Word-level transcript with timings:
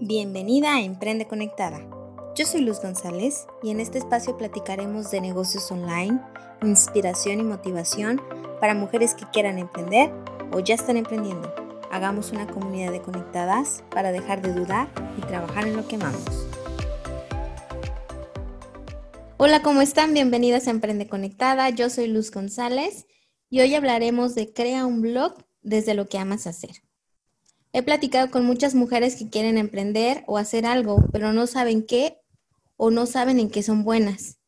Bienvenida 0.00 0.76
a 0.76 0.80
Emprende 0.80 1.26
Conectada. 1.26 1.80
Yo 2.36 2.46
soy 2.46 2.60
Luz 2.60 2.80
González 2.80 3.48
y 3.64 3.70
en 3.70 3.80
este 3.80 3.98
espacio 3.98 4.38
platicaremos 4.38 5.10
de 5.10 5.20
negocios 5.20 5.72
online, 5.72 6.20
inspiración 6.62 7.40
y 7.40 7.42
motivación 7.42 8.22
para 8.60 8.74
mujeres 8.74 9.16
que 9.16 9.24
quieran 9.32 9.58
emprender 9.58 10.12
o 10.52 10.60
ya 10.60 10.76
están 10.76 10.98
emprendiendo. 10.98 11.52
Hagamos 11.90 12.30
una 12.30 12.46
comunidad 12.46 12.92
de 12.92 13.02
conectadas 13.02 13.82
para 13.90 14.12
dejar 14.12 14.40
de 14.40 14.52
dudar 14.52 14.88
y 15.16 15.20
trabajar 15.22 15.66
en 15.66 15.76
lo 15.76 15.88
que 15.88 15.96
amamos. 15.96 16.46
Hola, 19.36 19.62
¿cómo 19.62 19.80
están? 19.80 20.14
Bienvenidas 20.14 20.68
a 20.68 20.70
Emprende 20.70 21.08
Conectada. 21.08 21.70
Yo 21.70 21.90
soy 21.90 22.06
Luz 22.06 22.30
González 22.30 23.08
y 23.50 23.62
hoy 23.62 23.74
hablaremos 23.74 24.36
de 24.36 24.52
crea 24.52 24.86
un 24.86 25.02
blog 25.02 25.34
desde 25.62 25.94
lo 25.94 26.08
que 26.08 26.18
amas 26.18 26.46
hacer. 26.46 26.87
He 27.78 27.82
platicado 27.84 28.32
con 28.32 28.44
muchas 28.44 28.74
mujeres 28.74 29.14
que 29.14 29.30
quieren 29.30 29.56
emprender 29.56 30.24
o 30.26 30.36
hacer 30.36 30.66
algo, 30.66 31.04
pero 31.12 31.32
no 31.32 31.46
saben 31.46 31.86
qué 31.86 32.18
o 32.76 32.90
no 32.90 33.06
saben 33.06 33.38
en 33.38 33.50
qué 33.50 33.62
son 33.62 33.84
buenas. 33.84 34.38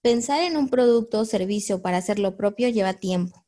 Pensar 0.00 0.40
en 0.44 0.56
un 0.56 0.70
producto 0.70 1.20
o 1.20 1.24
servicio 1.26 1.82
para 1.82 1.98
hacer 1.98 2.18
lo 2.18 2.38
propio 2.38 2.70
lleva 2.70 2.94
tiempo. 2.94 3.44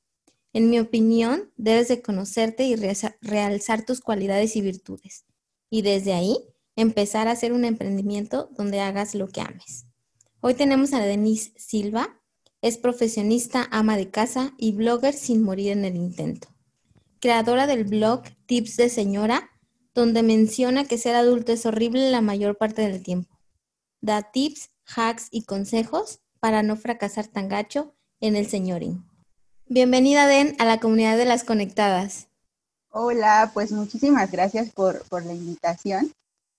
En 0.53 0.69
mi 0.69 0.79
opinión, 0.79 1.51
debes 1.57 1.89
de 1.89 2.03
conocerte 2.03 2.65
y 2.65 2.77
realzar 3.23 3.87
tus 3.87 4.03
cualidades 4.03 4.55
y 4.55 4.61
virtudes. 4.61 5.25
Y 5.71 5.81
desde 5.81 6.13
ahí, 6.13 6.37
empezar 6.77 7.27
a 7.27 7.31
hacer 7.31 7.55
un 7.55 7.65
emprendimiento 7.65 8.51
donde 8.59 8.81
hagas 8.81 9.15
lo 9.15 9.29
que 9.29 9.41
ames. 9.41 9.87
Hoy 10.43 10.53
tenemos 10.53 10.93
a 10.93 11.01
Denise 11.01 11.55
Silva. 11.57 12.21
Es 12.61 12.77
profesionista, 12.77 13.67
ama 13.71 13.97
de 13.97 14.11
casa 14.11 14.53
y 14.59 14.73
blogger 14.73 15.15
sin 15.15 15.43
morir 15.43 15.71
en 15.73 15.87
el 15.87 15.97
intento 15.97 16.52
creadora 17.23 17.69
del 17.69 17.85
blog 17.85 18.25
Tips 18.47 18.77
de 18.77 18.89
Señora, 18.89 19.49
donde 19.95 20.25
menciona 20.25 20.87
que 20.87 20.99
ser 20.99 21.15
adulto 21.15 21.53
es 21.53 21.65
horrible 21.65 22.11
la 22.11 22.21
mayor 22.21 22.59
parte 22.59 22.83
del 22.83 23.01
tiempo. 23.01 23.39
Da 24.01 24.33
tips, 24.33 24.71
hacks 24.97 25.29
y 25.31 25.45
consejos 25.45 26.21
para 26.41 26.65
no 26.65 26.77
fracasar 26.77 27.29
tan 27.29 27.49
gacho 27.49 27.95
en 28.19 28.35
el 28.35 28.49
señorín. 28.49 29.05
Bienvenida, 29.67 30.27
Den, 30.27 30.57
a 30.59 30.65
la 30.65 30.81
comunidad 30.81 31.17
de 31.17 31.25
las 31.25 31.45
conectadas. 31.45 32.27
Hola, 32.91 33.53
pues 33.55 33.71
muchísimas 33.71 34.29
gracias 34.33 34.71
por, 34.71 35.05
la 35.25 35.33
invitación. 35.33 36.13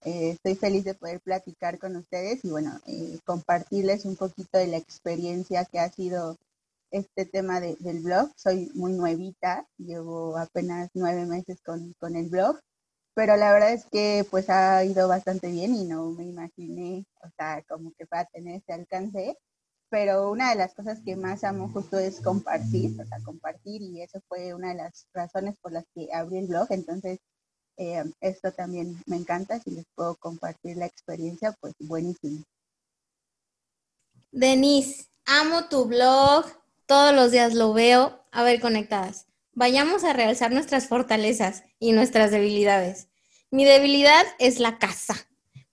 Eh, 0.05 0.29
estoy 0.29 0.55
feliz 0.55 0.85
de 0.85 0.93
poder 0.93 1.19
platicar 1.19 1.77
con 1.77 1.97
ustedes 1.97 2.45
y 2.45 2.49
bueno, 2.49 2.79
eh, 2.87 3.19
compartirles 3.25 4.05
un 4.05 4.15
poquito 4.15 4.57
de 4.57 4.67
la 4.67 4.77
experiencia 4.77 5.65
que 5.65 5.79
ha 5.79 5.91
sido 5.91 6.37
este 6.93 7.25
tema 7.25 7.59
del 7.59 7.99
blog. 8.01 8.31
Soy 8.37 8.71
muy 8.75 8.93
nuevita, 8.93 9.67
llevo 9.77 10.37
apenas 10.37 10.89
nueve 10.93 11.25
meses 11.25 11.59
con, 11.61 12.15
el 12.15 12.29
blog, 12.29 12.59
pero 13.15 13.35
la 13.35 13.51
verdad 13.51 13.73
es 13.73 13.85
que 13.91 14.25
pues 14.29 14.49
ha 14.49 14.83
ido 14.85 15.07
bastante 15.07 15.51
bien 15.51 15.75
y 15.75 15.85
no 15.85 16.11
me 16.11 16.23
imaginé, 16.23 17.05
o 17.21 17.29
sea, 17.35 17.63
como 17.67 17.91
que 17.97 18.05
para 18.05 18.25
tener 18.25 18.61
ese 18.61 18.73
alcance. 18.73 19.37
Pero 19.89 20.31
una 20.31 20.49
de 20.51 20.55
las 20.55 20.73
cosas 20.73 21.01
que 21.05 21.15
más 21.15 21.43
amo 21.43 21.69
justo 21.69 21.99
es 21.99 22.21
compartir, 22.21 22.99
o 22.99 23.05
sea, 23.05 23.19
compartir 23.23 23.81
y 23.81 24.01
eso 24.01 24.19
fue 24.27 24.53
una 24.53 24.69
de 24.69 24.75
las 24.75 25.07
razones 25.13 25.55
por 25.61 25.71
las 25.71 25.85
que 25.93 26.09
abrí 26.13 26.39
el 26.39 26.47
blog. 26.47 26.67
Entonces, 26.69 27.19
eh, 27.77 28.03
esto 28.21 28.51
también 28.51 29.01
me 29.07 29.17
encanta, 29.17 29.59
si 29.59 29.71
les 29.71 29.85
puedo 29.95 30.15
compartir 30.15 30.77
la 30.77 30.85
experiencia, 30.85 31.55
pues 31.59 31.73
buenísimo. 31.79 32.43
Denise, 34.31 35.07
amo 35.25 35.69
tu 35.69 35.85
blog, 35.85 36.45
todos 36.93 37.15
los 37.15 37.31
días 37.31 37.55
lo 37.55 37.73
veo. 37.73 38.23
A 38.31 38.43
ver, 38.43 38.61
conectadas. 38.61 39.25
Vayamos 39.53 40.03
a 40.03 40.13
realzar 40.13 40.51
nuestras 40.51 40.87
fortalezas 40.87 41.63
y 41.79 41.91
nuestras 41.91 42.29
debilidades. 42.29 43.07
Mi 43.49 43.65
debilidad 43.65 44.23
es 44.37 44.59
la 44.59 44.77
casa. 44.77 45.15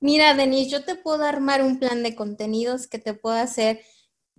Mira, 0.00 0.32
Denise, 0.32 0.70
yo 0.70 0.82
te 0.82 0.94
puedo 0.94 1.24
armar 1.24 1.62
un 1.62 1.78
plan 1.78 2.02
de 2.02 2.14
contenidos 2.14 2.86
que 2.86 2.98
te 2.98 3.12
pueda 3.12 3.42
hacer 3.42 3.82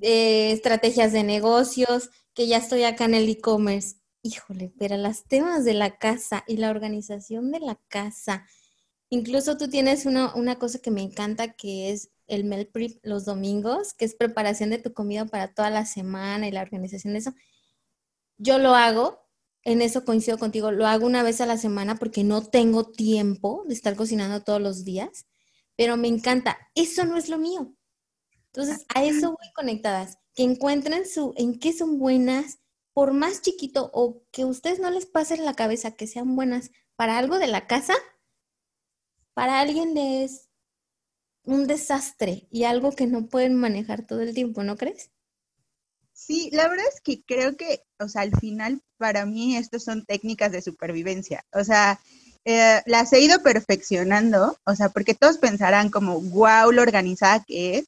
eh, 0.01 0.53
estrategias 0.53 1.11
de 1.11 1.23
negocios, 1.23 2.09
que 2.33 2.47
ya 2.47 2.57
estoy 2.57 2.81
acá 2.81 3.05
en 3.05 3.13
el 3.13 3.29
e-commerce. 3.29 3.97
Híjole, 4.23 4.73
pero 4.79 4.97
las 4.97 5.25
temas 5.25 5.63
de 5.63 5.75
la 5.75 5.99
casa 5.99 6.43
y 6.47 6.57
la 6.57 6.71
organización 6.71 7.51
de 7.51 7.59
la 7.59 7.79
casa. 7.89 8.47
Incluso 9.11 9.55
tú 9.55 9.69
tienes 9.69 10.07
una, 10.07 10.33
una 10.33 10.57
cosa 10.57 10.79
que 10.79 10.89
me 10.89 11.03
encanta 11.03 11.53
que 11.53 11.91
es 11.91 12.09
el 12.31 12.45
meal 12.45 12.67
prep 12.67 12.97
los 13.03 13.25
domingos, 13.25 13.93
que 13.93 14.05
es 14.05 14.15
preparación 14.15 14.69
de 14.69 14.77
tu 14.77 14.93
comida 14.93 15.25
para 15.25 15.53
toda 15.53 15.69
la 15.69 15.85
semana 15.85 16.47
y 16.47 16.51
la 16.51 16.61
organización 16.61 17.13
de 17.13 17.19
eso. 17.19 17.33
Yo 18.37 18.57
lo 18.57 18.73
hago, 18.73 19.19
en 19.63 19.81
eso 19.81 20.05
coincido 20.05 20.37
contigo, 20.37 20.71
lo 20.71 20.87
hago 20.87 21.05
una 21.05 21.23
vez 21.23 21.41
a 21.41 21.45
la 21.45 21.57
semana 21.57 21.95
porque 21.97 22.23
no 22.23 22.41
tengo 22.43 22.89
tiempo 22.89 23.63
de 23.67 23.73
estar 23.73 23.95
cocinando 23.95 24.43
todos 24.43 24.61
los 24.61 24.83
días, 24.85 25.27
pero 25.75 25.97
me 25.97 26.07
encanta. 26.07 26.57
Eso 26.73 27.05
no 27.05 27.17
es 27.17 27.29
lo 27.29 27.37
mío. 27.37 27.75
Entonces, 28.47 28.85
a 28.95 29.03
eso 29.03 29.29
voy 29.29 29.51
conectadas, 29.53 30.17
que 30.33 30.43
encuentren 30.43 31.07
su, 31.07 31.33
en 31.37 31.59
qué 31.59 31.73
son 31.73 31.99
buenas, 31.99 32.59
por 32.93 33.13
más 33.13 33.41
chiquito 33.41 33.89
o 33.93 34.23
que 34.31 34.45
ustedes 34.45 34.79
no 34.79 34.89
les 34.89 35.05
pasen 35.05 35.45
la 35.45 35.53
cabeza 35.53 35.95
que 35.95 36.07
sean 36.07 36.35
buenas 36.35 36.71
para 36.95 37.17
algo 37.17 37.39
de 37.39 37.47
la 37.47 37.67
casa, 37.67 37.93
para 39.33 39.59
alguien 39.59 39.97
es 39.97 40.50
un 41.43 41.67
desastre 41.67 42.47
y 42.51 42.63
algo 42.63 42.91
que 42.91 43.07
no 43.07 43.27
pueden 43.27 43.55
manejar 43.55 44.05
todo 44.05 44.21
el 44.21 44.33
tiempo, 44.33 44.63
¿no 44.63 44.77
crees? 44.77 45.11
Sí, 46.13 46.49
la 46.51 46.67
verdad 46.67 46.85
es 46.93 47.01
que 47.01 47.23
creo 47.23 47.57
que, 47.57 47.83
o 47.99 48.07
sea, 48.07 48.21
al 48.21 48.37
final 48.39 48.81
para 48.97 49.25
mí 49.25 49.57
estas 49.57 49.83
son 49.83 50.05
técnicas 50.05 50.51
de 50.51 50.61
supervivencia. 50.61 51.43
O 51.51 51.63
sea, 51.63 51.99
eh, 52.45 52.81
las 52.85 53.11
he 53.13 53.21
ido 53.21 53.41
perfeccionando, 53.41 54.57
o 54.65 54.75
sea, 54.75 54.89
porque 54.89 55.15
todos 55.15 55.37
pensarán 55.39 55.89
como, 55.89 56.21
wow, 56.21 56.71
lo 56.71 56.81
organizada 56.81 57.43
que 57.45 57.77
es. 57.79 57.85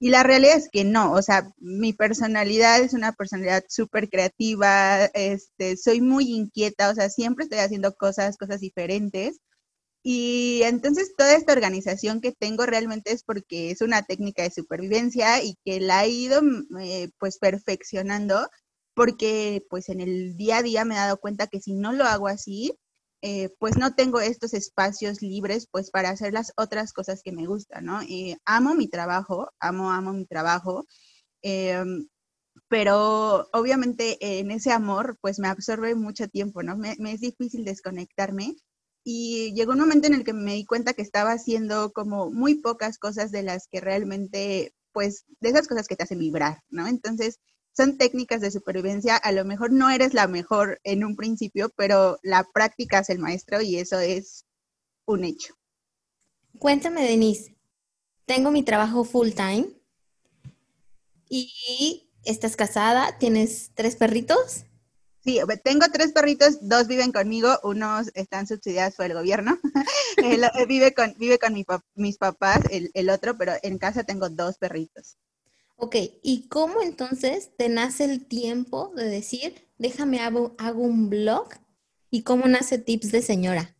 Y 0.00 0.10
la 0.10 0.22
realidad 0.22 0.56
es 0.56 0.68
que 0.70 0.84
no, 0.84 1.12
o 1.12 1.22
sea, 1.22 1.52
mi 1.58 1.92
personalidad 1.92 2.80
es 2.80 2.92
una 2.94 3.12
personalidad 3.12 3.64
súper 3.68 4.08
creativa, 4.10 5.04
este, 5.14 5.76
soy 5.76 6.00
muy 6.00 6.30
inquieta, 6.30 6.90
o 6.90 6.94
sea, 6.94 7.08
siempre 7.08 7.44
estoy 7.44 7.60
haciendo 7.60 7.94
cosas, 7.94 8.36
cosas 8.36 8.60
diferentes. 8.60 9.40
Y 10.06 10.60
entonces 10.64 11.14
toda 11.16 11.34
esta 11.34 11.54
organización 11.54 12.20
que 12.20 12.32
tengo 12.32 12.66
realmente 12.66 13.10
es 13.12 13.24
porque 13.24 13.70
es 13.70 13.80
una 13.80 14.02
técnica 14.02 14.42
de 14.42 14.50
supervivencia 14.50 15.42
y 15.42 15.56
que 15.64 15.80
la 15.80 16.04
he 16.04 16.10
ido 16.10 16.42
eh, 16.78 17.10
pues 17.18 17.38
perfeccionando 17.38 18.50
porque 18.94 19.64
pues 19.70 19.88
en 19.88 20.00
el 20.02 20.36
día 20.36 20.58
a 20.58 20.62
día 20.62 20.84
me 20.84 20.94
he 20.94 20.98
dado 20.98 21.18
cuenta 21.18 21.46
que 21.46 21.60
si 21.60 21.72
no 21.74 21.92
lo 21.92 22.04
hago 22.04 22.28
así, 22.28 22.74
eh, 23.22 23.48
pues 23.58 23.78
no 23.78 23.94
tengo 23.94 24.20
estos 24.20 24.52
espacios 24.54 25.22
libres 25.22 25.68
pues 25.70 25.90
para 25.90 26.10
hacer 26.10 26.34
las 26.34 26.52
otras 26.56 26.92
cosas 26.92 27.22
que 27.22 27.32
me 27.32 27.46
gustan, 27.46 27.86
¿no? 27.86 28.02
Eh, 28.02 28.36
amo 28.44 28.74
mi 28.74 28.88
trabajo, 28.88 29.50
amo, 29.58 29.90
amo 29.90 30.12
mi 30.12 30.26
trabajo, 30.26 30.86
em, 31.42 32.08
pero 32.68 33.48
obviamente 33.52 34.18
en 34.40 34.50
ese 34.50 34.72
amor 34.72 35.18
pues 35.22 35.38
me 35.38 35.48
absorbe 35.48 35.94
mucho 35.94 36.28
tiempo, 36.28 36.62
¿no? 36.62 36.76
me 36.76 36.94
es 37.12 37.20
difícil 37.20 37.64
desconectarme 37.64 38.56
y 39.04 39.52
llegó 39.54 39.72
un 39.72 39.80
momento 39.80 40.06
en 40.06 40.14
el 40.14 40.24
que 40.24 40.32
me 40.32 40.54
di 40.54 40.64
cuenta 40.64 40.94
que 40.94 41.02
estaba 41.02 41.32
haciendo 41.32 41.92
como 41.92 42.30
muy 42.30 42.56
pocas 42.56 42.98
cosas 42.98 43.30
de 43.30 43.42
las 43.42 43.68
que 43.68 43.80
realmente, 43.80 44.74
pues, 44.92 45.26
de 45.40 45.50
esas 45.50 45.68
cosas 45.68 45.86
que 45.86 45.94
te 45.94 46.04
hacen 46.04 46.18
vibrar, 46.18 46.62
¿no? 46.70 46.88
Entonces, 46.88 47.38
son 47.76 47.98
técnicas 47.98 48.40
de 48.40 48.50
supervivencia, 48.50 49.16
a 49.16 49.32
lo 49.32 49.44
mejor 49.44 49.72
no 49.72 49.90
eres 49.90 50.14
la 50.14 50.26
mejor 50.26 50.80
en 50.84 51.04
un 51.04 51.16
principio, 51.16 51.70
pero 51.76 52.18
la 52.22 52.44
práctica 52.44 53.00
es 53.00 53.10
el 53.10 53.18
maestro 53.18 53.60
y 53.60 53.76
eso 53.76 53.98
es 53.98 54.46
un 55.04 55.24
hecho. 55.24 55.54
Cuéntame, 56.58 57.02
Denise, 57.02 57.56
tengo 58.24 58.50
mi 58.50 58.62
trabajo 58.62 59.04
full 59.04 59.30
time 59.30 59.68
y 61.28 62.08
estás 62.24 62.56
casada, 62.56 63.18
tienes 63.18 63.72
tres 63.74 63.96
perritos. 63.96 64.64
Sí, 65.24 65.40
tengo 65.62 65.86
tres 65.90 66.12
perritos, 66.12 66.58
dos 66.60 66.86
viven 66.86 67.10
conmigo, 67.10 67.58
unos 67.62 68.10
están 68.14 68.46
subsidiados 68.46 68.94
por 68.94 69.06
el 69.06 69.14
gobierno, 69.14 69.58
eh, 70.18 70.66
vive 70.68 70.92
con, 70.92 71.14
vive 71.16 71.38
con 71.38 71.54
mis 71.94 72.18
papás, 72.18 72.60
el, 72.70 73.08
otro, 73.08 73.38
pero 73.38 73.54
en 73.62 73.78
casa 73.78 74.04
tengo 74.04 74.28
dos 74.28 74.58
perritos. 74.58 75.16
Ok, 75.76 75.96
¿y 76.22 76.46
cómo 76.48 76.82
entonces 76.82 77.56
te 77.56 77.70
nace 77.70 78.04
el 78.04 78.26
tiempo 78.26 78.92
de 78.94 79.06
decir, 79.06 79.66
déjame 79.78 80.20
hago, 80.20 80.54
hago 80.58 80.82
un 80.82 81.08
blog? 81.08 81.48
¿Y 82.10 82.22
cómo 82.22 82.46
nace 82.46 82.76
Tips 82.76 83.10
de 83.10 83.22
Señora? 83.22 83.74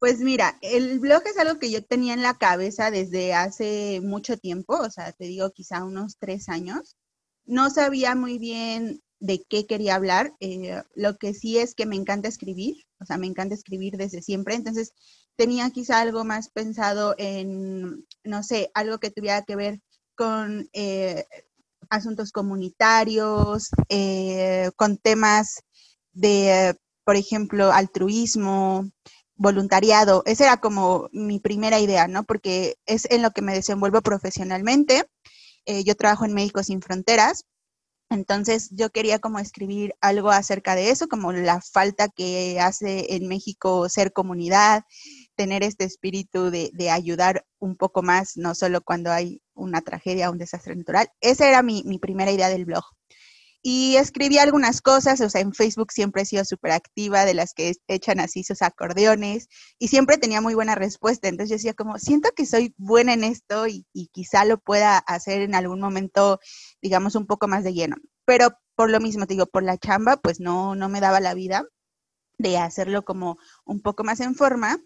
Pues 0.00 0.18
mira, 0.18 0.58
el 0.62 0.98
blog 0.98 1.22
es 1.26 1.38
algo 1.38 1.60
que 1.60 1.70
yo 1.70 1.84
tenía 1.84 2.12
en 2.12 2.22
la 2.22 2.38
cabeza 2.38 2.90
desde 2.90 3.34
hace 3.34 4.00
mucho 4.02 4.36
tiempo, 4.36 4.74
o 4.74 4.90
sea, 4.90 5.12
te 5.12 5.26
digo 5.26 5.52
quizá 5.52 5.84
unos 5.84 6.16
tres 6.18 6.48
años. 6.48 6.96
No 7.44 7.70
sabía 7.70 8.14
muy 8.16 8.38
bien 8.38 9.00
de 9.20 9.44
qué 9.48 9.66
quería 9.66 9.94
hablar. 9.94 10.34
Eh, 10.40 10.82
lo 10.94 11.16
que 11.18 11.34
sí 11.34 11.58
es 11.58 11.74
que 11.74 11.86
me 11.86 11.96
encanta 11.96 12.28
escribir, 12.28 12.84
o 12.98 13.04
sea, 13.04 13.18
me 13.18 13.26
encanta 13.26 13.54
escribir 13.54 13.96
desde 13.96 14.22
siempre. 14.22 14.54
Entonces, 14.54 14.92
tenía 15.36 15.70
quizá 15.70 16.00
algo 16.00 16.24
más 16.24 16.50
pensado 16.50 17.14
en, 17.18 18.06
no 18.24 18.42
sé, 18.42 18.70
algo 18.74 18.98
que 18.98 19.10
tuviera 19.10 19.42
que 19.42 19.56
ver 19.56 19.80
con 20.16 20.68
eh, 20.72 21.26
asuntos 21.90 22.32
comunitarios, 22.32 23.68
eh, 23.88 24.70
con 24.76 24.96
temas 24.96 25.62
de, 26.12 26.76
por 27.04 27.16
ejemplo, 27.16 27.72
altruismo, 27.72 28.90
voluntariado. 29.36 30.22
Esa 30.26 30.44
era 30.44 30.60
como 30.60 31.08
mi 31.12 31.40
primera 31.40 31.80
idea, 31.80 32.08
¿no? 32.08 32.24
Porque 32.24 32.76
es 32.86 33.06
en 33.10 33.22
lo 33.22 33.30
que 33.30 33.42
me 33.42 33.54
desenvuelvo 33.54 34.02
profesionalmente. 34.02 35.04
Yo 35.84 35.94
trabajo 35.94 36.24
en 36.24 36.34
Médicos 36.34 36.66
Sin 36.66 36.82
Fronteras. 36.82 37.44
Entonces 38.10 38.70
yo 38.72 38.90
quería 38.90 39.20
como 39.20 39.38
escribir 39.38 39.94
algo 40.00 40.30
acerca 40.30 40.74
de 40.74 40.90
eso, 40.90 41.08
como 41.08 41.32
la 41.32 41.60
falta 41.60 42.08
que 42.08 42.58
hace 42.60 43.14
en 43.14 43.28
México 43.28 43.88
ser 43.88 44.12
comunidad, 44.12 44.84
tener 45.36 45.62
este 45.62 45.84
espíritu 45.84 46.50
de, 46.50 46.90
ayudar 46.90 47.46
un 47.60 47.76
poco 47.76 48.02
más, 48.02 48.36
no 48.36 48.54
solo 48.56 48.82
cuando 48.82 49.12
hay 49.12 49.42
una 49.54 49.80
tragedia 49.80 50.28
o 50.28 50.32
un 50.32 50.38
desastre 50.38 50.74
natural. 50.74 51.08
Esa 51.20 51.48
era 51.48 51.62
mi 51.62 51.98
primera 52.00 52.32
idea 52.32 52.48
del 52.48 52.64
blog. 52.64 52.84
Y 53.62 53.96
escribí 53.96 54.38
algunas 54.38 54.80
cosas, 54.80 55.20
o 55.20 55.28
sea, 55.28 55.42
en 55.42 55.52
Facebook 55.52 55.92
siempre 55.92 56.22
he 56.22 56.26
sido 56.26 56.44
súper 56.46 56.72
activa, 56.72 57.26
de 57.26 57.34
las 57.34 57.52
que 57.52 57.72
echan 57.88 58.18
así 58.18 58.42
sus 58.42 58.62
acordeones, 58.62 59.48
y 59.78 59.88
siempre 59.88 60.16
tenía 60.16 60.40
muy 60.40 60.54
buena 60.54 60.74
respuesta. 60.74 61.28
Entonces 61.28 61.50
yo 61.50 61.56
decía 61.56 61.74
como, 61.74 61.98
siento 61.98 62.30
que 62.34 62.46
soy 62.46 62.74
buena 62.78 63.12
en 63.12 63.24
esto 63.24 63.66
y, 63.66 63.86
y 63.92 64.08
quizá 64.08 64.46
lo 64.46 64.58
pueda 64.58 64.96
hacer 64.98 65.42
en 65.42 65.54
algún 65.54 65.80
momento, 65.80 66.40
digamos, 66.80 67.14
un 67.16 67.26
poco 67.26 67.48
más 67.48 67.62
de 67.64 67.74
lleno. 67.74 67.96
Pero 68.24 68.50
por 68.76 68.90
lo 68.90 69.00
mismo, 69.00 69.26
te 69.26 69.34
digo, 69.34 69.46
por 69.46 69.62
la 69.62 69.76
chamba, 69.76 70.16
pues 70.16 70.40
no, 70.40 70.74
no 70.74 70.88
me 70.88 71.00
daba 71.00 71.20
la 71.20 71.34
vida 71.34 71.64
de 72.38 72.56
hacerlo 72.58 73.04
como 73.04 73.36
un 73.66 73.82
poco 73.82 74.04
más 74.04 74.20
en 74.20 74.34
forma. 74.34 74.78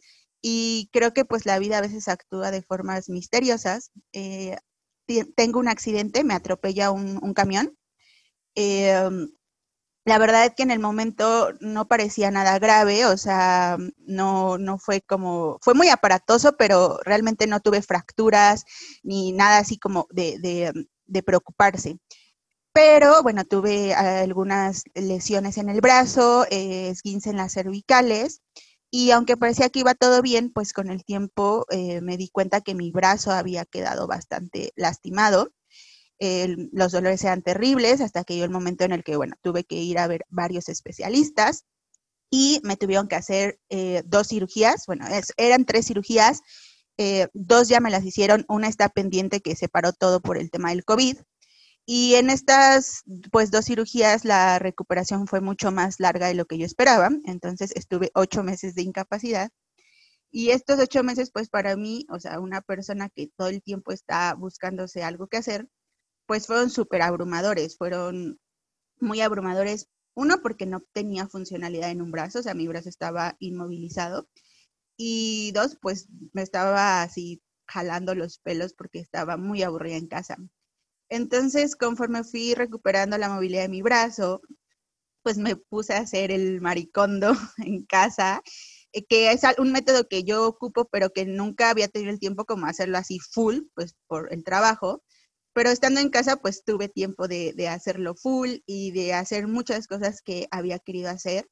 Y 0.42 0.90
creo 0.92 1.14
que 1.14 1.24
pues 1.24 1.46
la 1.46 1.58
vida 1.60 1.78
a 1.78 1.80
veces 1.80 2.08
actúa 2.08 2.50
de 2.50 2.62
formas 2.62 3.08
misteriosas. 3.08 3.92
Eh, 4.12 4.56
tengo 5.36 5.60
un 5.60 5.68
accidente, 5.68 6.24
me 6.24 6.34
atropella 6.34 6.90
un, 6.90 7.20
un 7.22 7.34
camión 7.34 7.76
Em, 8.54 9.28
la 10.04 10.18
verdad 10.18 10.46
es 10.46 10.54
que 10.54 10.62
en 10.64 10.70
el 10.70 10.80
momento 10.80 11.52
no 11.60 11.88
parecía 11.88 12.30
nada 12.30 12.58
grave, 12.58 13.06
o 13.06 13.16
sea, 13.16 13.78
no, 13.98 14.58
no 14.58 14.78
fue 14.78 15.00
como, 15.02 15.58
fue 15.62 15.74
muy 15.74 15.88
aparatoso, 15.88 16.56
pero 16.58 16.98
realmente 17.04 17.46
no 17.46 17.60
tuve 17.60 17.82
fracturas 17.82 18.64
ni 19.02 19.32
nada 19.32 19.58
así 19.58 19.78
como 19.78 20.06
de, 20.10 20.72
preocuparse. 21.24 21.98
Pero 22.72 23.22
bueno, 23.22 23.44
tuve 23.44 23.94
algunas 23.94 24.84
lesiones 24.94 25.58
en 25.58 25.70
el 25.70 25.80
brazo, 25.80 26.46
eh, 26.50 26.90
esguince 26.90 27.30
en 27.30 27.38
las 27.38 27.52
cervicales, 27.54 28.42
y 28.90 29.10
aunque 29.12 29.36
parecía 29.36 29.70
que 29.70 29.80
iba 29.80 29.94
todo 29.94 30.22
bien, 30.22 30.52
pues 30.52 30.72
con 30.72 30.88
el 30.90 31.04
tiempo 31.04 31.66
eh, 31.70 32.00
me 32.02 32.16
di 32.16 32.28
cuenta 32.28 32.60
que 32.60 32.74
mi 32.74 32.92
brazo 32.92 33.32
había 33.32 33.64
quedado 33.64 34.06
bastante 34.06 34.72
lastimado 34.76 35.50
los 36.18 36.92
dolores 36.92 37.22
eran 37.24 37.42
terribles 37.42 38.00
hasta 38.00 38.24
que 38.24 38.34
llegó 38.34 38.44
el 38.44 38.50
momento 38.50 38.84
en 38.84 38.92
el 38.92 39.04
que, 39.04 39.16
bueno, 39.16 39.36
tuve 39.42 39.64
que 39.64 39.76
ir 39.76 39.98
a 39.98 40.06
ver 40.06 40.24
varios 40.28 40.68
especialistas 40.68 41.64
y 42.30 42.60
me 42.64 42.76
tuvieron 42.76 43.08
que 43.08 43.16
hacer 43.16 43.60
eh, 43.68 44.02
dos 44.06 44.28
cirugías, 44.28 44.86
bueno, 44.86 45.06
eran 45.36 45.64
tres 45.64 45.86
cirugías, 45.86 46.40
eh, 46.96 47.28
dos 47.32 47.68
ya 47.68 47.80
me 47.80 47.90
las 47.90 48.04
hicieron, 48.04 48.44
una 48.48 48.68
está 48.68 48.88
pendiente 48.88 49.40
que 49.40 49.56
se 49.56 49.68
paró 49.68 49.92
todo 49.92 50.20
por 50.20 50.38
el 50.38 50.50
tema 50.50 50.70
del 50.70 50.84
COVID. 50.84 51.18
Y 51.86 52.14
en 52.14 52.30
estas, 52.30 53.02
pues, 53.30 53.50
dos 53.50 53.66
cirugías, 53.66 54.24
la 54.24 54.58
recuperación 54.58 55.26
fue 55.26 55.40
mucho 55.40 55.70
más 55.70 56.00
larga 56.00 56.28
de 56.28 56.34
lo 56.34 56.46
que 56.46 56.56
yo 56.58 56.64
esperaba. 56.64 57.10
Entonces, 57.26 57.72
estuve 57.76 58.10
ocho 58.14 58.42
meses 58.42 58.74
de 58.74 58.82
incapacidad. 58.82 59.50
Y 60.30 60.50
estos 60.50 60.80
ocho 60.80 61.02
meses, 61.04 61.30
pues, 61.32 61.50
para 61.50 61.76
mí, 61.76 62.06
o 62.10 62.18
sea, 62.20 62.40
una 62.40 62.62
persona 62.62 63.10
que 63.10 63.28
todo 63.36 63.48
el 63.48 63.62
tiempo 63.62 63.92
está 63.92 64.34
buscándose 64.34 65.04
algo 65.04 65.28
que 65.28 65.36
hacer, 65.36 65.68
pues 66.26 66.46
fueron 66.46 66.70
súper 66.70 67.02
abrumadores, 67.02 67.76
fueron 67.76 68.38
muy 69.00 69.20
abrumadores. 69.20 69.88
Uno, 70.14 70.40
porque 70.42 70.66
no 70.66 70.80
tenía 70.92 71.28
funcionalidad 71.28 71.90
en 71.90 72.02
un 72.02 72.12
brazo, 72.12 72.40
o 72.40 72.42
sea, 72.42 72.54
mi 72.54 72.68
brazo 72.68 72.88
estaba 72.88 73.36
inmovilizado. 73.40 74.28
Y 74.96 75.52
dos, 75.52 75.76
pues 75.80 76.08
me 76.32 76.42
estaba 76.42 77.02
así 77.02 77.42
jalando 77.68 78.14
los 78.14 78.38
pelos 78.38 78.74
porque 78.74 79.00
estaba 79.00 79.36
muy 79.36 79.62
aburrida 79.62 79.96
en 79.96 80.08
casa. 80.08 80.36
Entonces, 81.10 81.76
conforme 81.76 82.24
fui 82.24 82.54
recuperando 82.54 83.18
la 83.18 83.28
movilidad 83.28 83.62
de 83.62 83.68
mi 83.68 83.82
brazo, 83.82 84.42
pues 85.22 85.38
me 85.38 85.56
puse 85.56 85.94
a 85.94 86.00
hacer 86.00 86.30
el 86.30 86.60
maricondo 86.60 87.32
en 87.58 87.84
casa, 87.86 88.42
eh, 88.92 89.04
que 89.06 89.32
es 89.32 89.42
un 89.58 89.72
método 89.72 90.08
que 90.08 90.24
yo 90.24 90.46
ocupo, 90.46 90.86
pero 90.90 91.10
que 91.10 91.26
nunca 91.26 91.70
había 91.70 91.88
tenido 91.88 92.12
el 92.12 92.20
tiempo 92.20 92.44
como 92.44 92.66
hacerlo 92.66 92.98
así 92.98 93.18
full, 93.18 93.62
pues 93.74 93.96
por 94.06 94.32
el 94.32 94.44
trabajo 94.44 95.02
pero 95.54 95.70
estando 95.70 96.00
en 96.00 96.10
casa, 96.10 96.36
pues 96.36 96.64
tuve 96.64 96.88
tiempo 96.88 97.28
de, 97.28 97.68
hacerlo 97.68 98.14
full 98.16 98.58
y 98.66 98.90
de 98.92 99.14
hacer 99.14 99.46
muchas 99.48 99.86
cosas 99.86 100.20
que 100.22 100.48
había 100.50 100.80
querido 100.80 101.10
hacer. 101.10 101.48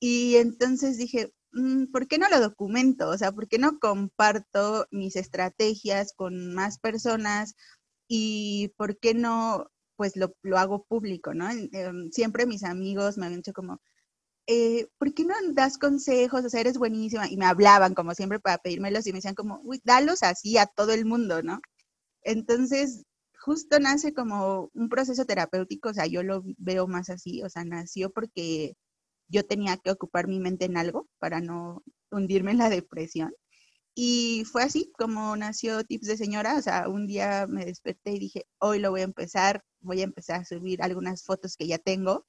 Y 0.00 0.36
entonces 0.36 0.98
dije, 0.98 1.32
mm, 1.52 1.86
¿por 1.92 2.08
qué 2.08 2.18
no 2.18 2.28
lo 2.28 2.40
documento? 2.40 3.08
O 3.08 3.18
sea, 3.18 3.32
¿por 3.32 3.48
qué 3.48 3.58
no 3.58 3.78
comparto 3.80 4.86
mis 4.90 5.16
estrategias 5.16 6.12
con 6.14 6.54
más 6.54 6.78
personas? 6.80 7.54
Y 8.08 8.72
¿por 8.76 8.98
qué 8.98 9.14
no, 9.14 9.70
pues 9.96 10.14
lo, 10.16 10.34
hago 10.56 10.84
público, 10.86 11.34
¿no? 11.34 11.50
Em, 11.50 12.10
siempre 12.12 12.46
mis 12.46 12.64
amigos 12.64 13.18
me 13.18 13.26
habían 13.26 13.40
dicho 13.42 13.52
como, 13.52 13.80
eh, 14.48 14.88
¿por 14.98 15.14
qué 15.14 15.24
no 15.24 15.34
das 15.54 15.78
consejos? 15.78 16.44
O 16.44 16.50
sea, 16.50 16.60
eres 16.60 16.78
buenísima. 16.78 17.28
Y 17.28 17.36
me 17.36 17.46
hablaban 17.46 17.94
como 17.94 18.14
siempre 18.14 18.40
para 18.40 18.58
pedírmelos 18.58 19.06
y 19.06 19.12
me 19.12 19.18
decían 19.18 19.34
como, 19.36 19.60
uy, 19.64 19.80
dalos 19.84 20.22
así 20.24 20.58
a 20.58 20.66
todo 20.66 20.92
el 20.92 21.06
mundo, 21.06 21.42
¿no? 21.42 21.60
Entonces 22.22 23.04
justo 23.40 23.80
nace 23.80 24.12
como 24.14 24.70
un 24.74 24.88
proceso 24.88 25.24
terapéutico, 25.24 25.90
o 25.90 25.94
sea, 25.94 26.06
yo 26.06 26.22
lo 26.22 26.42
veo 26.58 26.86
más 26.86 27.10
así, 27.10 27.42
o 27.42 27.48
sea, 27.48 27.64
nació 27.64 28.10
porque 28.10 28.76
yo 29.28 29.46
tenía 29.46 29.78
que 29.78 29.90
ocupar 29.90 30.28
mi 30.28 30.40
mente 30.40 30.66
en 30.66 30.76
algo 30.76 31.08
para 31.18 31.40
no 31.40 31.82
hundirme 32.10 32.52
en 32.52 32.58
la 32.58 32.68
depresión. 32.70 33.32
Y 33.94 34.44
fue 34.50 34.62
así 34.62 34.92
como 34.98 35.36
nació 35.36 35.84
Tips 35.84 36.06
de 36.06 36.16
Señora, 36.16 36.56
o 36.56 36.62
sea, 36.62 36.88
un 36.88 37.06
día 37.06 37.46
me 37.48 37.64
desperté 37.64 38.12
y 38.12 38.18
dije, 38.18 38.46
hoy 38.58 38.78
lo 38.78 38.90
voy 38.90 39.00
a 39.00 39.04
empezar, 39.04 39.64
voy 39.80 40.00
a 40.00 40.04
empezar 40.04 40.40
a 40.40 40.44
subir 40.44 40.82
algunas 40.82 41.24
fotos 41.24 41.56
que 41.56 41.66
ya 41.66 41.78
tengo. 41.78 42.26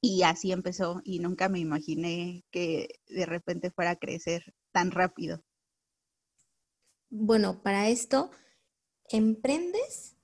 Y 0.00 0.22
así 0.22 0.52
empezó 0.52 1.00
y 1.04 1.18
nunca 1.20 1.48
me 1.48 1.60
imaginé 1.60 2.44
que 2.50 2.88
de 3.08 3.26
repente 3.26 3.70
fuera 3.70 3.92
a 3.92 3.96
crecer 3.96 4.54
tan 4.72 4.90
rápido. 4.90 5.42
Bueno, 7.10 7.62
para 7.62 7.88
esto 7.88 8.30
emprendes 9.08 10.16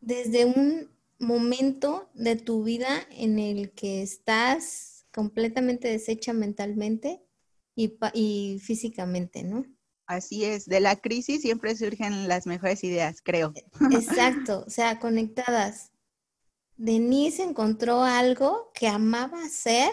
desde 0.00 0.44
un 0.44 0.90
momento 1.18 2.10
de 2.14 2.36
tu 2.36 2.64
vida 2.64 3.06
en 3.10 3.38
el 3.38 3.72
que 3.72 4.02
estás 4.02 5.06
completamente 5.12 5.88
deshecha 5.88 6.32
mentalmente 6.32 7.22
y, 7.74 8.58
físicamente, 8.60 9.42
¿no? 9.42 9.64
Así 10.06 10.44
es, 10.44 10.66
de 10.66 10.80
la 10.80 10.96
crisis 10.96 11.42
siempre 11.42 11.76
surgen 11.76 12.26
las 12.26 12.46
mejores 12.46 12.82
ideas, 12.82 13.22
creo. 13.22 13.54
Exacto, 13.92 14.64
o 14.66 14.70
sea, 14.70 14.98
conectadas. 14.98 15.92
Denise 16.76 17.42
encontró 17.42 18.02
algo 18.02 18.70
que 18.74 18.88
amaba 18.88 19.44
hacer 19.44 19.90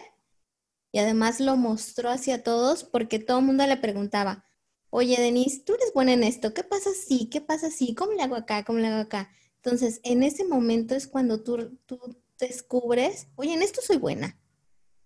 y 0.92 1.00
además 1.00 1.40
lo 1.40 1.56
mostró 1.56 2.10
hacia 2.10 2.44
todos 2.44 2.84
porque 2.84 3.20
todo 3.20 3.40
el 3.40 3.46
mundo 3.46 3.68
le 3.68 3.78
preguntaba, 3.78 4.47
oye, 4.90 5.18
Denise, 5.20 5.62
tú 5.62 5.74
eres 5.76 5.92
buena 5.94 6.14
en 6.14 6.24
esto, 6.24 6.54
¿qué 6.54 6.64
pasa 6.64 6.92
si? 6.92 7.30
¿Qué 7.30 7.42
pasa 7.42 7.70
si? 7.70 7.94
¿Cómo 7.96 8.14
le 8.14 8.24
hago 8.24 8.36
acá? 8.36 8.64
¿Cómo 8.64 8.80
le 8.80 8.88
hago 8.88 9.02
acá? 9.02 9.30
Entonces, 9.58 10.00
en 10.04 10.24
ese 10.24 10.46
momento 10.46 10.96
es 10.96 11.08
cuando 11.08 11.44
tú, 11.44 11.78
tú 11.86 12.00
descubres, 12.40 13.28
oye, 13.36 13.54
en 13.54 13.62
esto 13.62 13.82
soy 13.82 13.98
buena. 13.98 14.40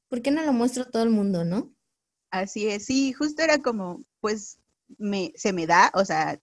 ¿Por 0.08 0.22
qué 0.22 0.32
no 0.32 0.44
lo 0.44 0.54
muestro 0.54 0.84
a 0.84 0.90
todo 0.90 1.04
el 1.04 1.10
mundo, 1.10 1.46
no? 1.46 1.74
Así 2.30 2.68
es, 2.68 2.86
sí, 2.86 3.14
justo 3.14 3.42
era 3.42 3.60
como, 3.60 4.04
pues, 4.20 4.60
me, 4.98 5.34
se 5.36 5.54
me 5.54 5.68
da, 5.68 5.92
o 5.94 6.06
sea, 6.06 6.40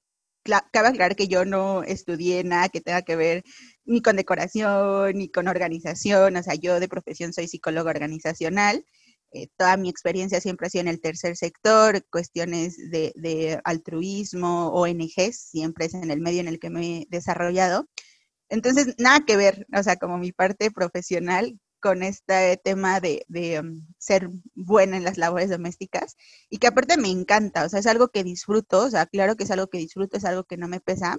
cabe 0.72 0.88
aclarar 0.88 1.16
que 1.16 1.28
yo 1.28 1.44
no 1.44 1.82
estudié 1.82 2.44
nada 2.44 2.68
que 2.68 2.80
tenga 2.80 3.02
que 3.02 3.16
ver 3.16 3.44
ni 3.84 4.02
con 4.02 4.16
decoración, 4.16 5.16
ni 5.16 5.28
con 5.30 5.48
organización, 5.48 6.36
o 6.36 6.42
sea, 6.42 6.54
yo 6.54 6.80
de 6.80 6.88
profesión 6.88 7.32
soy 7.32 7.48
psicóloga 7.48 7.90
organizacional, 7.90 8.84
eh, 9.32 9.48
toda 9.56 9.76
mi 9.76 9.88
experiencia 9.88 10.40
siempre 10.40 10.66
ha 10.66 10.70
sido 10.70 10.82
en 10.82 10.88
el 10.88 11.00
tercer 11.00 11.36
sector, 11.36 12.04
cuestiones 12.10 12.76
de, 12.90 13.60
altruismo, 13.64 14.68
ONGs, 14.68 15.50
siempre 15.50 15.86
es 15.86 15.94
en 15.94 16.10
el 16.10 16.20
medio 16.20 16.40
en 16.40 16.48
el 16.48 16.58
que 16.58 16.70
me 16.70 17.02
he 17.02 17.06
desarrollado. 17.10 17.88
Entonces, 18.48 18.94
nada 18.98 19.20
que 19.26 19.36
ver, 19.36 19.66
o 19.76 19.82
sea, 19.82 19.96
como 19.96 20.18
mi 20.18 20.32
parte 20.32 20.70
profesional 20.70 21.58
con 21.80 22.02
este 22.02 22.56
tema 22.64 23.00
de, 23.00 23.24
um, 23.60 23.86
ser 23.98 24.30
buena 24.54 24.96
en 24.96 25.04
las 25.04 25.18
labores 25.18 25.50
domésticas 25.50 26.16
y 26.50 26.58
que 26.58 26.66
aparte 26.66 26.96
me 26.96 27.10
encanta, 27.10 27.64
o 27.64 27.68
sea, 27.68 27.80
es 27.80 27.86
algo 27.86 28.08
que 28.08 28.24
disfruto, 28.24 28.84
o 28.86 28.90
sea, 28.90 29.06
claro 29.06 29.36
que 29.36 29.44
es 29.44 29.50
algo 29.50 29.68
que 29.68 29.78
disfruto, 29.78 30.16
es 30.16 30.24
algo 30.24 30.44
que 30.44 30.56
no 30.56 30.68
me 30.68 30.80
pesa, 30.80 31.18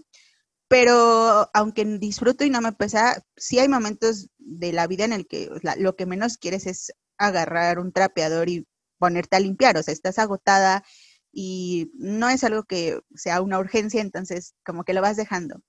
pero 0.68 1.50
aunque 1.54 1.86
disfruto 1.86 2.46
y 2.46 2.50
no 2.50 2.62
me 2.62 2.74
pesa, 2.74 3.24
sí 3.38 3.60
hay 3.60 3.70
momentos 3.70 4.30
de 4.38 4.74
la 4.74 4.88
vida 4.88 5.06
en 5.06 5.14
el 5.14 5.28
que 5.28 5.50
lo 5.78 5.96
que 5.96 6.06
menos 6.06 6.38
quieres 6.38 6.68
es 6.68 6.94
agarrar 7.20 7.80
un 7.80 7.92
trapeador 7.94 8.50
y 8.50 8.68
ponerte 8.98 9.38
a 9.38 9.40
limpiar, 9.40 9.78
o 9.78 9.84
sea, 9.84 9.94
estás 9.94 10.20
agotada 10.20 10.84
y 11.32 11.92
no 11.96 12.30
es 12.30 12.44
algo 12.44 12.64
que 12.64 13.00
sea 13.16 13.42
una 13.42 13.60
urgencia, 13.60 14.02
entonces 14.02 14.56
como 14.66 14.84
que 14.84 14.94
lo 14.94 15.02
vas 15.02 15.18
dejando. 15.18 15.62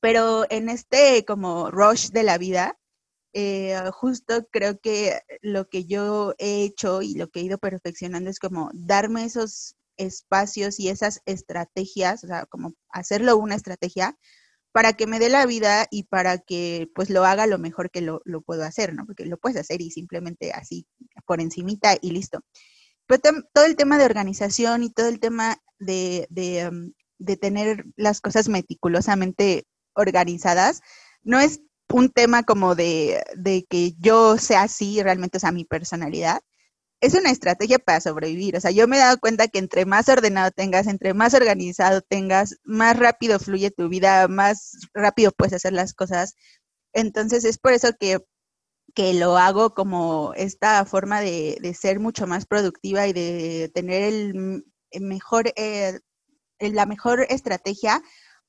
Pero 0.00 0.44
en 0.50 0.68
este 0.68 1.24
como 1.26 1.70
rush 1.70 2.10
de 2.10 2.24
la 2.24 2.38
vida, 2.38 2.78
eh, 3.34 3.78
justo 3.92 4.46
creo 4.50 4.78
que 4.80 5.20
lo 5.42 5.68
que 5.68 5.86
yo 5.86 6.34
he 6.38 6.64
hecho 6.64 7.02
y 7.02 7.14
lo 7.14 7.28
que 7.30 7.40
he 7.40 7.44
ido 7.44 7.58
perfeccionando 7.58 8.30
es 8.30 8.38
como 8.38 8.70
darme 8.74 9.24
esos 9.24 9.76
espacios 9.96 10.80
y 10.80 10.88
esas 10.88 11.22
estrategias, 11.26 12.24
o 12.24 12.26
sea, 12.26 12.46
como 12.46 12.74
hacerlo 12.90 13.36
una 13.36 13.54
estrategia 13.54 14.18
para 14.72 14.94
que 14.94 15.06
me 15.06 15.18
dé 15.18 15.28
la 15.28 15.46
vida 15.46 15.86
y 15.90 16.04
para 16.04 16.38
que 16.38 16.90
pues 16.94 17.10
lo 17.10 17.24
haga 17.24 17.46
lo 17.46 17.58
mejor 17.58 17.90
que 17.90 18.00
lo, 18.00 18.22
puedo 18.44 18.64
hacer, 18.64 18.94
¿no? 18.94 19.06
Porque 19.06 19.26
lo 19.26 19.36
puedes 19.38 19.58
hacer 19.58 19.82
y 19.82 19.90
simplemente 19.90 20.52
así 20.52 20.86
por 21.26 21.40
encimita 21.40 21.96
y 22.00 22.10
listo. 22.10 22.40
Pero 23.06 23.20
todo 23.52 23.66
el 23.66 23.76
tema 23.76 23.98
de 23.98 24.06
organización 24.06 24.82
y 24.82 24.90
todo 24.90 25.08
el 25.08 25.20
tema 25.20 25.58
de, 25.78 26.26
de, 26.30 26.68
um, 26.68 26.92
de 27.18 27.36
tener 27.36 27.84
las 27.96 28.20
cosas 28.20 28.48
meticulosamente 28.48 29.66
organizadas 29.94 30.80
no 31.22 31.38
es 31.38 31.60
un 31.90 32.10
tema 32.10 32.42
como 32.42 32.74
de, 32.74 33.22
de, 33.36 33.66
que 33.68 33.92
yo 33.98 34.38
sea 34.38 34.62
así 34.62 35.02
realmente, 35.02 35.36
o 35.36 35.40
sea, 35.40 35.52
mi 35.52 35.66
personalidad, 35.66 36.40
es 37.02 37.14
una 37.14 37.30
estrategia 37.30 37.78
para 37.80 38.00
sobrevivir. 38.00 38.56
O 38.56 38.60
sea, 38.60 38.70
yo 38.70 38.86
me 38.88 38.96
he 38.96 39.00
dado 39.00 39.18
cuenta 39.18 39.48
que 39.48 39.58
entre 39.58 39.84
más 39.86 40.08
ordenado 40.08 40.52
tengas, 40.52 40.86
entre 40.86 41.14
más 41.14 41.34
organizado 41.34 42.00
tengas, 42.00 42.56
más 42.64 42.96
rápido 42.98 43.40
fluye 43.40 43.72
tu 43.72 43.88
vida, 43.88 44.28
más 44.28 44.78
rápido 44.94 45.32
puedes 45.32 45.52
hacer 45.54 45.72
las 45.72 45.94
cosas. 45.94 46.36
Entonces 46.92 47.44
es 47.44 47.58
por 47.58 47.72
eso 47.72 47.90
que, 47.98 48.20
que 48.94 49.14
lo 49.14 49.36
hago 49.36 49.74
como 49.74 50.32
esta 50.36 50.84
forma 50.86 51.20
de, 51.20 51.58
de, 51.60 51.74
ser 51.74 51.98
mucho 52.00 52.28
más 52.28 52.46
productiva 52.46 53.08
y 53.08 53.12
de 53.12 53.70
tener 53.74 54.02
el, 54.04 54.64
mejor, 55.00 55.52
eh, 55.56 55.98
la 56.60 56.86
mejor 56.86 57.26
estrategia 57.30 58.00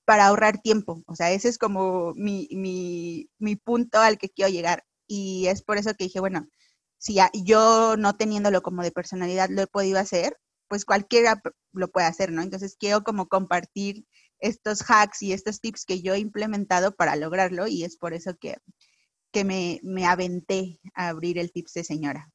para 0.06 0.28
ahorrar 0.28 0.62
tiempo. 0.62 1.04
O 1.08 1.16
sea, 1.16 1.32
ese 1.32 1.50
es 1.50 1.58
como 1.58 2.14
mi, 2.16 2.48
mi, 2.52 3.30
mi 3.40 3.56
punto 3.56 4.00
al 4.00 4.20
que 4.20 4.30
quiero 4.30 4.52
llegar. 4.52 4.86
Y 5.08 5.48
es 5.48 5.64
por 5.64 5.78
eso 5.78 5.96
que 5.96 6.06
dije, 6.06 6.20
bueno, 6.20 6.48
si 7.04 7.18
yo 7.44 7.98
no 7.98 8.16
teniéndolo 8.16 8.62
como 8.62 8.82
de 8.82 8.94
personalidad 8.94 9.50
lo 9.50 9.62
he 9.62 9.68
podido 9.68 10.00
hacer, 10.00 10.38
pues 10.70 10.86
cualquiera 10.86 11.42
lo 11.74 11.90
puede 11.90 12.08
hacer, 12.08 12.32
¿no? 12.32 12.42
Entonces 12.42 12.78
quiero 12.80 13.04
como 13.04 13.28
compartir 13.28 14.06
estos 14.40 14.90
hacks 14.90 15.22
y 15.22 15.34
estos 15.34 15.60
tips 15.60 15.84
que 15.84 16.02
yo 16.02 16.14
he 16.14 16.20
implementado 16.20 16.96
para 16.96 17.18
lograrlo 17.18 17.68
y 17.68 17.84
es 17.84 17.98
por 17.98 18.14
eso 18.14 18.38
que, 18.40 18.56
que 19.34 19.44
me, 19.44 19.82
me 19.84 20.06
aventé 20.06 20.80
a 20.96 21.10
abrir 21.10 21.38
el 21.40 21.52
tips 21.52 21.74
de 21.74 21.84
señora. 21.84 22.32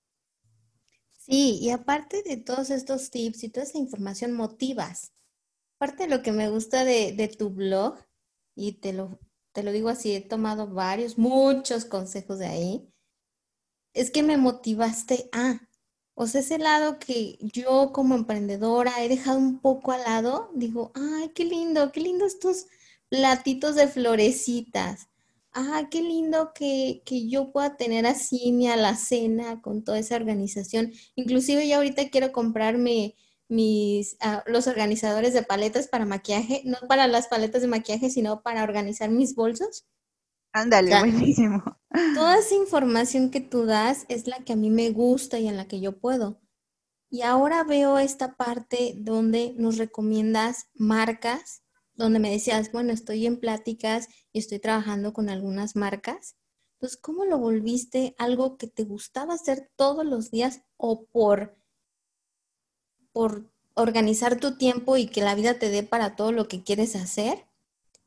Sí, 1.19 1.59
y 1.63 1.71
aparte 1.71 2.23
de 2.23 2.37
todos 2.37 2.69
estos 2.69 3.11
tips 3.11 3.45
y 3.45 3.49
toda 3.49 3.65
esta 3.65 3.79
información, 3.79 4.35
motivas. 4.35 5.13
Parte 5.79 6.03
de 6.03 6.11
lo 6.11 6.23
que 6.23 6.33
me 6.33 6.51
gusta 6.51 6.85
de, 6.85 7.13
de 7.13 7.29
tu 7.29 7.49
blog, 7.51 7.99
y 8.55 8.73
te 8.73 8.93
lo, 8.93 9.19
te 9.53 9.63
lo 9.63 9.73
digo 9.73 9.89
así, 9.89 10.15
he 10.15 10.21
tomado 10.21 10.67
varios, 10.69 11.17
muchos 11.17 11.87
consejos 11.87 12.39
de 12.39 12.47
ahí, 12.47 12.93
es 14.01 14.11
que 14.11 14.23
me 14.23 14.37
motivaste 14.37 15.29
a, 15.33 15.61
o 16.15 16.27
sea, 16.27 16.41
ese 16.41 16.59
lado 16.59 16.99
que 16.99 17.39
yo 17.41 17.93
como 17.93 18.15
emprendedora 18.15 19.05
he 19.05 19.09
dejado 19.09 19.39
un 19.39 19.61
poco 19.61 19.93
al 19.93 20.03
lado, 20.03 20.51
digo, 20.55 20.93
ay, 20.95 21.31
qué 21.35 21.45
lindo, 21.45 21.93
qué 21.93 22.01
lindo 22.01 22.25
estos 22.27 22.67
platitos 23.09 23.75
de 23.77 23.89
florecitas. 23.89 25.09
Ah, 25.53 25.89
qué 25.91 26.03
lindo 26.03 26.53
que, 26.55 27.03
que, 27.05 27.29
yo 27.29 27.53
pueda 27.53 27.77
tener 27.77 28.07
así 28.07 28.53
mi 28.53 28.69
alacena 28.69 29.61
con 29.63 29.83
toda 29.83 29.99
esa 29.99 30.17
organización. 30.17 30.93
Inclusive 31.17 31.69
yo 31.69 31.77
ahorita 31.77 32.11
quiero 32.11 32.33
comprarme 32.33 33.17
mis, 33.49 34.17
ah, 34.21 34.45
los 34.47 34.67
organizadores 34.67 35.33
de 35.35 35.43
paletas 35.43 35.89
para 35.89 36.05
maquillaje, 36.05 36.63
no 36.65 36.77
para 36.89 37.07
las 37.09 37.29
paletas 37.29 37.63
de 37.63 37.69
maquillaje, 37.69 38.11
sino 38.11 38.43
para 38.43 38.63
organizar 38.63 39.11
mis 39.11 39.35
bolsos. 39.35 39.87
Ándale, 40.59 40.99
buenísimo. 40.99 41.63
Toda 42.15 42.39
esa 42.39 42.55
información 42.57 43.31
que 43.31 43.41
tú 43.41 43.65
das 43.65 44.07
es 44.09 44.27
la 44.27 44.41
que 44.41 44.55
a 44.55 44.57
mí 44.57 44.71
me 44.71 44.91
gusta 44.91 45.39
y 45.39 45.47
en 45.47 45.57
la 45.57 45.69
que 45.69 45.81
yo 45.81 46.01
puedo. 46.01 46.41
Y 47.11 47.23
ahora 47.23 47.63
veo 47.63 47.99
esta 47.99 48.37
parte 48.37 48.95
donde 48.97 49.55
nos 49.57 49.79
recomiendas 49.79 50.69
marcas, 50.75 51.63
donde 51.95 52.19
me 52.19 52.31
decías, 52.31 52.73
bueno, 52.73 52.93
estoy 52.93 53.27
en 53.27 53.39
pláticas 53.39 54.09
y 54.33 54.41
estoy 54.41 54.59
trabajando 54.59 55.13
con 55.13 55.29
algunas 55.29 55.77
marcas. 55.77 56.37
Entonces, 56.75 56.99
¿cómo 57.01 57.25
lo 57.25 57.39
volviste 57.39 58.17
algo 58.19 58.57
que 58.57 58.67
te 58.67 58.83
gustaba 58.83 59.35
hacer 59.35 59.71
todos 59.77 60.05
los 60.05 60.33
días 60.33 60.63
o 60.77 61.07
por, 61.07 61.57
por 63.13 63.49
organizar 63.75 64.41
tu 64.41 64.59
tiempo 64.59 64.97
y 64.97 65.07
que 65.07 65.23
la 65.23 65.37
vida 65.37 65.59
te 65.59 65.71
dé 65.71 65.85
para 65.85 66.17
todo 66.17 66.33
lo 66.33 66.49
que 66.49 66.65
quieres 66.65 66.97
hacer? 66.97 67.48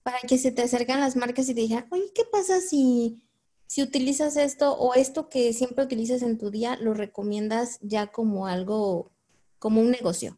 Para 0.03 0.19
que 0.21 0.37
se 0.37 0.51
te 0.51 0.63
acercan 0.63 0.99
las 0.99 1.15
marcas 1.15 1.49
y 1.49 1.53
te 1.53 1.61
digan, 1.61 1.87
oye, 1.91 2.11
¿qué 2.13 2.23
pasa 2.31 2.59
si, 2.61 3.21
si 3.67 3.83
utilizas 3.83 4.37
esto 4.37 4.73
o 4.73 4.93
esto 4.93 5.29
que 5.29 5.53
siempre 5.53 5.85
utilizas 5.85 6.21
en 6.21 6.37
tu 6.37 6.51
día, 6.51 6.77
lo 6.77 6.93
recomiendas 6.93 7.77
ya 7.81 8.07
como 8.07 8.47
algo, 8.47 9.11
como 9.59 9.81
un 9.81 9.91
negocio? 9.91 10.37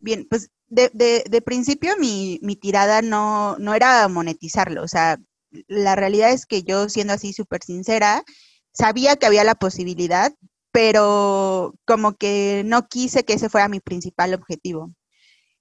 Bien, 0.00 0.26
pues 0.28 0.50
de, 0.68 0.90
de, 1.28 1.42
principio 1.42 1.96
mi, 1.98 2.40
mi 2.42 2.56
tirada 2.56 3.00
no, 3.00 3.56
no 3.58 3.74
era 3.74 4.06
monetizarlo, 4.08 4.82
o 4.82 4.88
sea, 4.88 5.20
la 5.68 5.94
realidad 5.94 6.32
es 6.32 6.46
que 6.46 6.64
yo, 6.64 6.88
siendo 6.88 7.12
así 7.12 7.32
súper 7.32 7.62
sincera, 7.62 8.24
sabía 8.72 9.16
que 9.16 9.26
había 9.26 9.44
la 9.44 9.54
posibilidad, 9.54 10.34
pero 10.72 11.74
como 11.84 12.16
que 12.16 12.62
no 12.66 12.88
quise 12.88 13.24
que 13.24 13.34
ese 13.34 13.48
fuera 13.48 13.68
mi 13.68 13.78
principal 13.78 14.34
objetivo. 14.34 14.92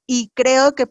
Y 0.08 0.32
creo 0.34 0.74
que 0.74 0.88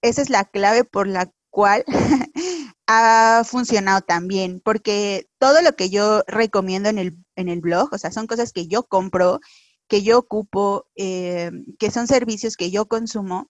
esa 0.00 0.22
es 0.22 0.30
la 0.30 0.44
clave 0.44 0.84
por 0.84 1.08
la 1.08 1.32
cual 1.56 1.84
ha 2.86 3.42
funcionado 3.46 4.02
también, 4.02 4.60
porque 4.62 5.26
todo 5.38 5.62
lo 5.62 5.74
que 5.74 5.88
yo 5.88 6.22
recomiendo 6.26 6.90
en 6.90 6.98
el, 6.98 7.16
en 7.34 7.48
el 7.48 7.62
blog, 7.62 7.88
o 7.94 7.98
sea, 7.98 8.12
son 8.12 8.26
cosas 8.26 8.52
que 8.52 8.66
yo 8.66 8.82
compro, 8.82 9.40
que 9.88 10.02
yo 10.02 10.18
ocupo, 10.18 10.86
eh, 10.96 11.50
que 11.78 11.90
son 11.90 12.08
servicios 12.08 12.58
que 12.58 12.70
yo 12.70 12.84
consumo 12.88 13.48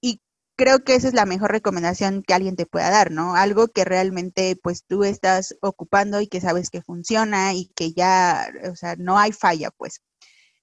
y 0.00 0.22
creo 0.56 0.82
que 0.82 0.94
esa 0.94 1.08
es 1.08 1.14
la 1.14 1.26
mejor 1.26 1.52
recomendación 1.52 2.22
que 2.22 2.32
alguien 2.32 2.56
te 2.56 2.64
pueda 2.64 2.88
dar, 2.88 3.10
¿no? 3.10 3.36
Algo 3.36 3.68
que 3.68 3.84
realmente 3.84 4.56
pues 4.62 4.84
tú 4.86 5.04
estás 5.04 5.54
ocupando 5.60 6.22
y 6.22 6.28
que 6.28 6.40
sabes 6.40 6.70
que 6.70 6.80
funciona 6.80 7.52
y 7.52 7.66
que 7.76 7.92
ya, 7.92 8.48
o 8.70 8.76
sea, 8.76 8.96
no 8.96 9.18
hay 9.18 9.32
falla, 9.32 9.70
pues. 9.76 10.00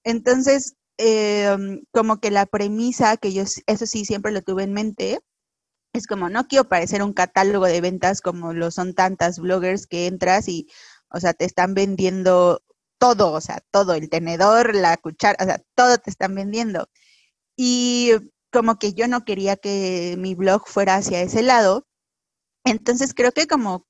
Entonces, 0.04 0.76
eh, 0.98 1.56
como 1.92 2.20
que 2.20 2.32
la 2.32 2.48
premisa 2.48 3.18
que 3.18 3.34
yo, 3.34 3.44
eso 3.44 3.86
sí, 3.86 4.06
siempre 4.06 4.32
lo 4.32 4.42
tuve 4.42 4.64
en 4.64 4.74
mente, 4.74 5.20
es 5.94 6.08
como, 6.08 6.30
no 6.30 6.48
quiero 6.48 6.68
parecer 6.68 7.04
un 7.04 7.14
catálogo 7.14 7.66
de 7.66 7.82
ventas 7.82 8.22
como 8.22 8.54
lo 8.54 8.72
son 8.72 8.94
tantas 8.94 9.40
bloggers 9.40 9.88
que 9.88 10.08
entras 10.08 10.48
y, 10.48 10.68
o 11.10 11.20
sea, 11.20 11.34
te 11.34 11.46
están 11.46 11.74
vendiendo 11.74 12.64
todo, 13.00 13.32
o 13.34 13.42
sea, 13.42 13.64
todo, 13.72 13.94
el 13.96 14.10
tenedor, 14.10 14.76
la 14.76 14.98
cuchara, 14.98 15.38
o 15.44 15.46
sea, 15.46 15.62
todo 15.76 15.98
te 15.98 16.10
están 16.12 16.36
vendiendo. 16.36 16.90
Y 17.58 18.12
como 18.52 18.80
que 18.80 18.94
yo 18.94 19.08
no 19.08 19.26
quería 19.26 19.58
que 19.58 20.16
mi 20.20 20.36
blog 20.36 20.68
fuera 20.68 20.96
hacia 20.96 21.22
ese 21.22 21.44
lado. 21.44 21.88
Entonces 22.66 23.14
creo 23.14 23.32
que 23.34 23.48
como 23.48 23.88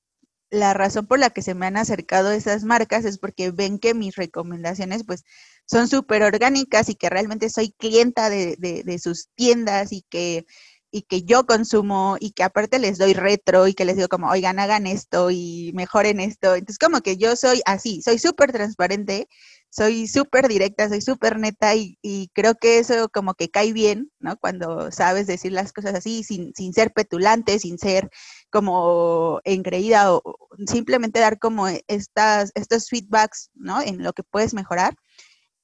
la 0.52 0.74
razón 0.74 1.08
por 1.08 1.20
la 1.20 1.30
que 1.32 1.42
se 1.44 1.56
me 1.56 1.68
han 1.68 1.78
acercado 1.78 2.32
esas 2.32 2.64
marcas 2.64 3.06
es 3.06 3.20
porque 3.20 3.52
ven 3.52 3.80
que 3.80 3.94
mis 3.94 4.16
recomendaciones 4.16 5.04
pues 5.06 5.24
son 5.66 5.88
súper 5.88 6.24
orgánicas 6.24 6.90
y 6.90 6.96
que 6.96 7.10
realmente 7.10 7.50
soy 7.50 7.72
clienta 7.74 8.30
de, 8.30 8.56
de, 8.58 8.84
de 8.84 9.00
sus 9.00 9.30
tiendas 9.36 9.92
y 9.94 10.04
que 10.10 10.46
y 10.92 11.04
que 11.04 11.24
yo 11.24 11.46
consumo 11.46 12.18
y 12.20 12.32
que 12.32 12.44
aparte 12.44 12.80
les 12.80 12.98
doy 12.98 13.14
retro 13.14 13.68
y 13.68 13.74
que 13.74 13.86
les 13.86 13.96
digo 13.96 14.08
como, 14.10 14.30
oigan, 14.30 14.60
hagan 14.60 14.88
esto 14.88 15.30
y 15.32 15.72
mejoren 15.74 16.20
esto. 16.20 16.56
Entonces 16.56 16.80
como 16.80 17.02
que 17.02 17.18
yo 17.18 17.36
soy 17.36 17.62
así, 17.66 18.02
soy 18.02 18.20
súper 18.20 18.52
transparente, 18.52 19.28
soy 19.70 20.08
súper 20.08 20.48
directa, 20.48 20.90
soy 20.90 21.02
súper 21.02 21.38
neta 21.38 21.76
y, 21.76 21.98
y, 22.02 22.30
creo 22.34 22.56
que 22.56 22.80
eso 22.80 23.10
como 23.10 23.36
que 23.36 23.50
cae 23.50 23.72
bien, 23.72 24.12
¿no? 24.20 24.36
Cuando 24.38 24.92
sabes 24.92 25.28
decir 25.28 25.52
las 25.52 25.74
cosas 25.74 25.94
así, 25.96 26.24
sin, 26.24 26.54
sin 26.56 26.74
ser 26.74 26.92
petulante, 26.92 27.60
sin 27.60 27.78
ser 27.78 28.10
como 28.50 29.42
engreída 29.44 30.14
o 30.14 30.22
simplemente 30.68 31.20
dar 31.20 31.38
como 31.40 31.68
estas, 31.88 32.52
estos 32.56 32.90
feedbacks, 32.90 33.52
¿no? 33.54 33.82
En 33.82 34.04
lo 34.04 34.14
que 34.14 34.24
puedes 34.24 34.54
mejorar. 34.54 34.96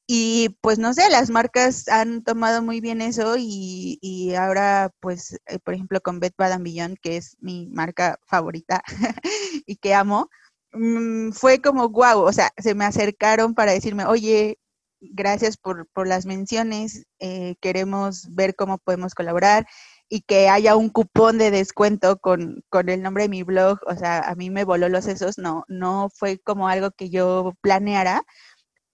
Y 0.08 0.50
pues 0.62 0.78
no 0.78 0.94
sé, 0.94 1.10
las 1.10 1.32
marcas 1.32 1.88
han 1.88 2.24
tomado 2.24 2.62
muy 2.62 2.80
bien 2.80 3.02
eso 3.02 3.36
y, 3.38 3.98
y 4.02 4.36
ahora 4.36 4.92
pues, 5.00 5.40
eh, 5.48 5.58
por 5.60 5.74
ejemplo, 5.74 6.00
con 6.02 6.20
Beth 6.20 6.36
Bath 6.38 6.62
Beyond, 6.62 6.98
que 7.02 7.18
es 7.18 7.38
mi 7.40 7.68
marca 7.68 8.20
favorita 8.28 8.84
y 9.66 9.78
que 9.78 9.96
amo, 9.96 10.30
mm, 10.74 11.32
fue 11.32 11.60
como 11.62 11.90
guau, 11.90 12.22
o 12.22 12.34
sea, 12.34 12.52
se 12.58 12.76
me 12.76 12.86
acercaron 12.86 13.56
para 13.56 13.72
decirme, 13.72 14.06
oye, 14.06 14.60
gracias 15.02 15.58
por, 15.58 15.88
por 15.94 16.08
las 16.08 16.26
menciones, 16.26 17.06
eh, 17.20 17.56
queremos 17.62 18.28
ver 18.36 18.56
cómo 18.56 18.78
podemos 18.78 19.16
colaborar 19.16 19.66
y 20.10 20.22
que 20.22 20.50
haya 20.50 20.76
un 20.76 20.90
cupón 20.90 21.38
de 21.38 21.52
descuento 21.52 22.18
con, 22.20 22.64
con 22.70 22.90
el 22.90 23.02
nombre 23.02 23.24
de 23.24 23.30
mi 23.30 23.44
blog, 23.44 23.80
o 23.88 23.96
sea, 23.96 24.20
a 24.20 24.36
mí 24.36 24.50
me 24.50 24.64
voló 24.66 24.88
los 24.90 25.06
sesos, 25.06 25.38
no, 25.38 25.66
no 25.68 26.10
fue 26.14 26.40
como 26.40 26.68
algo 26.68 26.92
que 26.92 27.10
yo 27.10 27.54
planeara, 27.62 28.24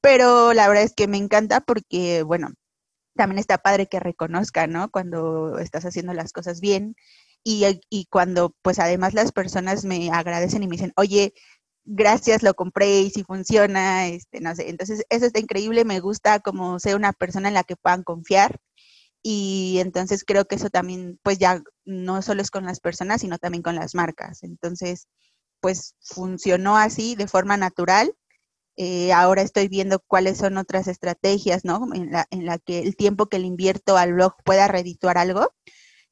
pero 0.01 0.53
la 0.53 0.67
verdad 0.67 0.84
es 0.84 0.93
que 0.96 1.08
me 1.08 1.17
encanta 1.17 1.62
porque, 1.62 2.24
bueno, 2.24 2.50
también 3.15 3.39
está 3.39 3.60
padre 3.60 3.88
que 3.88 4.00
reconozca, 4.00 4.67
¿no? 4.67 4.89
Cuando 4.91 5.60
estás 5.60 5.86
haciendo 5.86 6.13
las 6.13 6.34
cosas 6.34 6.62
bien 6.62 6.96
y, 7.43 7.65
y 7.89 8.05
cuando, 8.08 8.55
pues 8.62 8.79
además 8.79 9.13
las 9.13 9.31
personas 9.31 9.86
me 9.86 10.12
agradecen 10.12 10.63
y 10.63 10.67
me 10.67 10.75
dicen, 10.77 10.93
oye, 10.98 11.34
gracias, 11.86 12.43
lo 12.43 12.53
compré 12.53 13.01
y 13.01 13.10
si 13.12 13.24
funciona, 13.24 14.08
este, 14.08 14.41
no 14.41 14.55
sé. 14.55 14.70
Entonces, 14.70 15.03
eso 15.10 15.25
está 15.25 15.39
increíble, 15.39 15.86
me 15.86 16.00
gusta 16.00 16.39
como 16.39 16.79
ser 16.79 16.96
una 16.96 17.13
persona 17.13 17.48
en 17.50 17.55
la 17.55 17.63
que 17.63 17.75
puedan 17.75 18.03
confiar. 18.03 18.60
Y 19.24 19.77
entonces 19.79 20.24
creo 20.25 20.46
que 20.46 20.55
eso 20.55 20.70
también, 20.70 21.20
pues 21.24 21.38
ya 21.39 21.62
no 21.86 22.22
solo 22.22 22.41
es 22.41 22.51
con 22.51 22.65
las 22.65 22.79
personas, 22.79 23.22
sino 23.22 23.38
también 23.38 23.63
con 23.63 23.75
las 23.75 23.96
marcas. 23.96 24.43
Entonces, 24.43 25.08
pues 25.62 25.96
funcionó 26.01 26.77
así 26.77 27.15
de 27.15 27.27
forma 27.27 27.58
natural. 27.58 28.13
Eh, 28.78 29.12
ahora 29.13 29.42
estoy 29.42 29.68
viendo 29.68 30.00
cuáles 30.00 30.38
son 30.38 30.58
otras 30.58 30.88
estrategias, 30.88 31.66
¿no? 31.66 31.90
En 31.94 32.12
la, 32.12 32.28
en 32.32 32.46
la 32.46 32.58
que 32.58 32.80
el 32.80 32.96
tiempo 32.96 33.28
que 33.28 33.40
le 33.40 33.48
invierto 33.48 33.98
al 33.98 34.13
blog 34.13 34.36
pueda 34.44 34.68
redituar 34.68 35.18
algo. 35.18 35.54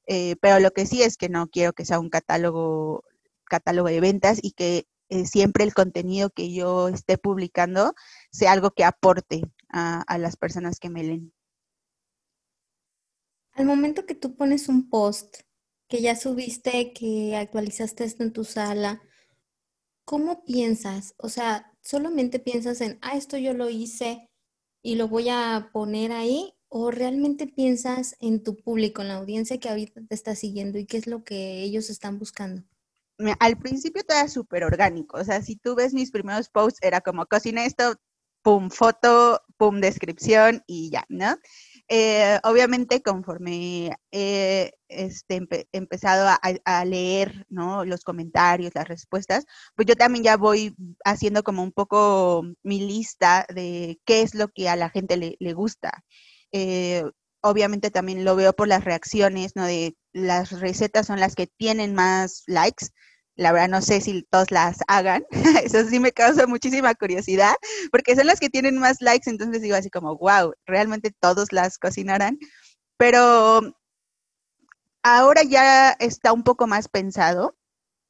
Eh, 0.08 0.36
pero 0.42 0.60
lo 0.60 0.72
que 0.72 0.86
sí 0.86 1.04
es 1.04 1.18
que 1.18 1.30
no 1.30 1.48
quiero 1.50 1.74
que 1.74 1.86
sea 1.86 2.00
un 2.00 2.10
catálogo, 2.10 3.04
catálogo 3.46 3.90
de 3.90 4.02
ventas 4.02 4.40
y 4.42 4.52
que 4.54 4.88
eh, 5.10 5.26
siempre 5.26 5.64
el 5.64 5.74
contenido 5.74 6.30
que 6.30 6.52
yo 6.52 6.88
esté 6.88 7.18
publicando 7.18 7.94
sea 8.32 8.52
algo 8.52 8.72
que 8.72 8.84
aporte 8.84 9.42
a, 9.70 10.18
las 10.18 10.36
personas 10.36 10.80
que 10.80 10.90
me 10.90 11.04
leen. 11.04 11.34
Al 13.54 13.66
momento 13.66 14.06
que 14.06 14.16
tú 14.16 14.36
pones 14.36 14.68
un 14.70 14.90
post, 14.90 15.42
que 15.88 16.02
ya 16.02 16.16
subiste, 16.16 16.94
que 16.94 17.36
actualizaste 17.36 18.04
esto 18.04 18.24
en 18.24 18.34
tu 18.34 18.44
sala, 18.44 19.02
¿cómo 20.10 20.44
piensas? 20.44 21.14
O 21.18 21.30
sea, 21.30 21.72
¿solamente 21.82 22.40
piensas 22.40 22.82
en, 22.82 22.98
ah, 23.04 23.16
esto 23.16 23.38
yo 23.38 23.54
lo 23.54 23.70
hice 23.70 24.28
y 24.82 24.96
lo 24.96 25.08
voy 25.08 25.30
a 25.30 25.70
poner 25.72 26.12
ahí? 26.12 26.56
¿O 26.68 26.90
realmente 26.90 27.46
piensas 27.46 28.16
en 28.20 28.42
tu 28.42 28.58
público, 28.58 29.04
en 29.04 29.10
la 29.10 29.18
audiencia 29.18 29.60
que 29.60 29.70
ahorita 29.70 30.02
te 30.10 30.16
está 30.16 30.34
siguiendo 30.34 30.80
y 30.80 30.88
qué 30.88 30.98
es 30.98 31.06
lo 31.06 31.24
que 31.24 31.62
ellos 31.62 31.92
están 31.92 32.18
buscando? 32.18 32.64
al 33.40 33.58
principio 33.58 34.02
todo 34.04 34.18
era 34.18 34.30
súper 34.30 34.64
orgánico, 34.64 35.18
o 35.18 35.24
sea, 35.26 35.42
si 35.42 35.58
tú 35.58 35.76
ves 35.76 35.94
mis 35.94 36.10
primeros 36.10 36.48
posts, 36.50 36.80
era 36.82 37.02
como 37.02 37.26
cocina 37.26 37.66
esto, 37.66 37.98
pum, 38.42 38.70
foto, 38.70 39.42
pum, 39.58 39.82
descripción 39.82 40.64
y 40.66 40.90
ya, 40.90 41.06
¿no? 41.10 41.38
Eh, 41.92 42.40
obviamente, 42.44 43.02
conforme 43.02 43.98
he 44.12 44.74
este, 44.90 45.48
empezado 45.72 46.30
a, 46.64 46.86
leer 46.86 47.48
los 47.50 48.04
comentarios, 48.04 48.76
las 48.76 48.88
respuestas, 48.88 49.46
pues 49.76 49.88
yo 49.88 49.96
también 49.96 50.24
ya 50.24 50.38
voy 50.38 50.76
haciendo 51.04 51.42
como 51.44 51.64
un 51.64 51.72
poco 51.72 52.44
mi 52.62 52.80
lista 52.80 53.48
de 53.54 54.00
qué 54.06 54.22
es 54.22 54.36
lo 54.36 54.50
que 54.50 54.70
a 54.70 54.76
la 54.76 54.90
gente 54.92 55.18
le, 55.18 55.54
gusta. 55.54 56.04
Eh, 56.52 57.04
obviamente 57.42 57.90
también 57.90 58.24
lo 58.24 58.36
veo 58.36 58.54
por 58.54 58.68
las 58.68 58.84
reacciones, 58.86 59.56
¿no? 59.56 59.66
De 59.66 59.96
las 60.14 60.52
recetas 60.60 61.08
son 61.08 61.20
las 61.20 61.36
que 61.36 61.48
tienen 61.48 61.96
más 61.96 62.44
likes. 62.46 62.88
La 63.40 63.54
verdad 63.54 63.70
no 63.70 63.82
sé 63.82 64.02
si 64.02 64.24
todos 64.24 64.52
las 64.52 64.80
hagan. 64.90 65.26
Eso 65.64 65.86
sí 65.86 66.02
me 66.02 66.12
causa 66.12 66.46
muchísima 66.46 66.94
curiosidad, 66.94 67.56
porque 67.90 68.14
son 68.14 68.28
las 68.28 68.38
que 68.42 68.50
tienen 68.50 68.78
más 68.78 68.98
likes, 69.02 69.30
entonces 69.30 69.62
digo 69.62 69.78
así 69.78 69.90
como, 69.90 70.18
wow, 70.18 70.54
realmente 70.66 71.12
todos 71.22 71.54
las 71.54 71.78
cocinarán. 71.78 72.38
Pero 72.98 73.62
ahora 75.04 75.44
ya 75.44 75.92
está 75.92 76.34
un 76.34 76.44
poco 76.44 76.68
más 76.68 76.90
pensado. 76.90 77.56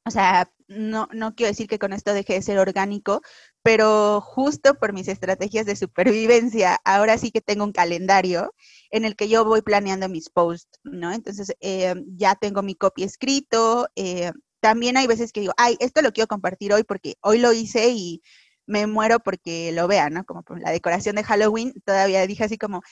O 0.04 0.10
sea, 0.10 0.50
no, 0.66 1.08
no 1.12 1.36
quiero 1.36 1.50
decir 1.50 1.68
que 1.68 1.78
con 1.78 1.92
esto 1.92 2.12
deje 2.12 2.34
de 2.34 2.42
ser 2.42 2.58
orgánico, 2.58 3.22
pero 3.62 4.20
justo 4.20 4.74
por 4.74 4.92
mis 4.92 5.06
estrategias 5.06 5.64
de 5.64 5.76
supervivencia, 5.76 6.80
ahora 6.84 7.18
sí 7.18 7.30
que 7.30 7.40
tengo 7.40 7.62
un 7.64 7.72
calendario 7.72 8.52
en 8.90 9.04
el 9.04 9.14
que 9.14 9.28
yo 9.28 9.44
voy 9.44 9.62
planeando 9.62 10.08
mis 10.08 10.28
posts, 10.28 10.80
¿no? 10.82 11.12
Entonces 11.12 11.54
eh, 11.60 11.94
ya 12.16 12.34
tengo 12.34 12.62
mi 12.62 12.74
copy 12.74 13.04
escrito. 13.04 13.86
Eh, 13.94 14.32
también 14.60 14.96
hay 14.96 15.06
veces 15.06 15.32
que 15.32 15.40
digo, 15.40 15.52
ay, 15.56 15.76
esto 15.80 16.02
lo 16.02 16.12
quiero 16.12 16.28
compartir 16.28 16.72
hoy 16.72 16.84
porque 16.84 17.16
hoy 17.20 17.38
lo 17.38 17.52
hice 17.52 17.90
y 17.90 18.22
me 18.66 18.86
muero 18.86 19.18
porque 19.18 19.72
lo 19.72 19.88
vean, 19.88 20.14
¿no? 20.14 20.24
Como 20.24 20.44
la 20.58 20.70
decoración 20.70 21.16
de 21.16 21.24
Halloween, 21.24 21.74
todavía 21.84 22.26
dije 22.26 22.44
así 22.44 22.56
como, 22.56 22.82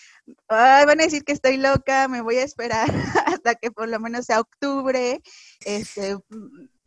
ay, 0.48 0.84
van 0.86 1.00
a 1.00 1.04
decir 1.04 1.24
que 1.24 1.32
estoy 1.32 1.56
loca, 1.56 2.08
me 2.08 2.20
voy 2.20 2.36
a 2.36 2.44
esperar 2.44 2.88
hasta 3.26 3.54
que 3.54 3.70
por 3.70 3.88
lo 3.88 4.00
menos 4.00 4.26
sea 4.26 4.40
octubre, 4.40 5.22
este, 5.64 6.16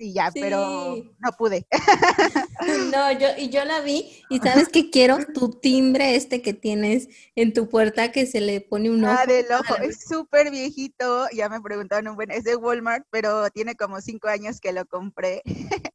y 0.01 0.13
ya, 0.13 0.31
pero 0.33 0.97
no 1.19 1.31
pude. 1.37 1.67
No, 2.91 3.11
yo, 3.11 3.27
y 3.37 3.49
yo 3.49 3.65
la 3.65 3.81
vi, 3.81 4.23
y 4.29 4.37
sabes 4.37 4.69
que 4.69 4.91
quiero 4.91 5.17
tu 5.33 5.49
timbre 5.59 6.15
este 6.15 6.43
que 6.43 6.53
tienes 6.53 7.07
en 7.35 7.53
tu 7.53 7.69
puerta 7.69 8.11
que 8.11 8.27
se 8.27 8.39
le 8.39 8.61
pone 8.61 8.91
un 8.91 9.03
ojo. 9.03 9.15
Ah, 9.17 9.25
del 9.25 9.47
ojo, 9.51 9.77
es 9.77 10.05
súper 10.07 10.51
viejito, 10.51 11.27
ya 11.33 11.49
me 11.49 11.59
preguntaron, 11.59 12.15
bueno, 12.15 12.33
es 12.33 12.43
de 12.43 12.55
Walmart, 12.55 13.05
pero 13.09 13.49
tiene 13.49 13.75
como 13.75 13.99
cinco 13.99 14.27
años 14.27 14.59
que 14.59 14.73
lo 14.73 14.85
compré. 14.85 15.41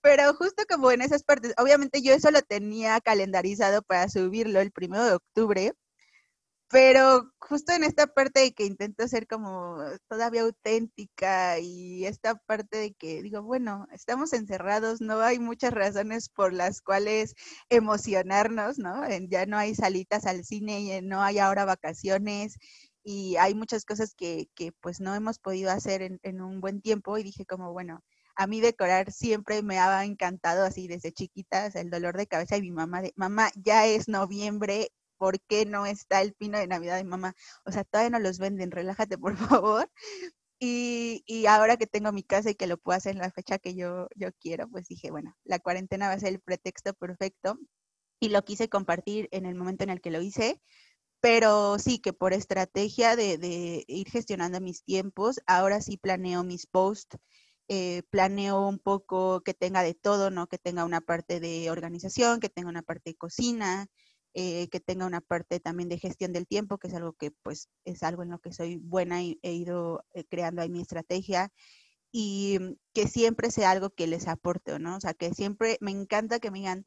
pero 0.00 0.34
justo 0.34 0.64
como 0.68 0.90
en 0.90 1.02
esas 1.02 1.22
partes, 1.22 1.54
obviamente 1.58 2.02
yo 2.02 2.12
eso 2.12 2.30
lo 2.30 2.42
tenía 2.42 3.00
calendarizado 3.00 3.82
para 3.82 4.08
subirlo 4.08 4.60
el 4.60 4.72
primero 4.72 5.04
de 5.04 5.14
octubre, 5.14 5.72
pero 6.70 7.32
justo 7.40 7.72
en 7.72 7.82
esta 7.84 8.06
parte 8.06 8.40
de 8.40 8.52
que 8.54 8.64
intento 8.64 9.06
ser 9.08 9.26
como 9.26 9.78
todavía 10.08 10.42
auténtica 10.42 11.58
y 11.58 12.06
esta 12.06 12.36
parte 12.36 12.78
de 12.78 12.94
que 12.94 13.22
digo, 13.22 13.42
bueno, 13.42 13.88
estamos 13.92 14.32
encerrados, 14.32 15.00
no 15.00 15.20
hay 15.20 15.40
muchas 15.40 15.72
razones 15.72 16.28
por 16.28 16.52
las 16.54 16.80
cuales 16.80 17.34
emocionarnos, 17.70 18.78
¿no? 18.78 19.02
Ya 19.28 19.46
no 19.46 19.58
hay 19.58 19.74
salitas 19.74 20.26
al 20.26 20.44
cine, 20.44 20.80
y 20.80 21.02
no 21.02 21.22
hay 21.22 21.38
ahora 21.40 21.64
vacaciones 21.64 22.56
y 23.02 23.36
hay 23.36 23.54
muchas 23.54 23.84
cosas 23.84 24.14
que, 24.14 24.48
que 24.54 24.70
pues 24.80 25.00
no 25.00 25.14
hemos 25.16 25.38
podido 25.40 25.70
hacer 25.72 26.02
en, 26.02 26.20
en 26.22 26.40
un 26.40 26.60
buen 26.60 26.80
tiempo 26.82 27.18
y 27.18 27.24
dije 27.24 27.46
como, 27.46 27.72
bueno, 27.72 28.04
a 28.36 28.46
mí 28.46 28.60
decorar 28.60 29.10
siempre 29.12 29.62
me 29.62 29.78
ha 29.78 30.04
encantado 30.04 30.64
así 30.64 30.86
desde 30.86 31.12
chiquita, 31.12 31.66
el 31.66 31.90
dolor 31.90 32.16
de 32.16 32.26
cabeza 32.28 32.56
y 32.56 32.62
mi 32.62 32.70
mamá 32.70 33.02
de, 33.02 33.12
mamá, 33.16 33.50
ya 33.56 33.86
es 33.86 34.08
noviembre 34.08 34.92
¿por 35.20 35.40
qué 35.42 35.66
no 35.66 35.86
está 35.86 36.22
el 36.22 36.34
pino 36.34 36.58
de 36.58 36.66
Navidad 36.66 36.96
de 36.96 37.04
mamá? 37.04 37.36
O 37.66 37.72
sea, 37.72 37.84
todavía 37.84 38.10
no 38.10 38.20
los 38.20 38.38
venden, 38.38 38.70
relájate 38.70 39.18
por 39.18 39.36
favor. 39.62 39.90
Y, 40.60 41.22
y, 41.26 41.46
ahora 41.46 41.76
que 41.76 41.86
tengo 41.86 42.12
mi 42.12 42.22
casa 42.22 42.50
y 42.50 42.54
que 42.54 42.66
lo 42.66 42.78
puedo 42.78 42.96
hacer 42.98 43.14
en 43.16 43.22
la 43.22 43.30
fecha 43.30 43.58
que 43.58 43.74
yo, 43.74 44.08
yo 44.16 44.30
quiero, 44.40 44.68
pues 44.68 44.88
dije, 44.88 45.10
bueno, 45.10 45.36
la 45.44 45.58
cuarentena 45.58 46.08
va 46.08 46.14
a 46.14 46.20
ser 46.20 46.30
el 46.30 46.40
pretexto 46.40 46.94
perfecto 46.94 47.58
y 48.20 48.30
lo 48.30 48.44
quise 48.44 48.68
compartir 48.68 49.28
en 49.32 49.46
el 49.46 49.54
momento 49.54 49.84
en 49.84 49.90
el 49.90 50.00
que 50.02 50.10
lo 50.10 50.22
hice, 50.22 50.60
pero 51.20 51.78
sí 51.78 51.98
que 52.00 52.12
por 52.14 52.32
estrategia 52.34 53.16
de, 53.16 53.38
de 53.38 53.84
ir 53.88 54.10
gestionando 54.10 54.60
mis 54.60 54.84
tiempos, 54.84 55.40
ahora 55.46 55.80
sí 55.82 55.98
planeo 55.98 56.44
mis 56.44 56.66
posts, 56.66 57.18
eh, 57.72 58.02
planeo 58.10 58.66
un 58.68 58.80
poco 58.80 59.42
que 59.42 59.54
tenga 59.54 59.82
de 59.84 59.94
todo, 59.94 60.30
¿no? 60.30 60.48
Que 60.48 60.58
tenga 60.58 60.84
una 60.84 61.00
parte 61.00 61.40
de 61.40 61.70
organización, 61.70 62.40
que 62.40 62.48
tenga 62.48 62.68
una 62.68 62.82
parte 62.82 63.10
de 63.10 63.16
cocina, 63.16 63.86
eh, 64.34 64.68
que 64.68 64.80
tenga 64.80 65.06
una 65.06 65.20
parte 65.20 65.60
también 65.60 65.88
de 65.88 65.98
gestión 65.98 66.32
del 66.32 66.46
tiempo, 66.46 66.78
que 66.78 66.88
es 66.88 66.94
algo 66.94 67.14
que 67.14 67.32
pues 67.42 67.68
es 67.84 68.02
algo 68.02 68.22
en 68.22 68.30
lo 68.30 68.38
que 68.40 68.52
soy 68.52 68.76
buena 68.76 69.22
y 69.22 69.38
he 69.42 69.52
ido 69.52 70.04
eh, 70.14 70.24
creando 70.24 70.62
ahí 70.62 70.70
mi 70.70 70.80
estrategia 70.80 71.52
y 72.12 72.58
mm, 72.60 72.74
que 72.94 73.08
siempre 73.08 73.50
sea 73.50 73.70
algo 73.70 73.90
que 73.90 74.06
les 74.06 74.28
aporte, 74.28 74.78
¿no? 74.78 74.96
O 74.96 75.00
sea, 75.00 75.14
que 75.14 75.34
siempre 75.34 75.78
me 75.80 75.90
encanta 75.92 76.40
que 76.40 76.50
me 76.50 76.60
digan 76.60 76.86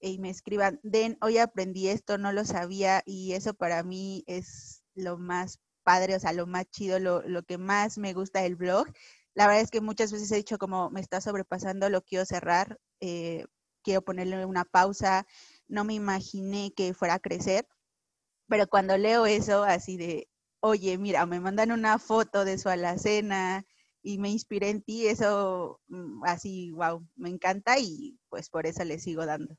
y 0.00 0.18
me 0.18 0.30
escriban, 0.30 0.80
Den, 0.82 1.18
hoy 1.22 1.38
aprendí 1.38 1.88
esto, 1.88 2.18
no 2.18 2.32
lo 2.32 2.44
sabía 2.44 3.02
y 3.06 3.32
eso 3.34 3.54
para 3.54 3.82
mí 3.84 4.24
es 4.26 4.82
lo 4.94 5.18
más 5.18 5.60
padre, 5.84 6.16
o 6.16 6.20
sea, 6.20 6.32
lo 6.32 6.46
más 6.46 6.66
chido, 6.70 6.98
lo, 6.98 7.22
lo 7.22 7.42
que 7.44 7.58
más 7.58 7.98
me 7.98 8.12
gusta 8.14 8.42
del 8.42 8.56
blog. 8.56 8.86
La 9.34 9.46
verdad 9.46 9.62
es 9.62 9.70
que 9.70 9.80
muchas 9.80 10.12
veces 10.12 10.30
he 10.32 10.36
dicho 10.36 10.58
como 10.58 10.90
me 10.90 11.00
está 11.00 11.20
sobrepasando, 11.20 11.88
lo 11.88 12.02
quiero 12.02 12.24
cerrar, 12.26 12.78
eh, 13.00 13.46
quiero 13.82 14.02
ponerle 14.02 14.44
una 14.46 14.64
pausa, 14.64 15.26
no 15.68 15.84
me 15.84 15.94
imaginé 15.94 16.72
que 16.76 16.94
fuera 16.94 17.14
a 17.14 17.20
crecer, 17.20 17.66
pero 18.48 18.66
cuando 18.66 18.98
leo 18.98 19.26
eso 19.26 19.64
así 19.64 19.96
de, 19.96 20.28
oye, 20.60 20.98
mira, 20.98 21.26
me 21.26 21.40
mandan 21.40 21.72
una 21.72 21.98
foto 21.98 22.44
de 22.44 22.58
su 22.58 22.68
alacena 22.68 23.66
y 24.02 24.18
me 24.18 24.30
inspiré 24.30 24.70
en 24.70 24.82
ti, 24.82 25.06
eso 25.06 25.80
mm, 25.88 26.24
así, 26.24 26.70
wow, 26.72 27.06
me 27.16 27.30
encanta 27.30 27.78
y 27.78 28.18
pues 28.28 28.50
por 28.50 28.66
eso 28.66 28.84
le 28.84 28.98
sigo 28.98 29.26
dando. 29.26 29.56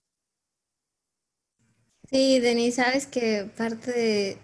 Sí, 2.09 2.39
Denis, 2.39 2.75
sabes 2.75 3.07
que 3.07 3.49
parte 3.57 4.37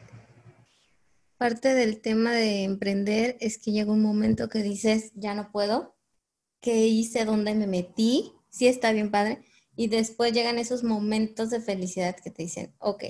parte 1.37 1.73
del 1.73 2.01
tema 2.01 2.33
de 2.33 2.63
emprender 2.63 3.37
es 3.39 3.57
que 3.57 3.71
llega 3.71 3.91
un 3.91 4.01
momento 4.01 4.49
que 4.49 4.61
dices, 4.61 5.11
ya 5.15 5.35
no 5.35 5.51
puedo, 5.51 5.95
¿qué 6.61 6.87
hice? 6.87 7.23
¿Dónde 7.23 7.55
me 7.55 7.65
metí? 7.65 8.33
Sí 8.49 8.67
está 8.67 8.91
bien 8.91 9.09
padre, 9.09 9.41
y 9.79 9.87
después 9.87 10.33
llegan 10.33 10.59
esos 10.59 10.83
momentos 10.83 11.51
de 11.51 11.61
felicidad 11.61 12.13
que 12.21 12.31
te 12.31 12.43
dicen, 12.43 12.75
ok, 12.79 13.05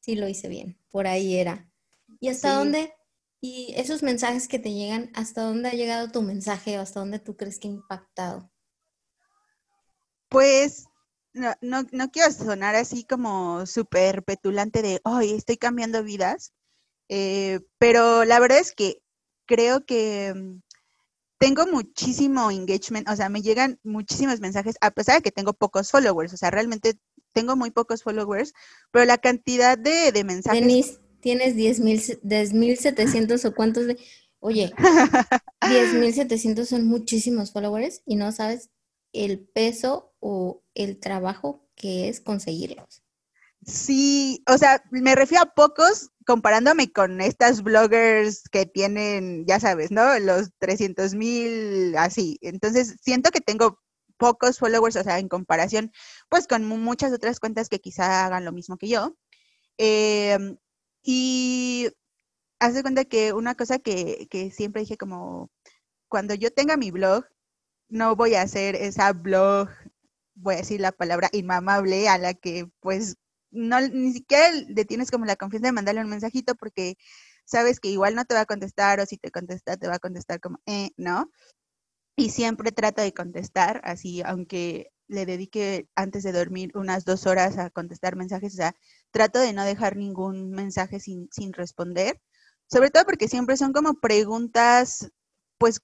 sí 0.00 0.16
lo 0.16 0.26
hice 0.26 0.48
bien, 0.48 0.76
por 0.90 1.06
ahí 1.06 1.36
era. 1.36 1.70
¿Y 2.18 2.26
hasta 2.26 2.56
dónde? 2.56 2.92
Y 3.40 3.72
esos 3.76 4.02
mensajes 4.02 4.48
que 4.48 4.58
te 4.58 4.72
llegan, 4.72 5.12
¿hasta 5.14 5.42
dónde 5.42 5.68
ha 5.68 5.74
llegado 5.74 6.10
tu 6.10 6.22
mensaje 6.22 6.76
o 6.76 6.80
hasta 6.80 6.98
dónde 6.98 7.20
tú 7.20 7.36
crees 7.36 7.60
que 7.60 7.68
ha 7.68 7.70
impactado? 7.70 8.50
Pues 10.28 10.88
no, 11.34 11.54
no, 11.60 11.86
no 11.92 12.10
quiero 12.10 12.32
sonar 12.32 12.74
así 12.74 13.04
como 13.04 13.64
súper 13.66 14.24
petulante 14.24 14.82
de, 14.82 15.00
hoy 15.04 15.34
estoy 15.34 15.56
cambiando 15.56 16.02
vidas, 16.02 16.52
eh, 17.08 17.60
pero 17.78 18.24
la 18.24 18.40
verdad 18.40 18.58
es 18.58 18.72
que 18.72 19.00
creo 19.46 19.86
que 19.86 20.34
mm, 20.34 20.62
tengo 21.38 21.66
muchísimo 21.66 22.50
engagement, 22.50 23.08
o 23.08 23.16
sea, 23.16 23.28
me 23.28 23.42
llegan 23.42 23.78
muchísimos 23.82 24.40
mensajes, 24.40 24.76
a 24.80 24.90
pesar 24.90 25.16
de 25.16 25.22
que 25.22 25.30
tengo 25.30 25.52
pocos 25.52 25.90
followers, 25.90 26.32
o 26.32 26.36
sea, 26.36 26.50
realmente 26.50 26.98
tengo 27.32 27.56
muy 27.56 27.70
pocos 27.70 28.02
followers, 28.02 28.52
pero 28.90 29.04
la 29.04 29.18
cantidad 29.18 29.78
de, 29.78 30.10
de 30.12 30.24
mensajes... 30.24 30.60
Denise, 30.60 30.98
tienes 31.20 31.54
10.700 31.54 33.44
o 33.44 33.54
cuántos 33.54 33.86
de... 33.86 33.96
Oye, 34.40 34.72
10.700 35.60 36.64
son 36.64 36.86
muchísimos 36.86 37.52
followers 37.52 38.02
y 38.04 38.16
no 38.16 38.32
sabes 38.32 38.70
el 39.12 39.40
peso 39.40 40.12
o 40.20 40.62
el 40.74 40.98
trabajo 40.98 41.68
que 41.74 42.08
es 42.08 42.20
conseguirlos. 42.20 43.02
Sí, 43.68 44.42
o 44.46 44.56
sea, 44.56 44.82
me 44.90 45.14
refiero 45.14 45.42
a 45.44 45.54
pocos 45.54 46.10
comparándome 46.26 46.90
con 46.90 47.20
estas 47.20 47.62
bloggers 47.62 48.48
que 48.50 48.64
tienen, 48.64 49.44
ya 49.46 49.60
sabes, 49.60 49.90
¿no? 49.90 50.18
Los 50.20 50.50
300 50.58 51.14
mil, 51.14 51.94
así. 51.98 52.38
Entonces, 52.40 52.96
siento 53.02 53.30
que 53.30 53.42
tengo 53.42 53.78
pocos 54.16 54.58
followers, 54.58 54.96
o 54.96 55.04
sea, 55.04 55.18
en 55.18 55.28
comparación, 55.28 55.92
pues 56.30 56.46
con 56.46 56.64
muchas 56.64 57.12
otras 57.12 57.40
cuentas 57.40 57.68
que 57.68 57.78
quizá 57.80 58.24
hagan 58.24 58.46
lo 58.46 58.52
mismo 58.52 58.78
que 58.78 58.88
yo. 58.88 59.16
Em, 59.78 60.58
y 61.02 61.90
haz 62.60 62.74
de 62.74 62.82
cuenta 62.82 63.04
que 63.04 63.32
una 63.34 63.54
cosa 63.56 63.78
que, 63.78 64.28
que 64.30 64.50
siempre 64.50 64.82
dije 64.82 64.96
como, 64.98 65.50
cuando 66.08 66.34
yo 66.34 66.52
tenga 66.52 66.76
mi 66.76 66.90
blog, 66.90 67.26
no 67.88 68.16
voy 68.16 68.34
a 68.34 68.42
hacer 68.42 68.76
esa 68.76 69.12
blog, 69.12 69.70
voy 70.34 70.56
a 70.56 70.58
decir 70.58 70.80
la 70.80 70.92
palabra 70.92 71.28
inmamable, 71.32 72.08
a 72.08 72.18
la 72.18 72.34
que 72.34 72.70
pues 72.80 73.16
no, 73.50 73.80
ni 73.80 74.12
siquiera 74.12 74.50
le 74.52 74.84
tienes 74.84 75.10
como 75.10 75.24
la 75.24 75.36
confianza 75.36 75.68
de 75.68 75.72
mandarle 75.72 76.02
un 76.02 76.10
mensajito 76.10 76.54
porque 76.54 76.96
sabes 77.44 77.80
que 77.80 77.88
igual 77.88 78.14
no 78.14 78.24
te 78.24 78.34
va 78.34 78.42
a 78.42 78.46
contestar 78.46 79.00
o 79.00 79.06
si 79.06 79.16
te 79.18 79.30
contesta 79.30 79.76
te 79.76 79.88
va 79.88 79.96
a 79.96 79.98
contestar 79.98 80.40
como, 80.40 80.60
eh, 80.66 80.90
¿no? 80.96 81.30
Y 82.16 82.30
siempre 82.30 82.72
trato 82.72 83.02
de 83.02 83.14
contestar, 83.14 83.80
así, 83.84 84.22
aunque 84.22 84.90
le 85.08 85.26
dedique 85.26 85.88
antes 85.96 86.22
de 86.22 86.32
dormir 86.32 86.72
unas 86.74 87.04
dos 87.04 87.26
horas 87.26 87.58
a 87.58 87.70
contestar 87.70 88.16
mensajes, 88.16 88.54
o 88.54 88.56
sea, 88.56 88.74
trato 89.10 89.38
de 89.38 89.52
no 89.52 89.64
dejar 89.64 89.96
ningún 89.96 90.50
mensaje 90.50 91.00
sin, 91.00 91.28
sin 91.32 91.52
responder, 91.52 92.20
sobre 92.66 92.90
todo 92.90 93.04
porque 93.04 93.28
siempre 93.28 93.56
son 93.56 93.72
como 93.72 93.94
preguntas, 93.94 95.10
pues, 95.58 95.80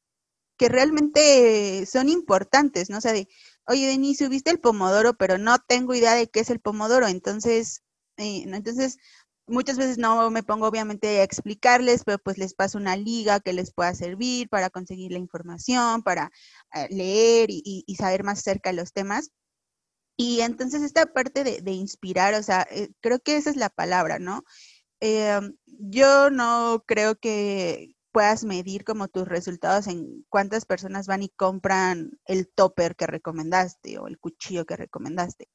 que 0.58 0.68
realmente 0.68 1.86
son 1.86 2.08
importantes, 2.08 2.90
¿no? 2.90 2.98
O 2.98 3.00
sea, 3.00 3.12
de, 3.12 3.28
oye, 3.66 3.86
Denise, 3.88 4.24
subiste 4.24 4.50
el 4.50 4.60
pomodoro, 4.60 5.14
pero 5.14 5.38
no 5.38 5.58
tengo 5.58 5.94
idea 5.94 6.14
de 6.14 6.28
qué 6.28 6.40
es 6.40 6.50
el 6.50 6.60
pomodoro, 6.60 7.08
entonces, 7.08 7.82
eh, 8.18 8.44
entonces 8.46 8.98
muchas 9.46 9.76
veces 9.78 9.98
no 9.98 10.30
me 10.30 10.42
pongo 10.42 10.66
obviamente 10.66 11.20
a 11.20 11.22
explicarles, 11.22 12.04
pero 12.04 12.18
pues 12.18 12.38
les 12.38 12.54
paso 12.54 12.78
una 12.78 12.96
liga 12.96 13.40
que 13.40 13.52
les 13.52 13.72
pueda 13.72 13.94
servir 13.94 14.48
para 14.48 14.70
conseguir 14.70 15.12
la 15.12 15.18
información, 15.18 16.02
para 16.02 16.30
eh, 16.74 16.88
leer 16.90 17.48
y, 17.50 17.84
saber 17.98 18.24
más 18.24 18.40
cerca 18.42 18.70
de 18.70 18.76
los 18.76 18.92
temas. 18.92 19.30
Y 20.16 20.40
entonces 20.42 20.82
esta 20.82 21.06
parte 21.06 21.44
de, 21.44 21.72
inspirar, 21.72 22.34
o 22.34 22.42
sea, 22.42 22.66
eh, 22.70 22.90
creo 23.00 23.20
que 23.20 23.36
esa 23.36 23.50
es 23.50 23.56
la 23.56 23.70
palabra, 23.70 24.18
¿no? 24.18 24.44
yo 25.66 26.30
no 26.30 26.82
creo 26.86 27.16
que, 27.16 27.94
puedas 28.14 28.44
medir 28.44 28.84
como 28.84 29.08
tus 29.08 29.26
resultados 29.26 29.88
en 29.88 30.24
cuántas 30.28 30.66
personas 30.66 31.08
van 31.08 31.24
y 31.24 31.30
compran 31.30 32.12
el 32.26 32.48
topper 32.48 32.94
que 32.94 33.08
recomendaste 33.08 33.98
o 33.98 34.06
el 34.06 34.20
cuchillo 34.20 34.64
que 34.66 34.76
recomendaste. 34.76 35.48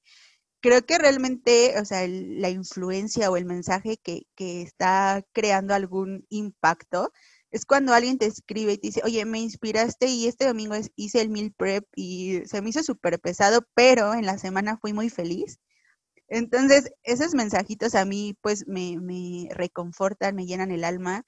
Creo 0.62 0.86
que 0.86 0.98
realmente, 0.98 1.80
o 1.80 1.86
sea, 1.86 2.06
la 2.08 2.50
influencia 2.50 3.32
o 3.32 3.38
el 3.38 3.46
mensaje 3.46 3.98
que, 4.04 4.24
que 4.36 4.62
está 4.62 5.24
creando 5.32 5.74
algún 5.74 6.26
impacto 6.30 7.14
es 7.50 7.66
cuando 7.66 7.94
alguien 7.94 8.18
te 8.18 8.26
escribe 8.26 8.74
y 8.74 8.78
te 8.78 8.88
dice, 8.90 9.02
oye, 9.06 9.24
me 9.26 9.40
inspiraste 9.40 10.08
y 10.08 10.28
este 10.28 10.46
domingo 10.46 10.76
hice 10.98 11.22
el 11.22 11.30
meal 11.30 11.54
prep 11.58 11.86
y 11.96 12.42
se 12.46 12.62
me 12.62 12.72
hizo 12.72 12.84
súper 12.84 13.20
pesado, 13.22 13.62
pero 13.74 14.14
en 14.14 14.26
la 14.26 14.38
semana 14.38 14.78
fui 14.82 14.92
muy 14.92 15.10
feliz. 15.10 15.60
Entonces, 16.28 16.92
esos 17.04 17.34
mensajitos 17.34 17.96
a 17.96 18.06
mí 18.06 18.38
pues 18.42 18.68
me, 18.68 19.00
me 19.00 19.48
reconfortan, 19.52 20.36
me 20.36 20.46
llenan 20.46 20.72
el 20.72 20.84
alma 20.84 21.26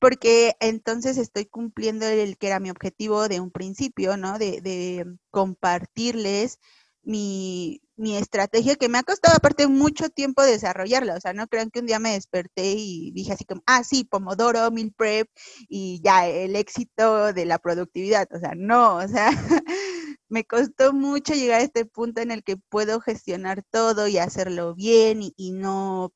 porque 0.00 0.56
entonces 0.60 1.18
estoy 1.18 1.46
cumpliendo 1.46 2.06
el 2.06 2.38
que 2.38 2.48
era 2.48 2.58
mi 2.60 2.70
objetivo 2.70 3.28
de 3.28 3.40
un 3.40 3.50
principio, 3.50 4.16
¿no? 4.16 4.38
De, 4.38 4.60
de 4.62 5.06
compartirles 5.30 6.58
mi, 7.02 7.80
mi, 7.96 8.16
estrategia 8.16 8.76
que 8.76 8.88
me 8.88 8.98
ha 8.98 9.02
costado 9.02 9.36
aparte 9.36 9.66
mucho 9.68 10.08
tiempo 10.10 10.42
desarrollarla. 10.42 11.16
O 11.16 11.20
sea, 11.20 11.32
no 11.34 11.48
crean 11.48 11.70
que 11.70 11.80
un 11.80 11.86
día 11.86 11.98
me 11.98 12.12
desperté 12.12 12.74
y 12.76 13.12
dije 13.12 13.32
así 13.32 13.44
como, 13.44 13.62
ah, 13.66 13.84
sí, 13.84 14.04
Pomodoro, 14.04 14.70
Meal 14.70 14.92
Prep 14.96 15.28
y 15.68 16.00
ya 16.02 16.26
el 16.28 16.56
éxito 16.56 17.32
de 17.32 17.44
la 17.46 17.58
productividad. 17.58 18.28
O 18.32 18.38
sea, 18.38 18.52
no, 18.56 18.96
o 18.96 19.08
sea, 19.08 19.30
me 20.28 20.44
costó 20.44 20.92
mucho 20.92 21.34
llegar 21.34 21.60
a 21.60 21.64
este 21.64 21.84
punto 21.86 22.20
en 22.22 22.30
el 22.30 22.42
que 22.44 22.56
puedo 22.56 23.00
gestionar 23.00 23.62
todo 23.70 24.08
y 24.08 24.18
hacerlo 24.18 24.74
bien 24.74 25.22
y, 25.22 25.34
y 25.36 25.52
no 25.52 26.12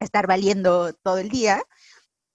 estar 0.00 0.26
valiendo 0.26 0.92
todo 0.94 1.18
el 1.18 1.28
día. 1.28 1.62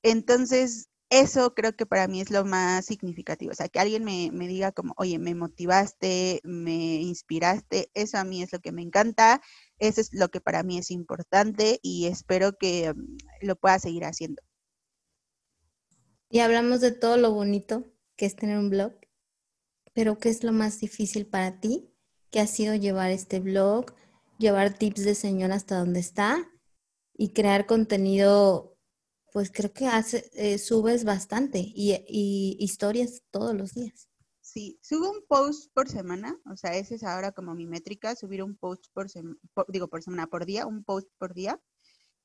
Entonces, 0.04 0.90
eso 1.10 1.56
creo 1.56 1.76
que 1.76 1.86
para 1.86 2.08
mí 2.08 2.22
es 2.22 2.30
lo 2.30 2.46
más 2.46 2.86
significativo. 2.86 3.52
O 3.52 3.56
sea, 3.56 3.68
que 3.68 3.80
alguien 3.80 4.04
me, 4.04 4.30
diga 4.48 4.72
como, 4.72 4.94
oye, 4.98 5.18
me 5.18 5.34
motivaste, 5.36 6.40
me 6.44 7.02
inspiraste, 7.02 7.90
eso 7.96 8.18
a 8.18 8.24
mí 8.24 8.44
es 8.44 8.52
lo 8.54 8.60
que 8.60 8.72
me 8.72 8.84
encanta, 8.84 9.42
eso 9.80 10.02
es 10.02 10.14
lo 10.14 10.30
que 10.30 10.40
para 10.40 10.64
mí 10.64 10.78
es 10.78 10.92
importante 10.92 11.80
y 11.82 12.06
espero 12.06 12.54
que 12.54 12.94
mm, 12.94 13.18
lo 13.42 13.56
pueda 13.56 13.80
seguir 13.80 14.06
haciendo. 14.06 14.42
Y 16.30 16.40
hablamos 16.40 16.80
de 16.80 16.92
todo 16.92 17.18
lo 17.18 17.34
bonito 17.34 17.86
que 18.16 18.28
es 18.28 18.36
tener 18.36 18.60
un 18.60 18.70
blog, 18.70 18.94
pero 19.94 20.20
¿qué 20.20 20.30
es 20.30 20.44
lo 20.44 20.52
más 20.52 20.80
difícil 20.80 21.26
para 21.26 21.60
ti? 21.60 21.92
¿Qué 22.30 22.40
ha 22.40 22.46
sido 22.46 22.76
llevar 22.76 23.10
este 23.10 23.40
blog, 23.40 23.96
llevar 24.38 24.78
tips 24.78 25.04
de 25.04 25.16
señor 25.16 25.52
hasta 25.52 25.80
donde 25.80 26.00
está 26.00 26.48
y 27.18 27.34
crear 27.34 27.66
contenido 27.66 28.69
pues 29.32 29.52
creo 29.54 29.72
que 29.74 29.88
hace, 29.88 30.30
eh, 30.34 30.58
subes 30.58 31.04
bastante 31.04 31.60
y, 31.60 32.58
historias 32.60 33.24
todos 33.32 33.56
los 33.56 33.74
días. 33.74 34.10
Sí, 34.42 34.80
subo 34.82 35.12
un 35.12 35.24
post 35.28 35.72
por 35.74 35.88
semana, 35.90 36.36
o 36.52 36.58
sea, 36.58 36.76
esa 36.76 36.96
es 36.96 37.04
ahora 37.04 37.32
como 37.32 37.54
mi 37.54 37.68
métrica, 37.68 38.16
subir 38.16 38.42
un 38.42 38.58
post 38.58 38.88
por, 38.94 39.10
semana, 39.10 39.38
digo 39.68 39.88
por 39.88 40.02
semana, 40.02 40.28
por 40.28 40.46
día, 40.46 40.66
un 40.66 40.84
post 40.84 41.08
por 41.20 41.34
día. 41.34 41.60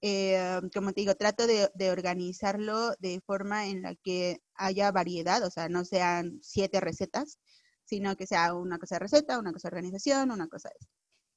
Eh, 0.00 0.60
como 0.74 0.92
te 0.92 1.02
digo, 1.02 1.14
trato 1.14 1.46
de, 1.46 1.90
organizarlo 1.90 2.94
de 2.98 3.20
forma 3.26 3.68
en 3.68 3.82
la 3.82 3.94
que 3.94 4.40
haya 4.54 4.90
variedad, 4.92 5.42
o 5.44 5.50
sea, 5.50 5.68
no 5.68 5.84
sean 5.84 6.38
siete 6.42 6.80
recetas, 6.80 7.38
sino 7.84 8.16
que 8.16 8.26
sea 8.26 8.54
una 8.54 8.78
cosa 8.78 8.96
de 8.96 9.00
receta, 9.00 9.38
una 9.38 9.52
cosa 9.52 9.68
de 9.68 9.76
organización, 9.76 10.30
una 10.30 10.48
cosa 10.48 10.70
de. 10.70 10.86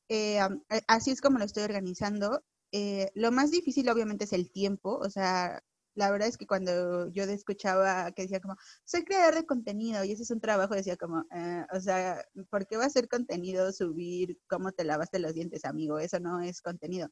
Eh, 0.10 0.40
así 0.88 1.12
es 1.12 1.22
como 1.22 1.38
lo 1.38 1.46
estoy 1.46 1.64
organizando 1.64 2.44
eh, 2.72 3.12
lo 3.16 3.32
más 3.32 3.52
difícil 3.52 3.90
obviamente 3.90 4.26
es 4.26 4.34
el 4.34 4.52
tiempo, 4.52 4.98
o 4.98 5.10
sea, 5.10 5.64
la 5.98 6.12
verdad 6.12 6.28
es 6.28 6.38
que 6.38 6.46
cuando 6.48 7.10
yo 7.12 7.24
escuchaba 7.24 8.12
que 8.12 8.24
decía 8.24 8.40
como, 8.40 8.56
soy 8.86 9.04
creador 9.04 9.36
de 9.36 9.46
contenido 9.46 10.04
y 10.04 10.12
ese 10.12 10.24
es 10.24 10.32
un 10.32 10.40
trabajo, 10.40 10.76
decía 10.76 10.96
como, 10.96 11.26
eh, 11.34 11.66
o 11.74 11.80
sea, 11.82 12.24
¿por 12.52 12.68
qué 12.68 12.78
va 12.78 12.86
a 12.86 12.90
ser 12.90 13.10
contenido 13.10 13.72
subir 13.74 14.40
cómo 14.48 14.72
te 14.72 14.84
lavaste 14.84 15.20
los 15.20 15.34
dientes, 15.34 15.66
amigo? 15.66 16.00
Eso 16.00 16.20
no 16.20 16.42
es 16.42 16.62
contenido. 16.62 17.10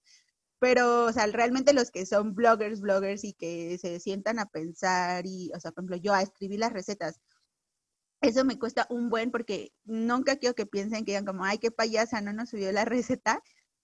Pero, 0.59 1.05
o 1.05 1.13
sea, 1.13 1.27
realmente 1.27 1.73
los 1.73 1.91
que 1.91 2.05
son 2.05 2.35
bloggers, 2.35 2.81
bloggers 2.81 3.23
y 3.23 3.33
que 3.33 3.77
se 3.79 3.99
sientan 3.99 4.39
a 4.39 4.47
pensar 4.47 5.25
y, 5.25 5.51
o 5.55 5.59
sea, 5.59 5.71
por 5.71 5.83
ejemplo, 5.83 5.97
yo 5.97 6.13
a 6.13 6.21
escribir 6.21 6.59
las 6.59 6.73
recetas, 6.73 7.19
eso 8.21 8.45
me 8.45 8.59
cuesta 8.59 8.87
un 8.89 9.09
buen 9.09 9.31
porque 9.31 9.71
nunca 9.83 10.37
quiero 10.37 10.55
que 10.55 10.65
piensen 10.65 11.05
que 11.05 11.11
digan 11.11 11.25
como, 11.25 11.43
ay, 11.43 11.57
qué 11.59 11.71
payasa, 11.71 12.21
no 12.21 12.33
nos 12.33 12.49
subió 12.49 12.71
la 12.71 12.85
receta, 12.85 13.41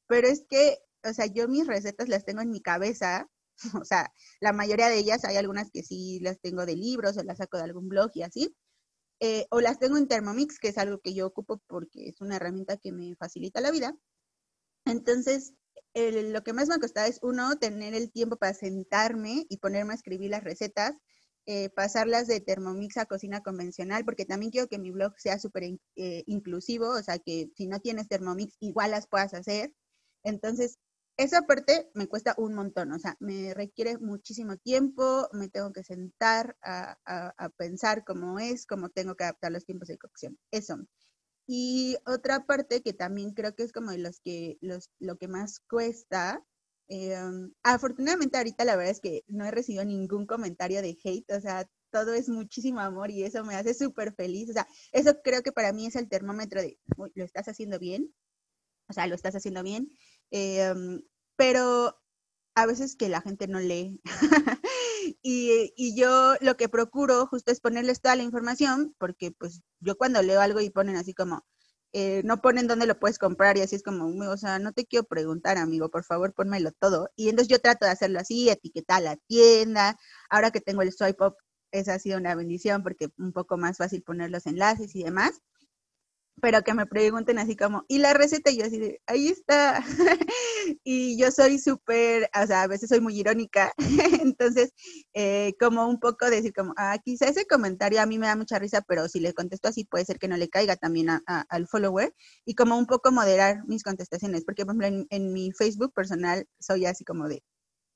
pero 0.08 0.28
es 0.28 0.46
que 0.50 0.78
o 1.04 1.14
sea, 1.14 1.26
yo 1.26 1.48
mis 1.48 1.68
recetas 1.68 2.10
las 2.10 2.26
tengo 2.26 2.42
en 2.42 2.52
mi 2.52 2.62
cabeza, 2.62 3.28
o 3.82 3.86
sea, 3.86 4.12
la 4.40 4.54
mayoría 4.54 4.90
de 4.90 4.98
ellas 4.98 5.26
hay 5.26 5.38
algunas 5.38 5.70
que 5.72 5.84
sí 5.84 6.20
las 6.22 6.40
tengo 6.42 6.66
de 6.66 6.76
libros 6.76 7.18
o 7.18 7.24
las 7.24 7.38
saco 7.38 7.58
de 7.58 7.64
algún 7.64 7.90
blog 7.90 8.12
y 8.16 8.24
así, 8.24 8.56
eh, 9.20 9.46
o 9.52 9.62
las 9.62 9.80
tengo 9.80 9.98
en 9.98 10.08
Thermomix, 10.08 10.60
que 10.60 10.70
es 10.70 10.78
algo 10.78 11.00
que 11.00 11.14
yo 11.14 11.28
ocupo 11.28 11.62
porque 11.68 12.10
es 12.10 12.22
una 12.22 12.38
herramienta 12.38 12.78
que 12.78 12.92
me 12.92 13.16
facilita 13.16 13.62
la 13.62 13.72
vida. 13.72 13.96
Entonces, 14.86 15.54
lo 15.94 16.44
que 16.44 16.54
más 16.54 16.68
me 16.70 16.76
ha 16.76 16.80
costado 16.80 17.08
es, 17.08 17.20
uno, 17.22 17.58
tener 17.58 17.94
el 17.94 18.12
tiempo 18.12 18.38
para 18.38 18.54
sentarme 18.54 19.46
y 19.50 19.58
ponerme 19.58 19.94
a 19.94 19.96
escribir 19.96 20.32
las 20.32 20.44
recetas, 20.44 20.96
eh, 21.46 21.70
pasarlas 21.70 22.28
de 22.28 22.40
Thermomix 22.40 22.98
a 22.98 23.06
cocina 23.06 23.42
convencional, 23.42 24.06
porque 24.06 24.26
también 24.26 24.52
quiero 24.52 24.68
que 24.68 24.80
mi 24.80 24.92
blog 24.92 25.14
sea 25.20 25.40
súper 25.40 25.64
eh, 25.96 26.24
inclusivo, 26.28 26.90
o 26.90 27.04
sea, 27.04 27.20
que 27.20 27.52
si 27.56 27.68
no 27.68 27.80
tienes 27.80 28.08
Thermomix, 28.08 28.56
igual 28.60 28.92
las 28.92 29.08
puedas 29.08 29.34
hacer. 29.34 29.74
Entonces, 30.24 30.78
esa 31.24 31.44
parte 31.44 31.90
me 31.94 32.08
cuesta 32.08 32.34
un 32.38 32.56
montón, 32.56 32.92
o 32.92 33.00
sea, 33.00 33.16
me 33.20 33.54
requiere 33.54 33.98
muchísimo 34.00 34.58
tiempo, 34.58 35.30
me 35.34 35.50
tengo 35.50 35.72
que 35.72 35.84
sentar 35.84 36.58
a, 36.64 36.98
pensar 37.58 38.04
cómo 38.04 38.40
es, 38.40 38.66
cómo 38.66 38.90
tengo 38.90 39.16
que 39.16 39.26
adaptar 39.26 39.52
los 39.52 39.66
tiempos 39.66 39.88
de 39.88 39.98
cocción. 40.00 40.38
Eso. 40.52 40.78
Y 41.48 41.98
otra 42.06 42.46
parte 42.46 42.82
que 42.82 42.94
también 42.94 43.34
creo 43.34 43.56
que 43.56 43.64
es 43.64 43.72
como 43.72 43.92
los 43.92 44.20
que, 44.22 44.58
los, 44.62 44.90
lo 45.00 45.18
que 45.18 45.28
más 45.28 45.60
cuesta, 45.70 46.44
em, 46.88 47.54
afortunadamente 47.64 48.38
ahorita 48.38 48.66
la 48.66 48.76
verdad 48.76 48.92
es 48.92 49.02
que 49.02 49.24
no 49.28 49.46
he 49.46 49.52
recibido 49.52 49.86
ningún 49.86 50.26
comentario 50.26 50.82
de 50.82 50.98
hate, 51.04 51.32
o 51.32 51.42
sea, 51.42 51.70
todo 51.92 52.14
es 52.14 52.30
muchísimo 52.30 52.80
amor 52.80 53.12
y 53.12 53.24
eso 53.24 53.44
me 53.44 53.56
hace 53.56 53.74
súper 53.74 54.14
feliz. 54.16 54.50
O 54.50 54.54
sea, 54.54 54.68
eso 54.92 55.22
creo 55.24 55.44
que 55.44 55.52
para 55.52 55.74
mí 55.74 55.86
es 55.86 55.96
el 55.96 56.10
termómetro 56.10 56.62
de, 56.62 56.80
lo 57.16 57.24
estás 57.26 57.48
haciendo 57.48 57.80
bien, 57.80 58.14
o 58.90 58.94
sea, 58.94 59.08
lo 59.08 59.16
estás 59.16 59.36
haciendo 59.36 59.64
bien, 59.64 59.90
em, 60.32 61.02
pero 61.41 61.99
a 62.54 62.67
veces 62.67 62.95
que 62.95 63.10
la 63.10 63.19
gente 63.19 63.47
no 63.47 63.60
lee. 63.60 63.99
y, 65.23 65.95
yo 65.95 66.36
lo 66.39 66.56
que 66.56 66.69
procuro 66.69 67.25
justo 67.25 67.51
es 67.51 67.60
ponerles 67.60 67.99
toda 67.99 68.15
la 68.15 68.21
información, 68.21 68.95
porque 68.99 69.32
pues 69.32 69.63
yo 69.80 69.97
cuando 69.97 70.21
leo 70.21 70.39
algo 70.39 70.60
y 70.62 70.69
ponen 70.69 70.97
así 70.97 71.15
como, 71.15 71.43
eh, 71.93 72.21
no 72.25 72.41
ponen 72.43 72.67
dónde 72.67 72.86
lo 72.86 72.99
puedes 72.99 73.17
comprar 73.17 73.58
y 73.58 73.62
así 73.62 73.75
es 73.75 73.82
como, 73.82 74.06
o 74.30 74.38
sea, 74.38 74.60
no 74.60 74.71
te 74.71 74.86
quiero 74.86 75.06
preguntar, 75.06 75.58
amigo, 75.58 75.89
por 75.89 76.04
favor, 76.04 76.32
pónmelo 76.36 76.73
todo. 76.73 77.10
Y 77.15 77.30
entonces 77.30 77.47
yo 77.49 77.60
trato 77.60 77.88
de 77.88 77.91
hacerlo 77.93 78.19
así, 78.19 78.47
etiquetar 78.47 79.01
la 79.01 79.17
tienda. 79.17 79.97
Ahora 80.30 80.51
que 80.51 80.62
tengo 80.62 80.84
el 80.84 80.93
swipe 80.93 81.25
up, 81.25 81.38
esa 81.71 81.95
ha 81.95 81.99
sido 81.99 82.19
una 82.19 82.36
bendición 82.36 82.84
porque 82.84 83.10
un 83.17 83.34
poco 83.34 83.58
más 83.58 83.77
fácil 83.77 84.04
poner 84.04 84.30
los 84.30 84.45
enlaces 84.45 84.95
y 84.95 85.04
demás 85.04 85.41
pero 86.41 86.63
que 86.63 86.73
me 86.73 86.86
pregunten 86.86 87.39
así 87.39 87.56
como, 87.56 87.86
¿y 87.88 87.99
la 87.99 88.13
receta? 88.13 88.51
Y 88.51 88.58
yo 88.58 88.65
así 88.65 88.80
de, 88.80 89.01
ahí 89.08 89.27
está. 89.27 89.84
y 90.84 91.17
yo 91.17 91.32
soy 91.32 91.60
súper, 91.60 92.30
o 92.41 92.47
sea, 92.47 92.63
a 92.63 92.67
veces 92.67 92.89
soy 92.89 93.02
muy 93.02 93.19
irónica, 93.19 93.74
entonces, 94.26 94.71
eh, 95.13 95.54
como 95.60 95.88
un 95.88 96.00
poco 96.00 96.30
decir 96.30 96.54
como, 96.54 96.74
ah, 96.78 96.97
quizá 97.04 97.28
ese 97.28 97.45
comentario 97.45 98.02
a 98.02 98.06
mí 98.06 98.17
me 98.17 98.28
da 98.28 98.36
mucha 98.36 98.60
risa, 98.60 98.82
pero 98.82 99.08
si 99.08 99.19
le 99.19 99.34
contesto 99.34 99.67
así 99.69 99.86
puede 99.86 100.06
ser 100.06 100.19
que 100.19 100.28
no 100.28 100.38
le 100.38 100.50
caiga 100.50 100.76
también 100.76 101.10
al 101.10 101.67
follower, 101.67 102.13
y 102.45 102.56
como 102.56 102.78
un 102.78 102.86
poco 102.86 103.12
moderar 103.12 103.63
mis 103.67 103.84
contestaciones, 103.84 104.43
porque 104.45 104.65
por 104.65 104.76
ejemplo 104.76 105.06
en, 105.10 105.34
mi 105.34 105.52
Facebook 105.52 105.93
personal 105.93 106.45
soy 106.60 106.86
así 106.86 107.04
como 107.06 107.28
de, 107.28 107.43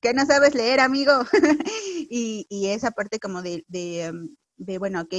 ¿qué 0.01 0.13
no 0.13 0.25
sabes 0.25 0.55
leer, 0.55 0.79
amigo? 0.79 1.13
y, 2.09 2.45
y, 2.49 2.67
esa 2.67 2.91
parte 2.91 3.19
como 3.19 3.41
de, 3.41 3.65
de, 3.67 4.13
de 4.57 4.77
bueno, 4.77 5.01
ok, 5.01 5.13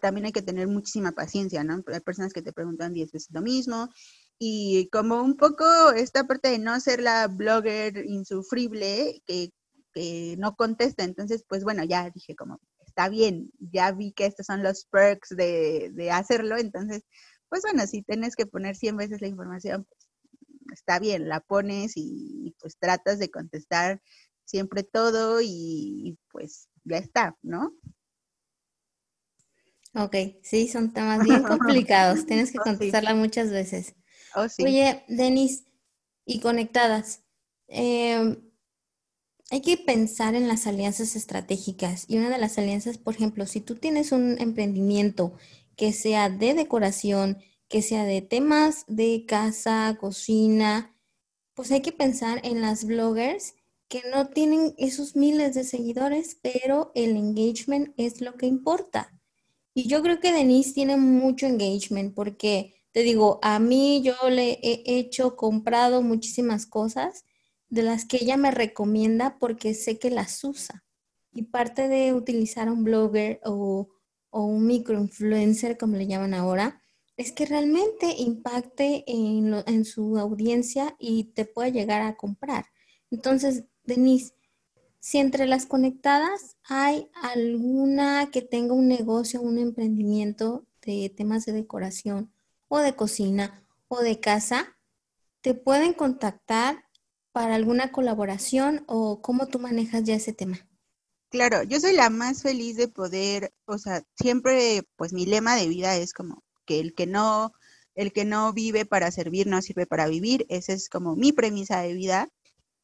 también 0.00 0.26
hay 0.26 0.32
que 0.32 0.42
tener 0.42 0.66
muchísima 0.68 1.12
paciencia, 1.12 1.64
¿no? 1.64 1.82
Hay 1.92 2.00
personas 2.00 2.32
que 2.32 2.42
te 2.42 2.52
preguntan 2.52 2.92
10 2.92 3.12
veces 3.12 3.28
lo 3.32 3.42
mismo 3.42 3.88
y 4.38 4.88
como 4.90 5.22
un 5.22 5.36
poco 5.36 5.64
esta 5.92 6.24
parte 6.26 6.50
de 6.50 6.58
no 6.58 6.78
ser 6.80 7.00
la 7.00 7.26
blogger 7.28 8.04
insufrible 8.06 9.22
que, 9.26 9.50
que 9.92 10.36
no 10.38 10.54
contesta, 10.56 11.04
entonces 11.04 11.44
pues 11.48 11.64
bueno, 11.64 11.84
ya 11.84 12.10
dije 12.10 12.36
como, 12.36 12.60
está 12.86 13.08
bien, 13.08 13.50
ya 13.58 13.92
vi 13.92 14.12
que 14.12 14.26
estos 14.26 14.46
son 14.46 14.62
los 14.62 14.86
perks 14.86 15.30
de, 15.30 15.90
de 15.92 16.10
hacerlo, 16.10 16.56
entonces 16.56 17.04
pues 17.48 17.62
bueno, 17.62 17.86
si 17.86 18.02
tienes 18.02 18.36
que 18.36 18.46
poner 18.46 18.76
100 18.76 18.96
veces 18.96 19.20
la 19.20 19.28
información, 19.28 19.86
pues 19.88 20.08
está 20.72 20.98
bien, 20.98 21.28
la 21.28 21.40
pones 21.40 21.92
y, 21.96 22.54
pues 22.60 22.76
tratas 22.78 23.18
de 23.18 23.30
contestar 23.30 24.02
siempre 24.44 24.82
todo 24.82 25.40
y 25.42 26.18
pues 26.30 26.68
ya 26.84 26.98
está, 26.98 27.36
¿no? 27.42 27.72
Ok, 29.94 30.14
sí, 30.42 30.68
son 30.68 30.92
temas 30.92 31.24
bien 31.24 31.42
complicados. 31.44 32.26
Tienes 32.26 32.52
que 32.52 32.58
contestarla 32.58 33.14
muchas 33.14 33.50
veces. 33.50 33.94
Oh, 34.34 34.46
Oye, 34.64 35.04
Denis, 35.08 35.64
y 36.26 36.40
conectadas, 36.40 37.22
em, 37.68 38.36
hay 39.50 39.60
que 39.62 39.76
pensar 39.78 40.34
en 40.34 40.48
las 40.48 40.66
alianzas 40.66 41.16
estratégicas. 41.16 42.04
Y 42.08 42.18
una 42.18 42.30
de 42.30 42.38
las 42.38 42.58
alianzas, 42.58 42.98
por 42.98 43.14
ejemplo, 43.14 43.46
si 43.46 43.60
tú 43.60 43.76
tienes 43.76 44.12
un 44.12 44.36
emprendimiento 44.40 45.32
que 45.76 45.92
sea 45.92 46.28
de 46.28 46.54
decoración, 46.54 47.38
que 47.68 47.82
sea 47.82 48.04
de 48.04 48.20
temas 48.22 48.84
de 48.88 49.24
casa, 49.26 49.96
cocina, 50.00 50.94
pues 51.54 51.72
hay 51.72 51.82
que 51.82 51.92
pensar 51.92 52.40
en 52.44 52.60
las 52.62 52.84
bloggers 52.84 53.54
que 53.88 54.02
no 54.12 54.28
tienen 54.28 54.74
esos 54.78 55.16
miles 55.16 55.54
de 55.54 55.64
seguidores, 55.64 56.38
pero 56.42 56.92
el 56.94 57.16
engagement 57.16 57.94
es 57.98 58.20
lo 58.20 58.36
que 58.36 58.46
importa. 58.46 59.18
Y 59.74 59.88
yo 59.88 60.02
creo 60.02 60.20
que 60.20 60.32
Denise 60.32 60.74
tiene 60.74 60.96
mucho 60.96 61.46
engagement 61.46 62.14
porque, 62.14 62.77
te 62.92 63.02
digo, 63.02 63.38
a 63.42 63.58
mí 63.58 64.02
yo 64.02 64.14
le 64.30 64.58
he 64.62 64.82
hecho, 64.98 65.36
comprado 65.36 66.02
muchísimas 66.02 66.66
cosas 66.66 67.24
de 67.68 67.82
las 67.82 68.06
que 68.06 68.18
ella 68.20 68.36
me 68.36 68.50
recomienda 68.50 69.38
porque 69.38 69.74
sé 69.74 69.98
que 69.98 70.10
las 70.10 70.42
usa. 70.44 70.84
Y 71.32 71.42
parte 71.42 71.88
de 71.88 72.14
utilizar 72.14 72.70
un 72.70 72.84
blogger 72.84 73.40
o, 73.44 73.88
o 74.30 74.44
un 74.44 74.66
microinfluencer, 74.66 75.76
como 75.76 75.96
le 75.96 76.06
llaman 76.06 76.34
ahora, 76.34 76.80
es 77.16 77.32
que 77.32 77.46
realmente 77.46 78.14
impacte 78.16 79.04
en, 79.06 79.54
en 79.66 79.84
su 79.84 80.18
audiencia 80.18 80.96
y 80.98 81.24
te 81.34 81.44
pueda 81.44 81.68
llegar 81.68 82.00
a 82.00 82.16
comprar. 82.16 82.66
Entonces, 83.10 83.64
Denise, 83.84 84.34
si 85.00 85.18
entre 85.18 85.46
las 85.46 85.66
conectadas 85.66 86.56
hay 86.64 87.08
alguna 87.22 88.30
que 88.30 88.42
tenga 88.42 88.74
un 88.74 88.88
negocio, 88.88 89.40
un 89.40 89.58
emprendimiento 89.58 90.64
de 90.82 91.12
temas 91.14 91.44
de 91.44 91.52
decoración 91.52 92.32
o 92.68 92.78
de 92.78 92.94
cocina 92.94 93.64
o 93.88 94.00
de 94.00 94.20
casa, 94.20 94.76
te 95.40 95.54
pueden 95.54 95.94
contactar 95.94 96.84
para 97.32 97.54
alguna 97.54 97.92
colaboración 97.92 98.84
o 98.86 99.20
cómo 99.22 99.46
tú 99.46 99.58
manejas 99.58 100.04
ya 100.04 100.14
ese 100.14 100.32
tema. 100.32 100.68
Claro, 101.30 101.62
yo 101.62 101.78
soy 101.78 101.94
la 101.94 102.08
más 102.08 102.42
feliz 102.42 102.76
de 102.76 102.88
poder, 102.88 103.52
o 103.66 103.76
sea, 103.78 104.02
siempre, 104.18 104.82
pues 104.96 105.12
mi 105.12 105.26
lema 105.26 105.56
de 105.56 105.68
vida 105.68 105.96
es 105.96 106.14
como 106.14 106.42
que 106.64 106.80
el 106.80 106.94
que 106.94 107.06
no, 107.06 107.52
el 107.94 108.12
que 108.12 108.24
no 108.24 108.52
vive 108.52 108.86
para 108.86 109.10
servir 109.10 109.46
no 109.46 109.60
sirve 109.60 109.86
para 109.86 110.08
vivir. 110.08 110.46
Esa 110.48 110.72
es 110.72 110.88
como 110.88 111.16
mi 111.16 111.32
premisa 111.32 111.80
de 111.82 111.92
vida. 111.92 112.28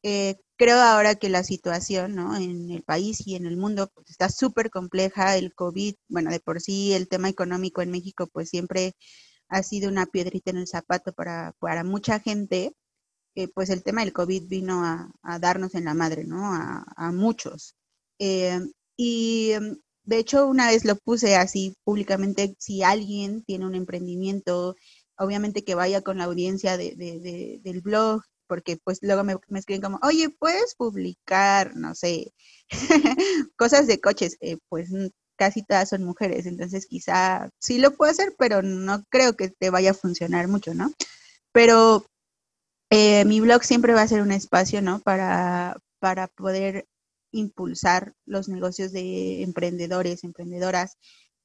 Eh, 0.03 0.35
creo 0.57 0.79
ahora 0.79 1.15
que 1.15 1.29
la 1.29 1.43
situación 1.43 2.15
¿no? 2.15 2.35
en 2.37 2.69
el 2.69 2.83
país 2.83 3.25
y 3.25 3.35
en 3.35 3.47
el 3.47 3.57
mundo 3.57 3.89
pues, 3.93 4.11
está 4.11 4.29
súper 4.29 4.69
compleja. 4.69 5.37
El 5.37 5.53
COVID, 5.55 5.95
bueno, 6.07 6.29
de 6.31 6.39
por 6.39 6.61
sí 6.61 6.93
el 6.93 7.07
tema 7.07 7.29
económico 7.29 7.81
en 7.81 7.91
México 7.91 8.27
pues 8.31 8.49
siempre 8.49 8.95
ha 9.49 9.63
sido 9.63 9.89
una 9.89 10.05
piedrita 10.05 10.51
en 10.51 10.57
el 10.57 10.67
zapato 10.67 11.13
para, 11.13 11.53
para 11.59 11.83
mucha 11.83 12.19
gente. 12.19 12.75
Eh, 13.35 13.49
pues 13.53 13.69
el 13.69 13.83
tema 13.83 14.01
del 14.01 14.13
COVID 14.13 14.47
vino 14.47 14.83
a, 14.85 15.39
darnos 15.39 15.75
en 15.75 15.85
la 15.85 15.93
madre, 15.93 16.23
¿no? 16.23 16.39
A, 16.45 17.11
muchos. 17.11 17.75
Eh, 18.19 18.59
y 18.97 19.51
de 20.03 20.17
hecho, 20.19 20.47
una 20.47 20.67
vez 20.67 20.85
lo 20.85 20.95
puse 20.95 21.35
así 21.35 21.75
públicamente, 21.83 22.55
si 22.59 22.83
alguien 22.83 23.43
tiene 23.43 23.65
un 23.65 23.75
emprendimiento, 23.75 24.75
obviamente 25.17 25.63
que 25.63 25.75
vaya 25.75 26.01
con 26.01 26.19
la 26.19 26.25
audiencia 26.25 26.77
de, 26.77 27.59
del 27.61 27.81
blog 27.81 28.21
porque 28.47 28.77
pues 28.77 28.99
luego 29.01 29.23
me, 29.23 29.37
escriben 29.59 29.81
como, 29.81 29.99
oye, 30.03 30.29
¿puedes 30.29 30.75
publicar, 30.75 31.75
no 31.75 31.95
sé, 31.95 32.33
cosas 33.57 33.87
de 33.87 33.99
coches? 33.99 34.37
Eh, 34.41 34.57
pues 34.69 34.89
casi 35.37 35.63
todas 35.63 35.89
son 35.89 36.03
mujeres, 36.03 36.45
entonces 36.45 36.85
quizá 36.87 37.49
sí 37.59 37.79
lo 37.79 37.91
puedo 37.95 38.11
hacer, 38.11 38.35
pero 38.37 38.61
no 38.61 39.03
creo 39.09 39.35
que 39.35 39.49
te 39.49 39.69
vaya 39.69 39.91
a 39.91 39.95
funcionar 39.95 40.47
mucho, 40.47 40.73
¿no? 40.73 40.91
Pero 41.51 42.05
eh, 42.89 43.25
mi 43.25 43.41
blog 43.41 43.63
siempre 43.63 43.93
va 43.93 44.03
a 44.03 44.07
ser 44.07 44.21
un 44.21 44.31
espacio, 44.31 44.81
¿no? 44.81 44.99
Para, 44.99 45.77
para 45.99 46.27
poder 46.27 46.85
impulsar 47.31 48.13
los 48.25 48.47
negocios 48.49 48.91
de 48.91 49.43
emprendedores, 49.43 50.23
emprendedoras, 50.23 50.97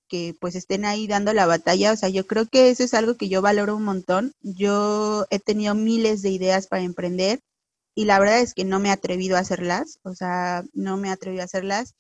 que 0.09 0.37
pues 0.41 0.57
estén 0.57 0.85
ahí 0.85 1.07
dando 1.07 1.33
la 1.33 1.47
batalla. 1.47 1.93
O 1.93 1.97
sea, 1.97 2.09
yo 2.09 2.27
creo 2.27 2.47
que 2.47 2.71
eso 2.71 2.85
es 2.85 2.95
algo 2.95 3.17
que 3.17 3.29
yo 3.29 3.43
valoro 3.43 3.77
un 3.77 3.85
montón. 3.85 4.33
Yo 4.43 5.27
he 5.31 5.39
tenido 5.39 5.75
miles 5.75 6.23
de 6.23 6.31
ideas 6.31 6.67
para 6.67 6.83
emprender 6.83 7.41
y 7.95 8.05
la 8.05 8.19
verdad 8.19 8.41
es 8.41 8.55
que 8.55 8.65
no 8.65 8.81
me 8.81 8.89
he 8.89 8.93
atrevido 8.93 9.37
a 9.37 9.41
hacerlas. 9.41 9.99
O 10.03 10.15
sea, 10.15 10.65
no 10.75 10.97
me 10.97 11.09
he 11.09 11.13
atrevido 11.13 11.43
a 11.43 11.47
hacerlas. 11.47 11.95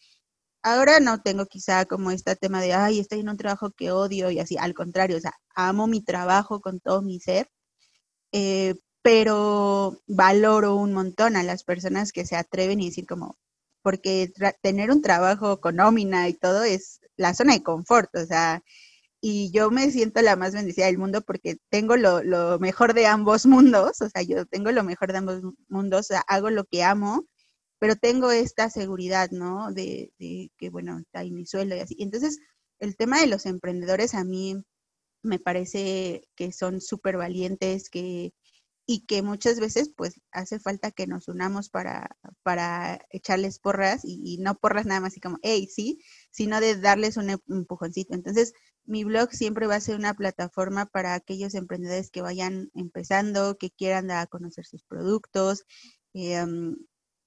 Ahora 0.63 1.01
no 1.01 1.23
tengo 1.23 1.47
quizá 1.47 1.87
como 1.87 2.11
este 2.11 2.37
tema 2.37 2.61
de, 2.61 2.75
ay, 2.75 3.01
estoy 3.01 3.21
en 3.21 3.31
un 3.31 3.37
trabajo 3.37 3.71
que 3.73 3.93
odio 3.93 4.31
y 4.31 4.39
así. 4.41 4.57
Al 4.59 4.75
contrario, 4.75 5.17
o 5.17 5.21
sea, 5.21 5.35
amo 5.55 5.87
mi 5.87 6.03
trabajo 6.03 6.61
con 6.61 6.81
todo 6.81 7.03
mi 7.03 7.21
ser. 7.21 7.49
Eh, 8.33 8.75
pero 9.03 9.99
valoro 10.07 10.77
un 10.77 10.93
montón 10.93 11.37
a 11.37 11.43
las 11.43 11.65
personas 11.65 12.13
que 12.13 12.27
se 12.27 12.37
atreven 12.37 12.81
y 12.81 12.87
decir 12.89 13.07
como, 13.07 13.39
porque 13.83 14.33
tener 14.63 14.91
un 14.91 15.03
trabajo 15.03 15.61
con 15.61 15.77
nómina 15.77 16.29
y 16.29 16.35
todo 16.35 16.65
es 16.65 17.01
la 17.17 17.35
zona 17.35 17.55
de 17.55 17.63
confort, 17.63 18.15
o 18.17 18.27
sea, 18.27 18.63
y 19.21 19.51
yo 19.53 19.71
me 19.71 19.91
siento 19.91 20.23
la 20.23 20.37
más 20.37 20.55
bendecida 20.55 20.87
del 20.87 20.99
mundo 20.99 21.23
porque 21.23 21.59
tengo 21.71 21.97
lo, 21.97 22.23
lo, 22.23 22.59
mejor 22.59 22.95
de 22.95 23.07
ambos 23.07 23.47
mundos, 23.47 24.01
o 24.03 24.09
sea, 24.09 24.23
yo 24.23 24.47
tengo 24.47 24.73
lo 24.73 24.85
mejor 24.85 25.13
de 25.13 25.19
ambos 25.19 25.43
mundos, 25.69 26.01
o 26.01 26.03
sea, 26.05 26.21
hago 26.29 26.51
lo 26.51 26.65
que 26.65 26.83
amo, 26.85 27.27
pero 27.81 27.97
tengo 27.97 28.31
esta 28.31 28.71
seguridad, 28.71 29.31
¿no? 29.33 29.73
De, 29.73 30.13
de 30.21 30.53
que, 30.59 30.71
bueno, 30.71 31.01
está 31.01 31.21
ahí 31.21 31.33
mi 31.33 31.47
sueldo 31.47 31.77
y 31.77 31.81
así. 31.81 31.97
Entonces, 31.99 32.39
el 32.79 32.97
tema 32.97 33.21
de 33.21 33.27
los 33.27 33.47
emprendedores 33.47 34.15
a 34.15 34.25
mí 34.25 34.63
me 35.23 35.41
parece 35.41 36.29
que 36.37 36.53
son 36.53 36.81
súper 36.81 37.17
valientes, 37.17 37.91
que 37.91 38.33
y 38.91 39.07
que 39.07 39.23
muchas 39.23 39.61
veces 39.61 39.93
pues 39.97 40.21
hace 40.33 40.59
falta 40.59 40.91
que 40.91 41.07
nos 41.07 41.29
unamos 41.29 41.69
para, 41.71 42.17
para 42.43 43.01
echarles 43.11 43.61
porras 43.61 44.01
y, 44.05 44.39
no 44.39 44.57
porras 44.57 44.85
nada 44.85 45.01
más 45.01 45.13
así 45.13 45.21
como, 45.21 45.39
hey, 45.43 45.69
sí, 45.73 46.01
sino 46.33 46.61
de 46.61 46.75
darles 46.75 47.17
un 47.17 47.31
empujoncito. 47.31 48.15
Entonces, 48.15 48.53
mi 48.85 49.05
blog 49.05 49.31
siempre 49.31 49.69
va 49.69 49.77
a 49.77 49.81
ser 49.81 49.95
una 49.95 50.15
plataforma 50.15 50.87
para 50.87 51.15
aquellos 51.15 51.55
emprendedores 51.55 52.11
que 52.11 52.21
vayan 52.23 52.71
empezando, 52.75 53.57
que 53.59 53.71
quieran 53.71 54.09
dar 54.09 54.25
a 54.25 54.27
conocer 54.27 54.67
sus 54.67 54.83
productos, 54.83 55.65
eh, 56.15 56.45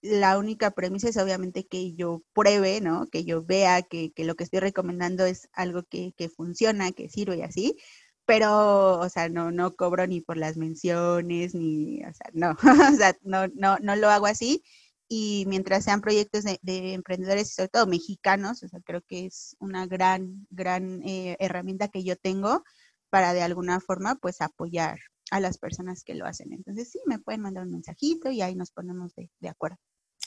la 0.03 0.37
única 0.37 0.71
premisa 0.71 1.07
es 1.09 1.17
obviamente 1.17 1.65
que 1.65 1.93
yo 1.93 2.23
pruebe, 2.33 2.81
¿no? 2.81 3.07
Que 3.07 3.23
yo 3.23 3.43
vea 3.43 3.81
que, 3.83 4.11
lo 4.17 4.35
que 4.35 4.43
estoy 4.43 4.59
recomendando 4.59 5.25
es 5.25 5.49
algo 5.53 5.83
que, 5.83 6.13
funciona, 6.35 6.91
que 6.91 7.09
sirve 7.09 7.37
y 7.37 7.41
así, 7.41 7.77
pero, 8.25 8.99
o 8.99 9.09
sea, 9.09 9.29
no, 9.29 9.51
no 9.51 9.75
cobro 9.75 10.05
ni 10.05 10.21
por 10.21 10.37
las 10.37 10.57
menciones, 10.57 11.55
ni, 11.55 12.03
o 12.03 12.13
sea, 12.13 12.29
no, 12.33 12.51
o 12.93 12.97
sea, 12.97 13.15
no, 13.23 13.47
no, 13.55 13.77
no 13.81 13.95
lo 13.95 14.09
hago 14.09 14.25
así. 14.27 14.63
Y 15.07 15.45
mientras 15.47 15.85
sean 15.85 16.01
proyectos 16.01 16.43
de, 16.43 16.93
emprendedores 16.93 17.53
sobre 17.53 17.69
todo 17.69 17.87
mexicanos, 17.87 18.63
o 18.63 18.67
sea, 18.67 18.81
creo 18.81 19.01
que 19.07 19.25
es 19.27 19.55
una 19.59 19.87
gran, 19.87 20.47
gran 20.49 21.01
eh, 21.03 21.37
herramienta 21.39 21.87
que 21.89 22.03
yo 22.03 22.17
tengo 22.17 22.63
para 23.09 23.33
de 23.33 23.41
alguna 23.43 23.79
forma, 23.79 24.15
pues, 24.15 24.41
apoyar 24.41 24.99
a 25.31 25.39
las 25.39 25.57
personas 25.57 26.03
que 26.03 26.15
lo 26.15 26.25
hacen. 26.25 26.53
Entonces, 26.53 26.91
sí, 26.91 26.99
me 27.05 27.19
pueden 27.19 27.41
mandar 27.41 27.63
un 27.63 27.71
mensajito 27.71 28.31
y 28.31 28.41
ahí 28.41 28.55
nos 28.55 28.71
ponemos 28.71 29.15
de, 29.15 29.29
de 29.39 29.49
acuerdo. 29.49 29.77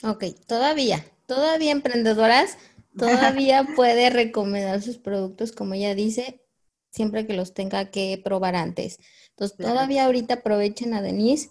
Ok, 0.02 0.24
todavía, 0.46 1.04
todavía 1.26 1.72
emprendedoras, 1.72 2.58
todavía 2.98 3.66
puede 3.76 4.10
recomendar 4.10 4.82
sus 4.82 4.98
productos, 4.98 5.52
como 5.52 5.74
ella 5.74 5.94
dice, 5.94 6.42
siempre 6.90 7.26
que 7.26 7.34
los 7.34 7.54
tenga 7.54 7.90
que 7.90 8.20
probar 8.22 8.56
antes. 8.56 8.98
Entonces, 9.30 9.56
todavía 9.56 10.04
ahorita 10.04 10.34
aprovechen 10.34 10.94
a 10.94 11.02
Denise, 11.02 11.50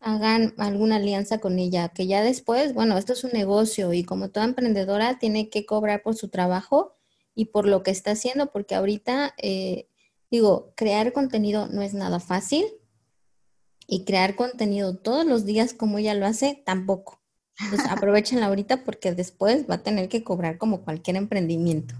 hagan 0.00 0.54
alguna 0.58 0.96
alianza 0.96 1.38
con 1.38 1.58
ella, 1.58 1.88
que 1.88 2.06
ya 2.06 2.22
después, 2.22 2.74
bueno, 2.74 2.98
esto 2.98 3.12
es 3.12 3.24
un 3.24 3.32
negocio 3.32 3.92
y 3.92 4.04
como 4.04 4.30
toda 4.30 4.46
emprendedora 4.46 5.18
tiene 5.18 5.48
que 5.48 5.64
cobrar 5.64 6.02
por 6.02 6.14
su 6.14 6.28
trabajo 6.28 6.96
y 7.34 7.46
por 7.46 7.66
lo 7.66 7.82
que 7.82 7.90
está 7.90 8.12
haciendo, 8.12 8.52
porque 8.52 8.74
ahorita, 8.74 9.34
eh, 9.38 9.88
digo, 10.30 10.72
crear 10.76 11.12
contenido 11.12 11.68
no 11.68 11.82
es 11.82 11.94
nada 11.94 12.20
fácil 12.20 12.66
y 13.86 14.04
crear 14.04 14.36
contenido 14.36 14.96
todos 14.96 15.24
los 15.24 15.44
días 15.44 15.74
como 15.74 15.98
ella 15.98 16.14
lo 16.14 16.26
hace, 16.26 16.62
tampoco. 16.66 17.23
Entonces 17.60 17.88
aprovechenla 17.90 18.46
ahorita 18.46 18.84
porque 18.84 19.12
después 19.12 19.68
va 19.68 19.76
a 19.76 19.82
tener 19.82 20.08
que 20.08 20.24
cobrar 20.24 20.58
como 20.58 20.82
cualquier 20.82 21.16
emprendimiento. 21.16 21.94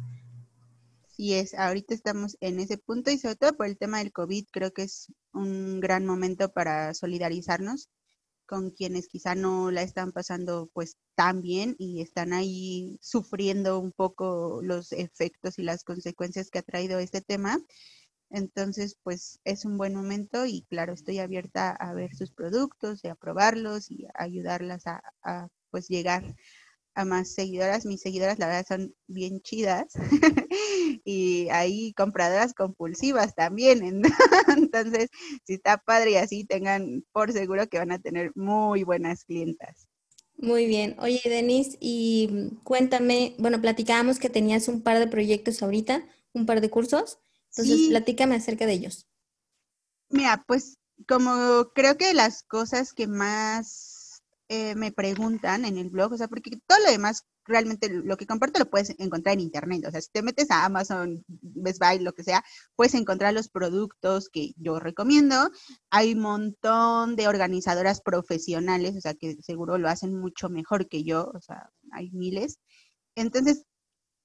Sí 1.16 1.34
es, 1.34 1.54
ahorita 1.54 1.94
estamos 1.94 2.36
en 2.40 2.58
ese 2.58 2.76
punto 2.76 3.10
y 3.10 3.18
sobre 3.18 3.36
todo 3.36 3.56
por 3.56 3.66
el 3.66 3.78
tema 3.78 3.98
del 3.98 4.12
COVID, 4.12 4.46
creo 4.50 4.72
que 4.72 4.82
es 4.82 5.12
un 5.32 5.78
gran 5.78 6.04
momento 6.06 6.52
para 6.52 6.92
solidarizarnos 6.92 7.88
con 8.46 8.70
quienes 8.70 9.08
quizá 9.08 9.34
no 9.34 9.70
la 9.70 9.82
están 9.82 10.12
pasando 10.12 10.68
pues 10.72 10.96
tan 11.14 11.40
bien 11.40 11.76
y 11.78 12.00
están 12.00 12.32
ahí 12.32 12.98
sufriendo 13.00 13.78
un 13.78 13.92
poco 13.92 14.60
los 14.62 14.92
efectos 14.92 15.58
y 15.58 15.62
las 15.62 15.84
consecuencias 15.84 16.50
que 16.50 16.58
ha 16.58 16.62
traído 16.62 16.98
este 16.98 17.20
tema. 17.20 17.58
Entonces, 18.34 18.98
pues 19.04 19.38
es 19.44 19.64
un 19.64 19.78
buen 19.78 19.94
momento 19.94 20.44
y 20.44 20.62
claro, 20.62 20.92
estoy 20.92 21.20
abierta 21.20 21.70
a 21.70 21.94
ver 21.94 22.16
sus 22.16 22.32
productos 22.32 23.04
y 23.04 23.08
a 23.08 23.14
probarlos 23.14 23.92
y 23.92 24.08
ayudarlas 24.12 24.88
a, 24.88 25.48
pues 25.70 25.86
llegar 25.86 26.34
a 26.96 27.04
más 27.04 27.32
seguidoras. 27.32 27.86
Mis 27.86 28.00
seguidoras, 28.00 28.40
la 28.40 28.48
verdad, 28.48 28.66
son 28.66 28.92
bien 29.06 29.40
chidas 29.40 29.86
y 31.04 31.48
hay 31.50 31.92
compradoras 31.92 32.54
compulsivas 32.54 33.36
también. 33.36 34.02
Entonces, 34.58 35.10
si 35.46 35.54
está 35.54 35.78
padre 35.78 36.10
y 36.10 36.16
así, 36.16 36.44
tengan 36.44 37.04
por 37.12 37.30
seguro 37.30 37.68
que 37.68 37.78
van 37.78 37.92
a 37.92 38.00
tener 38.00 38.32
muy 38.34 38.82
buenas 38.82 39.24
clientas. 39.24 39.86
Muy 40.36 40.66
bien. 40.66 40.96
Oye, 40.98 41.20
Denise, 41.24 41.78
y 41.78 42.50
cuéntame, 42.64 43.36
bueno, 43.38 43.60
platicábamos 43.60 44.18
que 44.18 44.28
tenías 44.28 44.66
un 44.66 44.82
par 44.82 44.98
de 44.98 45.06
proyectos 45.06 45.62
ahorita, 45.62 46.04
un 46.32 46.46
par 46.46 46.60
de 46.60 46.68
cursos. 46.68 47.20
Entonces, 47.56 47.88
platícame 47.88 48.34
acerca 48.34 48.66
de 48.66 48.72
ellos. 48.72 49.06
Mira, 50.10 50.44
pues 50.46 50.78
como 51.08 51.70
creo 51.74 51.96
que 51.96 52.14
las 52.14 52.42
cosas 52.42 52.92
que 52.92 53.06
más 53.06 54.22
eh, 54.48 54.74
me 54.74 54.92
preguntan 54.92 55.64
en 55.64 55.78
el 55.78 55.90
blog, 55.90 56.12
o 56.12 56.16
sea, 56.16 56.28
porque 56.28 56.50
todo 56.66 56.78
lo 56.80 56.90
demás, 56.90 57.24
realmente 57.46 57.88
lo 57.88 58.16
que 58.16 58.26
comparto 58.26 58.58
lo 58.58 58.70
puedes 58.70 58.94
encontrar 58.98 59.34
en 59.34 59.40
internet. 59.40 59.84
O 59.86 59.90
sea, 59.90 60.00
si 60.00 60.08
te 60.10 60.22
metes 60.22 60.50
a 60.50 60.64
Amazon, 60.64 61.24
Best 61.28 61.78
Buy, 61.78 62.00
lo 62.00 62.12
que 62.12 62.24
sea, 62.24 62.44
puedes 62.74 62.94
encontrar 62.94 63.34
los 63.34 63.48
productos 63.48 64.28
que 64.28 64.52
yo 64.56 64.80
recomiendo. 64.80 65.50
Hay 65.90 66.14
un 66.14 66.20
montón 66.20 67.16
de 67.16 67.28
organizadoras 67.28 68.00
profesionales, 68.00 68.96
o 68.96 69.00
sea, 69.00 69.14
que 69.14 69.36
seguro 69.42 69.78
lo 69.78 69.88
hacen 69.88 70.18
mucho 70.18 70.48
mejor 70.48 70.88
que 70.88 71.04
yo, 71.04 71.30
o 71.34 71.40
sea, 71.40 71.70
hay 71.92 72.10
miles. 72.10 72.58
Entonces, 73.16 73.64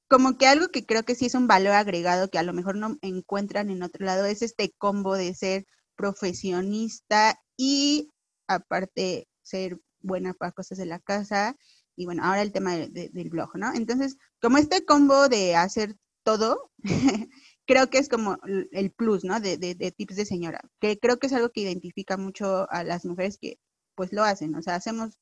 como 0.10 0.38
que 0.38 0.48
algo 0.48 0.70
que 0.70 0.86
creo 0.86 1.04
que 1.04 1.16
sí 1.16 1.28
es 1.28 1.36
un 1.36 1.48
valor 1.48 1.74
agregado 1.74 2.30
que 2.30 2.40
a 2.40 2.44
lo 2.44 2.54
mejor 2.54 2.76
no 2.76 2.98
encuentran 3.02 3.70
en 3.70 3.84
otro 3.84 4.06
lado 4.06 4.26
es 4.26 4.42
este 4.42 4.74
combo 4.78 5.16
de 5.16 5.34
ser 5.36 5.66
profesionista 5.96 7.40
y 7.58 8.10
aparte 8.48 9.28
ser 9.44 9.80
buena 10.02 10.34
para 10.34 10.52
cosas 10.52 10.78
de 10.80 10.86
la 10.86 11.00
casa 11.00 11.56
y 11.96 12.06
bueno, 12.06 12.24
ahora 12.24 12.42
el 12.42 12.54
tema 12.54 12.78
del 12.78 13.30
blog, 13.30 13.58
¿no? 13.58 13.74
Entonces, 13.74 14.18
como 14.42 14.58
este 14.58 14.86
combo 14.86 15.28
de 15.28 15.56
hacer 15.58 15.96
todo, 16.24 16.72
creo 17.68 17.90
que 17.90 17.98
es 17.98 18.08
como 18.08 18.38
el 18.72 18.92
plus, 18.92 19.26
¿no? 19.26 19.42
De, 19.42 19.58
de, 19.58 19.92
tips 19.92 20.16
de 20.16 20.26
señora, 20.26 20.62
que 20.80 20.98
creo 20.98 21.20
que 21.20 21.28
es 21.28 21.34
algo 21.34 21.50
que 21.50 21.62
identifica 21.62 22.16
mucho 22.18 22.72
a 22.72 22.86
las 22.86 23.06
mujeres 23.06 23.38
que 23.38 23.60
pues 23.96 24.14
lo 24.14 24.24
hacen, 24.24 24.56
o 24.56 24.62
sea, 24.62 24.76
hacemos 24.76 25.18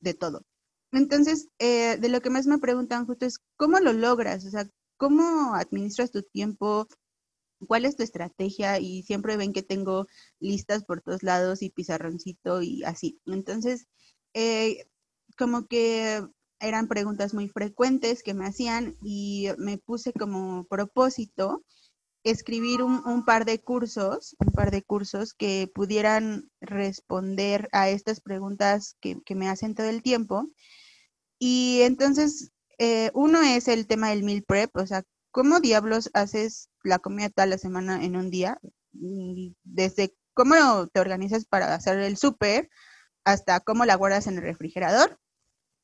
de 0.00 0.14
todo. 0.14 0.44
Entonces, 0.92 1.48
eh, 1.58 1.96
de 1.98 2.08
lo 2.08 2.20
que 2.20 2.30
más 2.30 2.46
me 2.46 2.58
preguntan 2.58 3.06
justo 3.06 3.26
es, 3.26 3.38
¿cómo 3.56 3.78
lo 3.80 3.92
logras? 3.94 4.44
O 4.46 4.50
sea, 4.50 4.68
¿cómo 4.98 5.54
administras 5.54 6.10
tu 6.12 6.22
tiempo? 6.22 6.86
¿Cuál 7.66 7.86
es 7.86 7.96
tu 7.96 8.02
estrategia? 8.02 8.78
Y 8.78 9.02
siempre 9.02 9.36
ven 9.38 9.52
que 9.54 9.62
tengo 9.62 10.06
listas 10.40 10.84
por 10.84 11.00
todos 11.02 11.22
lados 11.22 11.62
y 11.62 11.70
pizarroncito 11.70 12.62
y 12.62 12.84
así. 12.84 13.20
Entonces, 13.26 13.86
eh, 14.34 14.86
como 15.38 15.66
que 15.66 16.22
eran 16.60 16.88
preguntas 16.88 17.34
muy 17.34 17.48
frecuentes 17.48 18.22
que 18.22 18.34
me 18.34 18.46
hacían 18.46 18.96
y 19.02 19.48
me 19.58 19.78
puse 19.78 20.12
como 20.12 20.64
propósito 20.66 21.64
escribir 22.24 22.82
un, 22.82 23.24
par 23.24 23.44
de 23.46 23.60
cursos, 23.60 24.36
un 24.38 24.52
par 24.52 24.70
de 24.70 24.82
cursos 24.82 25.34
que 25.34 25.70
pudieran 25.74 26.50
responder 26.60 27.68
a 27.72 27.88
estas 27.88 28.20
preguntas 28.20 28.96
que, 29.00 29.20
que 29.24 29.34
me 29.34 29.48
hacen 29.48 29.74
todo 29.74 29.88
el 29.88 30.02
tiempo 30.02 30.48
y 31.44 31.82
entonces, 31.82 32.52
eh, 32.78 33.10
uno 33.14 33.42
es 33.42 33.66
el 33.66 33.88
tema 33.88 34.10
del 34.10 34.22
meal 34.22 34.44
prep, 34.46 34.76
o 34.76 34.86
sea, 34.86 35.02
¿cómo 35.32 35.58
diablos 35.58 36.08
haces 36.14 36.68
la 36.84 37.00
comida 37.00 37.30
toda 37.30 37.46
la 37.46 37.58
semana 37.58 38.04
en 38.04 38.14
un 38.14 38.30
día? 38.30 38.60
Desde 39.64 40.14
cómo 40.34 40.86
te 40.86 41.00
organizas 41.00 41.44
para 41.44 41.74
hacer 41.74 41.98
el 41.98 42.16
súper 42.16 42.70
hasta 43.24 43.58
cómo 43.58 43.84
la 43.86 43.96
guardas 43.96 44.28
en 44.28 44.36
el 44.36 44.42
refrigerador. 44.42 45.18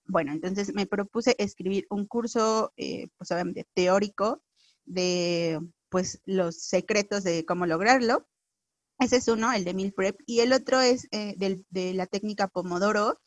Bueno, 0.06 0.30
entonces 0.32 0.72
me 0.74 0.86
propuse 0.86 1.34
escribir 1.40 1.86
un 1.90 2.06
curso, 2.06 2.72
eh, 2.76 3.08
pues 3.16 3.32
obviamente 3.32 3.66
teórico, 3.74 4.44
de 4.84 5.58
pues 5.88 6.20
los 6.24 6.62
secretos 6.62 7.24
de 7.24 7.44
cómo 7.44 7.66
lograrlo. 7.66 8.28
Ese 9.00 9.16
es 9.16 9.26
uno, 9.26 9.52
el 9.52 9.64
de 9.64 9.74
meal 9.74 9.92
prep, 9.92 10.20
y 10.24 10.38
el 10.38 10.52
otro 10.52 10.80
es 10.80 11.08
eh, 11.10 11.34
de 11.36 11.94
la 11.94 12.06
técnica 12.06 12.46
Pomodoro, 12.46 13.18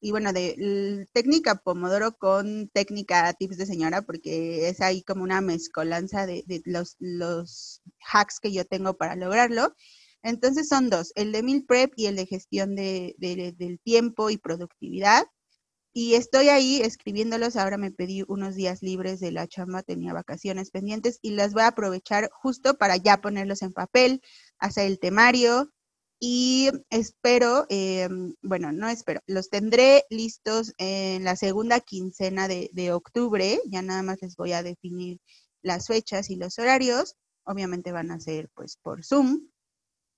y 0.00 0.12
bueno, 0.12 0.32
de 0.32 1.06
técnica 1.12 1.56
Pomodoro 1.56 2.16
con 2.16 2.68
técnica 2.68 3.32
tips 3.34 3.58
de 3.58 3.66
señora, 3.66 4.02
porque 4.02 4.68
es 4.68 4.80
ahí 4.80 5.02
como 5.02 5.24
una 5.24 5.40
mezcolanza 5.40 6.26
de, 6.26 6.44
los, 6.64 6.96
los, 7.00 7.82
hacks 8.12 8.40
que 8.40 8.52
yo 8.52 8.64
tengo 8.64 8.96
para 8.96 9.16
lograrlo. 9.16 9.74
Entonces 10.22 10.68
son 10.68 10.90
dos, 10.90 11.12
el 11.16 11.32
de 11.32 11.42
meal 11.42 11.64
prep 11.66 11.92
y 11.96 12.06
el 12.06 12.16
de 12.16 12.26
gestión 12.26 12.74
de, 12.76 13.14
del 13.18 13.80
tiempo 13.80 14.30
y 14.30 14.38
productividad. 14.38 15.26
Y 15.92 16.14
estoy 16.14 16.48
ahí 16.48 16.80
escribiéndolos. 16.80 17.56
Ahora 17.56 17.76
me 17.78 17.90
pedí 17.90 18.24
unos 18.28 18.54
días 18.54 18.82
libres 18.82 19.20
de 19.20 19.32
la 19.32 19.48
chamba, 19.48 19.82
tenía 19.82 20.12
vacaciones 20.12 20.70
pendientes 20.70 21.18
y 21.22 21.30
las 21.30 21.54
voy 21.54 21.62
a 21.62 21.68
aprovechar 21.68 22.30
justo 22.32 22.78
para 22.78 22.96
ya 22.96 23.20
ponerlos 23.20 23.62
en 23.62 23.72
papel, 23.72 24.22
hacer 24.58 24.86
el 24.86 25.00
temario, 25.00 25.72
y 26.20 26.70
espero, 26.90 27.66
eh, 27.68 28.08
bueno, 28.42 28.72
no 28.72 28.88
espero, 28.88 29.20
los 29.26 29.50
tendré 29.50 30.04
listos 30.10 30.72
en 30.78 31.24
la 31.24 31.36
segunda 31.36 31.80
quincena 31.80 32.48
de, 32.48 32.70
de, 32.72 32.92
octubre, 32.92 33.60
ya 33.66 33.82
nada 33.82 34.02
más 34.02 34.18
les 34.20 34.36
voy 34.36 34.52
a 34.52 34.62
definir 34.62 35.20
las 35.62 35.86
fechas 35.86 36.30
y 36.30 36.36
los 36.36 36.58
horarios, 36.58 37.16
obviamente 37.44 37.92
van 37.92 38.10
a 38.10 38.20
ser 38.20 38.50
pues 38.54 38.78
por 38.82 39.04
Zoom 39.04 39.48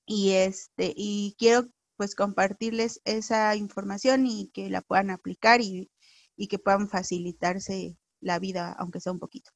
y 0.07 0.31
este, 0.33 0.93
y 0.97 1.37
quiero 1.39 1.69
pues 1.97 2.15
compartirles 2.15 3.01
esa 3.05 3.55
información 3.57 4.27
y 4.27 4.51
que 4.55 4.71
la 4.71 4.81
puedan 4.81 5.11
aplicar 5.11 5.61
y, 5.61 5.90
y 6.35 6.48
que 6.48 6.59
puedan 6.59 6.88
facilitarse 6.88 7.98
la 8.21 8.38
vida, 8.38 8.75
aunque 8.79 9.01
sea 9.01 9.13
un 9.13 9.19
poquito. 9.19 9.51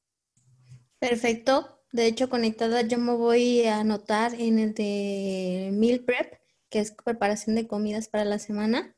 Perfecto. 0.99 1.83
De 1.95 2.07
hecho, 2.07 2.29
conectada 2.29 2.81
yo 2.81 2.97
me 2.97 3.13
voy 3.13 3.63
a 3.63 3.79
anotar 3.79 4.35
en 4.35 4.59
el 4.59 4.73
de 4.73 5.69
Meal 5.71 6.01
Prep, 6.01 6.41
que 6.69 6.79
es 6.79 6.91
preparación 6.91 7.55
de 7.55 7.67
comidas 7.67 8.09
para 8.09 8.25
la 8.25 8.37
semana. 8.37 8.93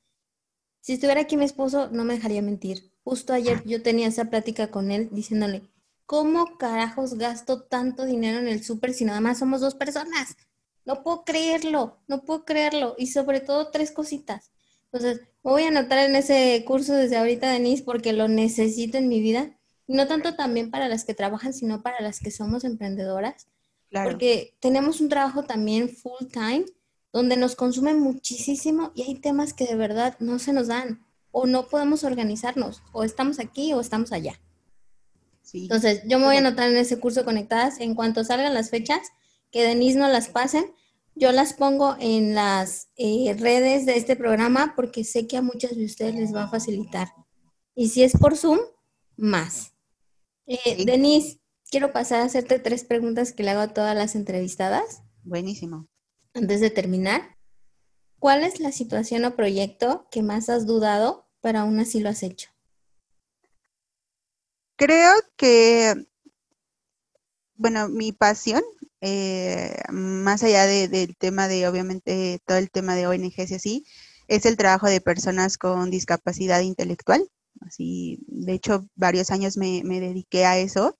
Si 0.81 0.93
estuviera 0.93 1.21
aquí 1.21 1.37
mi 1.37 1.45
esposo, 1.45 1.89
no 1.91 2.03
me 2.03 2.15
dejaría 2.15 2.41
mentir. 2.41 2.91
Justo 3.03 3.33
ayer 3.33 3.61
yo 3.65 3.83
tenía 3.83 4.07
esa 4.07 4.31
plática 4.31 4.71
con 4.71 4.89
él 4.89 5.09
diciéndole, 5.11 5.61
¿cómo 6.07 6.57
carajos 6.57 7.19
gasto 7.19 7.61
tanto 7.61 8.03
dinero 8.03 8.39
en 8.39 8.47
el 8.47 8.63
súper 8.63 8.95
si 8.95 9.05
nada 9.05 9.21
más 9.21 9.37
somos 9.37 9.61
dos 9.61 9.75
personas? 9.75 10.35
No 10.83 11.03
puedo 11.03 11.23
creerlo, 11.23 11.99
no 12.07 12.23
puedo 12.23 12.45
creerlo. 12.45 12.95
Y 12.97 13.07
sobre 13.07 13.41
todo 13.41 13.69
tres 13.69 13.91
cositas. 13.91 14.49
Entonces, 14.91 15.21
voy 15.43 15.65
a 15.65 15.67
anotar 15.67 15.99
en 15.99 16.15
ese 16.15 16.63
curso 16.65 16.95
desde 16.95 17.17
ahorita, 17.17 17.51
Denise, 17.51 17.83
porque 17.83 18.11
lo 18.11 18.27
necesito 18.27 18.97
en 18.97 19.07
mi 19.07 19.21
vida. 19.21 19.56
No 19.87 20.07
tanto 20.07 20.35
también 20.35 20.69
para 20.69 20.89
las 20.89 21.05
que 21.05 21.13
trabajan, 21.13 21.53
sino 21.53 21.81
para 21.81 22.01
las 22.01 22.19
que 22.19 22.31
somos 22.31 22.63
emprendedoras. 22.63 23.47
Porque 23.91 24.55
tenemos 24.59 24.99
un 24.99 25.09
trabajo 25.09 25.43
también 25.43 25.89
full 25.89 26.27
time 26.31 26.65
donde 27.13 27.37
nos 27.37 27.55
consume 27.55 27.93
muchísimo 27.93 28.91
y 28.93 29.03
hay 29.03 29.15
temas 29.15 29.53
que 29.53 29.65
de 29.65 29.75
verdad 29.75 30.17
no 30.19 30.39
se 30.39 30.51
nos 30.51 30.67
dan 30.67 31.05
o 31.31 31.47
no 31.47 31.67
podemos 31.67 32.03
organizarnos, 32.03 32.83
o 32.91 33.03
estamos 33.03 33.39
aquí 33.39 33.73
o 33.73 33.79
estamos 33.79 34.11
allá. 34.11 34.39
Entonces, 35.53 36.01
yo 36.05 36.19
me 36.19 36.25
voy 36.25 36.35
a 36.35 36.39
anotar 36.39 36.69
en 36.69 36.77
ese 36.77 36.99
curso 36.99 37.23
conectadas. 37.23 37.79
En 37.79 37.95
cuanto 37.95 38.23
salgan 38.23 38.53
las 38.53 38.69
fechas, 38.69 38.99
que 39.51 39.63
Denise 39.63 39.97
no 39.97 40.09
las 40.09 40.27
pasen, 40.27 40.65
yo 41.15 41.31
las 41.31 41.53
pongo 41.53 41.95
en 41.99 42.35
las 42.35 42.89
eh, 42.97 43.35
redes 43.39 43.85
de 43.85 43.97
este 43.97 44.15
programa 44.15 44.73
porque 44.75 45.03
sé 45.03 45.25
que 45.25 45.37
a 45.37 45.41
muchas 45.41 45.75
de 45.75 45.85
ustedes 45.85 46.15
les 46.15 46.33
va 46.33 46.43
a 46.43 46.49
facilitar. 46.49 47.13
Y 47.75 47.89
si 47.89 48.03
es 48.03 48.13
por 48.13 48.35
Zoom, 48.35 48.59
más. 49.15 49.73
Eh, 50.47 50.85
Denise, 50.85 51.41
quiero 51.69 51.91
pasar 51.91 52.21
a 52.21 52.23
hacerte 52.23 52.57
tres 52.57 52.85
preguntas 52.85 53.33
que 53.33 53.43
le 53.43 53.49
hago 53.51 53.59
a 53.59 53.73
todas 53.73 53.95
las 53.95 54.15
entrevistadas. 54.15 55.03
Buenísimo. 55.23 55.89
Antes 56.33 56.61
de 56.61 56.69
terminar, 56.69 57.37
¿cuál 58.17 58.43
es 58.43 58.61
la 58.61 58.71
situación 58.71 59.25
o 59.25 59.35
proyecto 59.35 60.07
que 60.09 60.23
más 60.23 60.49
has 60.49 60.65
dudado, 60.65 61.27
pero 61.41 61.59
aún 61.59 61.79
así 61.79 61.99
lo 61.99 62.07
has 62.07 62.23
hecho? 62.23 62.49
Creo 64.77 65.11
que, 65.35 65.95
bueno, 67.55 67.89
mi 67.89 68.13
pasión, 68.13 68.63
eh, 69.01 69.75
más 69.91 70.43
allá 70.43 70.65
del 70.65 71.17
tema 71.17 71.49
de, 71.49 71.67
obviamente, 71.67 72.39
todo 72.45 72.57
el 72.57 72.71
tema 72.71 72.95
de 72.95 73.07
ONGs 73.07 73.51
y 73.51 73.55
así, 73.55 73.85
es 74.29 74.45
el 74.45 74.55
trabajo 74.55 74.87
de 74.87 75.01
personas 75.01 75.57
con 75.57 75.89
discapacidad 75.89 76.61
intelectual. 76.61 77.27
Así, 77.61 78.19
de 78.27 78.53
hecho, 78.53 78.87
varios 78.95 79.31
años 79.31 79.57
me, 79.57 79.81
me 79.83 79.99
dediqué 79.99 80.45
a 80.45 80.57
eso. 80.57 80.97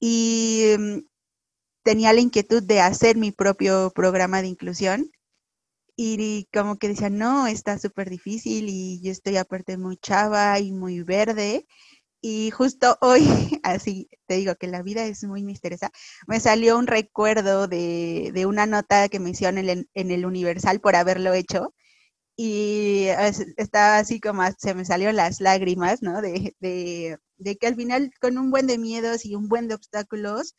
Y 0.00 0.74
mm, 0.78 0.98
tenía 1.84 2.12
la 2.12 2.20
inquietud 2.20 2.62
de 2.62 2.80
hacer 2.80 3.16
mi 3.16 3.32
propio 3.32 3.92
programa 3.94 4.42
de 4.42 4.48
inclusión. 4.48 5.10
Y 5.96 6.48
como 6.52 6.76
que 6.78 6.88
decía, 6.88 7.10
no, 7.10 7.46
está 7.46 7.78
súper 7.78 8.10
difícil 8.10 8.68
y 8.68 9.00
yo 9.02 9.12
estoy 9.12 9.38
aparte 9.38 9.78
muy 9.78 9.96
chava 9.96 10.60
y 10.60 10.72
muy 10.72 11.02
verde 11.02 11.66
y 12.28 12.50
justo 12.50 12.98
hoy, 13.00 13.60
así 13.62 14.08
te 14.26 14.34
digo 14.34 14.56
que 14.56 14.66
la 14.66 14.82
vida 14.82 15.04
es 15.04 15.24
muy 15.24 15.44
misteriosa, 15.44 15.90
me 16.26 16.40
salió 16.40 16.78
un 16.78 16.86
recuerdo 16.86 17.68
de, 17.68 18.44
una 18.46 18.66
nota 18.66 19.08
que 19.08 19.20
me 19.20 19.32
en 19.40 19.88
el, 19.94 20.26
Universal 20.26 20.80
por 20.80 20.96
haberlo 20.96 21.34
hecho. 21.34 21.74
Y 22.36 23.06
estaba 23.56 23.98
así 23.98 24.20
como, 24.20 24.42
se 24.58 24.74
me 24.74 24.84
salieron 24.84 25.16
las 25.16 25.40
lágrimas, 25.40 26.02
¿no? 26.02 26.20
De, 26.20 26.54
que 27.60 27.66
al 27.66 27.76
final 27.76 28.10
con 28.20 28.38
un 28.38 28.50
buen 28.50 28.66
de 28.66 28.78
miedos 28.78 29.24
y 29.24 29.34
un 29.34 29.48
buen 29.48 29.68
de 29.68 29.74
obstáculos, 29.74 30.54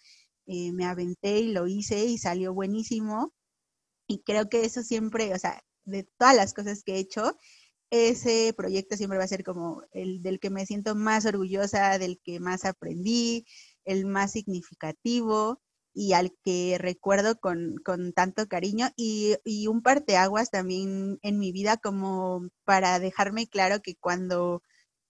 eh, 0.47 0.71
me 0.73 0.85
aventé 0.85 1.39
y 1.39 1.51
lo 1.53 1.67
hice 1.67 2.05
y 2.05 2.17
salió 2.17 2.53
buenísimo. 2.53 3.33
Y 4.07 4.23
creo 4.23 4.49
que 4.49 4.65
eso 4.65 4.83
siempre, 4.83 5.33
o 5.33 5.39
sea, 5.39 5.61
de 5.85 6.03
todas 6.17 6.35
las 6.35 6.53
cosas 6.53 6.83
que 6.83 6.95
he 6.95 6.99
hecho, 6.99 7.37
ese 7.91 8.53
proyecto 8.57 8.97
siempre 8.97 9.17
va 9.19 9.25
a 9.25 9.27
ser 9.27 9.43
como 9.43 9.83
el 9.91 10.21
del 10.23 10.39
que 10.39 10.49
me 10.49 10.65
siento 10.65 10.95
más 10.95 11.25
orgullosa, 11.25 11.99
del 11.99 12.19
que 12.23 12.39
más 12.39 12.65
aprendí, 12.65 13.45
el 13.85 14.05
más 14.05 14.31
significativo 14.33 15.61
y 15.97 16.13
al 16.13 16.31
que 16.43 16.77
recuerdo 16.79 17.39
con, 17.39 17.81
tanto 18.15 18.47
cariño 18.47 18.89
y, 18.95 19.35
y, 19.43 19.65
un 19.65 19.81
parteaguas 19.81 20.51
también 20.51 21.17
en 21.23 21.39
mi 21.39 21.51
vida 21.51 21.77
como 21.77 22.47
para 22.65 22.99
dejarme 22.99 23.47
claro 23.47 23.81
que 23.81 23.95
cuando, 23.95 24.61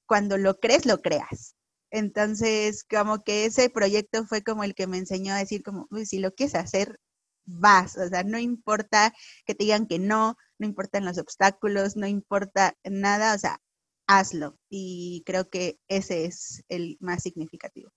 cuando 0.06 0.38
lo 0.38 0.60
crees, 0.62 0.86
lo 0.86 1.02
creas. 1.02 1.56
Entonces, 1.92 2.86
como 2.86 3.22
que 3.24 3.46
ese 3.46 3.70
proyecto 3.70 4.26
fue 4.26 4.44
como 4.44 4.64
el 4.64 4.76
que 4.76 4.88
me 4.88 4.98
enseñó 4.98 5.34
a 5.34 5.40
decir 5.40 5.62
como, 5.62 5.90
si 6.06 6.20
lo 6.20 6.34
quieres 6.34 6.56
hacer, 6.56 7.00
vas, 7.46 7.98
o 7.98 8.08
sea, 8.08 8.24
no 8.24 8.40
importa 8.40 9.14
que 9.46 9.56
te 9.56 9.66
digan 9.66 9.88
que 9.88 10.00
no, 10.00 10.38
no 10.58 10.68
importan 10.68 11.04
los 11.04 11.18
obstáculos, 11.18 11.98
no 11.98 12.08
importa 12.08 12.78
nada, 12.86 13.36
o 13.36 13.38
sea, 13.38 13.60
hazlo. 14.08 14.58
Y 14.70 15.24
creo 15.26 15.50
que 15.50 15.80
ese 15.90 16.24
es 16.26 16.64
el 16.70 16.98
más 17.02 17.24
significativo. 17.24 17.92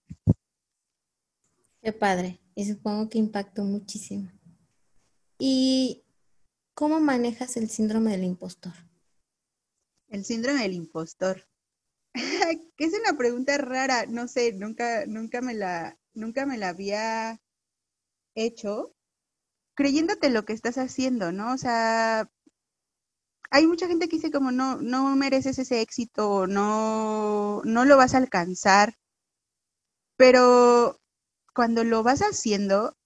Qué 1.83 1.93
padre, 1.93 2.41
y 2.61 2.67
supongo 2.67 3.09
que 3.09 3.17
impactó 3.17 3.65
muchísimo. 3.65 4.31
¿Y 5.39 6.05
cómo 6.75 7.01
manejas 7.01 7.57
el 7.57 7.71
síndrome 7.71 8.11
del 8.11 8.25
impostor? 8.25 8.75
El 10.09 10.27
síndrome 10.27 10.61
del 10.61 10.75
impostor. 10.75 11.49
que 12.77 12.85
es 12.85 12.93
una 12.93 13.17
pregunta 13.17 13.57
rara, 13.57 14.05
no 14.05 14.29
sé, 14.29 14.53
nunca, 14.53 15.07
nunca 15.07 15.41
me 15.41 15.55
la, 15.55 15.99
nunca 16.13 16.45
me 16.45 16.59
la 16.59 16.69
había 16.69 17.41
hecho, 18.35 18.95
creyéndote 19.75 20.29
lo 20.29 20.45
que 20.45 20.53
estás 20.53 20.77
haciendo, 20.77 21.33
¿no? 21.33 21.55
O 21.55 21.57
sea, 21.57 22.31
hay 23.51 23.67
mucha 23.67 23.87
gente 23.87 24.07
que 24.07 24.17
dice 24.17 24.31
como 24.31 24.53
no, 24.53 24.77
no 24.83 25.17
mereces 25.17 25.59
ese 25.59 25.81
éxito, 25.81 26.47
no, 26.47 27.63
no 27.65 27.87
lo 27.87 27.97
vas 27.97 28.13
a 28.13 28.19
alcanzar, 28.19 28.99
pero 30.19 31.00
cuando 31.55 31.85
lo 31.85 32.03
vas 32.03 32.21
haciendo 32.21 32.97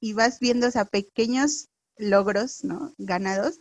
y 0.00 0.14
vas 0.14 0.40
viendo 0.40 0.68
o 0.68 0.84
pequeños 0.86 1.68
logros, 1.96 2.64
¿no? 2.64 2.94
Ganados, 2.98 3.58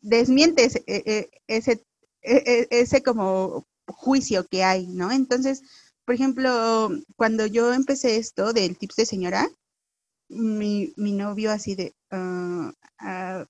desmientes 0.00 0.76
e, 0.86 1.02
e, 1.06 1.30
ese, 1.46 1.84
e, 2.22 2.68
ese 2.70 3.02
como 3.02 3.66
juicio 3.86 4.46
que 4.46 4.64
hay, 4.64 4.86
¿no? 4.86 5.10
Entonces, 5.12 5.62
por 6.04 6.14
ejemplo, 6.14 6.90
cuando 7.16 7.46
yo 7.46 7.72
empecé 7.72 8.16
esto 8.16 8.52
del 8.52 8.76
tips 8.78 8.96
de 8.96 9.06
señora, 9.06 9.48
mi, 10.28 10.92
mi 10.96 11.12
novio 11.12 11.50
así 11.52 11.74
de, 11.74 11.94
uh, 12.12 12.72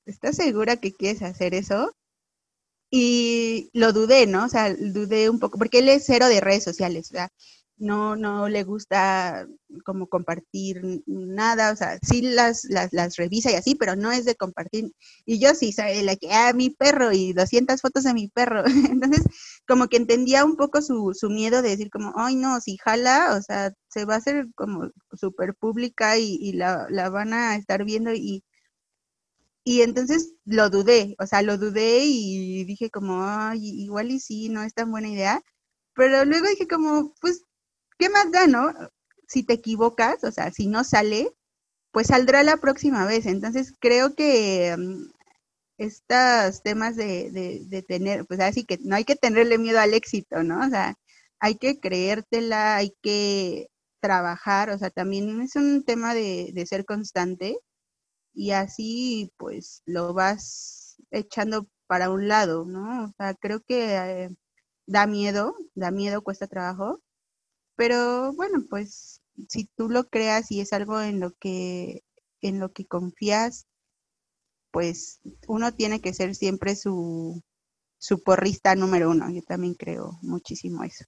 ¿estás 0.06 0.36
segura 0.36 0.76
que 0.76 0.92
quieres 0.92 1.22
hacer 1.22 1.54
eso? 1.54 1.94
Y 2.90 3.70
lo 3.72 3.92
dudé, 3.92 4.26
¿no? 4.26 4.44
O 4.44 4.48
sea, 4.48 4.74
dudé 4.74 5.30
un 5.30 5.38
poco, 5.40 5.58
porque 5.58 5.78
él 5.78 5.88
es 5.88 6.04
cero 6.06 6.28
de 6.28 6.40
redes 6.40 6.64
sociales, 6.64 7.10
o 7.10 7.14
sea, 7.14 7.28
no, 7.82 8.14
no 8.16 8.48
le 8.48 8.62
gusta 8.62 9.46
como 9.84 10.06
compartir 10.08 11.02
nada, 11.06 11.72
o 11.72 11.76
sea, 11.76 11.98
sí 12.00 12.22
las, 12.22 12.64
las, 12.66 12.92
las 12.92 13.16
revisa 13.16 13.50
y 13.50 13.54
así, 13.54 13.74
pero 13.74 13.96
no 13.96 14.12
es 14.12 14.24
de 14.24 14.36
compartir. 14.36 14.92
Y 15.26 15.40
yo 15.40 15.54
sí, 15.54 15.72
¿sabes? 15.72 16.02
La 16.04 16.14
que, 16.16 16.32
ah, 16.32 16.52
mi 16.54 16.70
perro 16.70 17.12
y 17.12 17.32
200 17.32 17.80
fotos 17.80 18.04
de 18.04 18.14
mi 18.14 18.28
perro. 18.28 18.62
Entonces, 19.00 19.24
como 19.66 19.88
que 19.88 19.96
entendía 19.96 20.44
un 20.44 20.56
poco 20.56 20.80
su, 20.80 21.12
su 21.14 21.28
miedo 21.28 21.60
de 21.60 21.70
decir 21.70 21.90
como, 21.90 22.12
ay, 22.16 22.36
no, 22.36 22.60
si 22.60 22.76
jala, 22.76 23.34
o 23.36 23.42
sea, 23.42 23.72
se 23.88 24.04
va 24.04 24.14
a 24.14 24.18
hacer 24.18 24.46
como 24.54 24.90
súper 25.14 25.54
pública 25.56 26.18
y, 26.18 26.36
y 26.40 26.52
la, 26.52 26.86
la, 26.90 27.10
van 27.10 27.32
a 27.34 27.56
estar 27.56 27.84
viendo 27.84 28.12
y... 28.14 28.44
Y 29.64 29.82
entonces 29.82 30.34
lo 30.44 30.70
dudé, 30.70 31.14
o 31.20 31.26
sea, 31.26 31.42
lo 31.42 31.56
dudé 31.56 32.00
y 32.04 32.64
dije 32.64 32.90
como, 32.90 33.22
ay, 33.24 33.60
igual 33.82 34.10
y 34.10 34.18
sí, 34.20 34.48
no 34.48 34.62
es 34.62 34.74
tan 34.74 34.90
buena 34.90 35.08
idea. 35.08 35.40
Pero 35.94 36.24
luego 36.24 36.48
dije 36.48 36.66
como, 36.66 37.14
pues 37.20 37.44
¿qué 38.02 38.10
más 38.10 38.32
da, 38.32 38.48
no? 38.48 38.74
Si 39.28 39.44
te 39.44 39.54
equivocas, 39.54 40.24
o 40.24 40.32
sea, 40.32 40.50
si 40.50 40.66
no 40.66 40.82
sale, 40.84 41.32
pues 41.92 42.08
saldrá 42.08 42.42
la 42.42 42.56
próxima 42.58 43.06
vez. 43.06 43.26
Entonces 43.26 43.74
creo 43.80 44.14
que 44.16 44.74
mm, 44.76 45.10
estos 45.78 46.62
temas 46.64 46.96
de, 46.96 47.30
de, 47.68 47.82
tener, 47.82 48.26
pues 48.26 48.40
así 48.40 48.64
que 48.64 48.78
no 48.82 48.96
hay 48.96 49.04
que 49.04 49.16
tenerle 49.16 49.58
miedo 49.58 49.80
al 49.80 49.94
éxito, 49.94 50.42
¿no? 50.42 50.66
O 50.66 50.70
sea, 50.70 50.96
hay 51.40 51.56
que 51.56 51.80
creértela, 51.80 52.76
hay 52.76 52.94
que 53.02 53.68
trabajar, 54.00 54.70
o 54.70 54.78
sea, 54.78 54.90
también 54.90 55.40
es 55.42 55.56
un 55.56 55.84
tema 55.84 56.14
de, 56.14 56.50
de 56.54 56.66
ser 56.66 56.84
constante 56.84 57.58
y 58.34 58.52
así 58.52 59.32
pues 59.38 59.82
lo 59.86 60.14
vas 60.14 60.96
echando 61.10 61.68
para 61.86 62.10
un 62.10 62.28
lado, 62.28 62.64
¿no? 62.66 63.04
O 63.06 63.12
sea, 63.18 63.34
creo 63.34 63.60
que 63.62 63.96
eh, 63.96 64.30
da 64.86 65.06
miedo, 65.06 65.54
da 65.74 65.90
miedo, 65.92 66.22
cuesta 66.22 66.46
trabajo, 66.48 67.00
pero 67.82 68.32
bueno, 68.34 68.64
pues 68.70 69.20
si 69.48 69.64
tú 69.64 69.88
lo 69.88 70.08
creas 70.08 70.52
y 70.52 70.60
es 70.60 70.72
algo 70.72 71.00
en 71.00 71.18
lo 71.18 71.32
que 71.32 72.04
en 72.40 72.60
lo 72.60 72.72
que 72.72 72.86
confías, 72.86 73.66
pues 74.70 75.18
uno 75.48 75.74
tiene 75.74 76.00
que 76.00 76.14
ser 76.14 76.36
siempre 76.36 76.76
su, 76.76 77.42
su 77.98 78.22
porrista 78.22 78.76
número 78.76 79.10
uno. 79.10 79.28
Yo 79.32 79.42
también 79.42 79.74
creo 79.74 80.20
muchísimo 80.22 80.84
eso. 80.84 81.06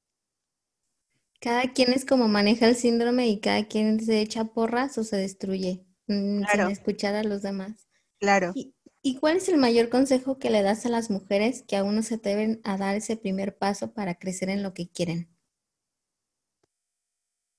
Cada 1.40 1.72
quien 1.72 1.92
es 1.92 2.04
como 2.04 2.26
maneja 2.26 2.66
el 2.66 2.74
síndrome 2.74 3.28
y 3.28 3.38
cada 3.38 3.68
quien 3.68 4.04
se 4.04 4.20
echa 4.20 4.46
porras 4.46 4.98
o 4.98 5.04
se 5.04 5.16
destruye 5.16 5.86
mm, 6.08 6.42
sin 6.50 6.60
escuchar 6.72 7.14
a 7.14 7.22
los 7.22 7.42
demás. 7.42 7.86
Claro. 8.18 8.50
¿Y, 8.56 8.74
¿Y, 9.00 9.18
cuál 9.18 9.36
es 9.36 9.48
el 9.48 9.58
mayor 9.58 9.90
consejo 9.90 10.38
que 10.40 10.50
le 10.50 10.62
das 10.62 10.86
a 10.86 10.88
las 10.88 11.08
mujeres 11.08 11.62
que 11.62 11.76
aún 11.76 11.94
no 11.94 12.02
se 12.02 12.16
deben 12.16 12.60
a 12.64 12.76
dar 12.78 12.96
ese 12.96 13.16
primer 13.16 13.56
paso 13.56 13.94
para 13.94 14.16
crecer 14.16 14.48
en 14.48 14.64
lo 14.64 14.74
que 14.74 14.88
quieren? 14.88 15.33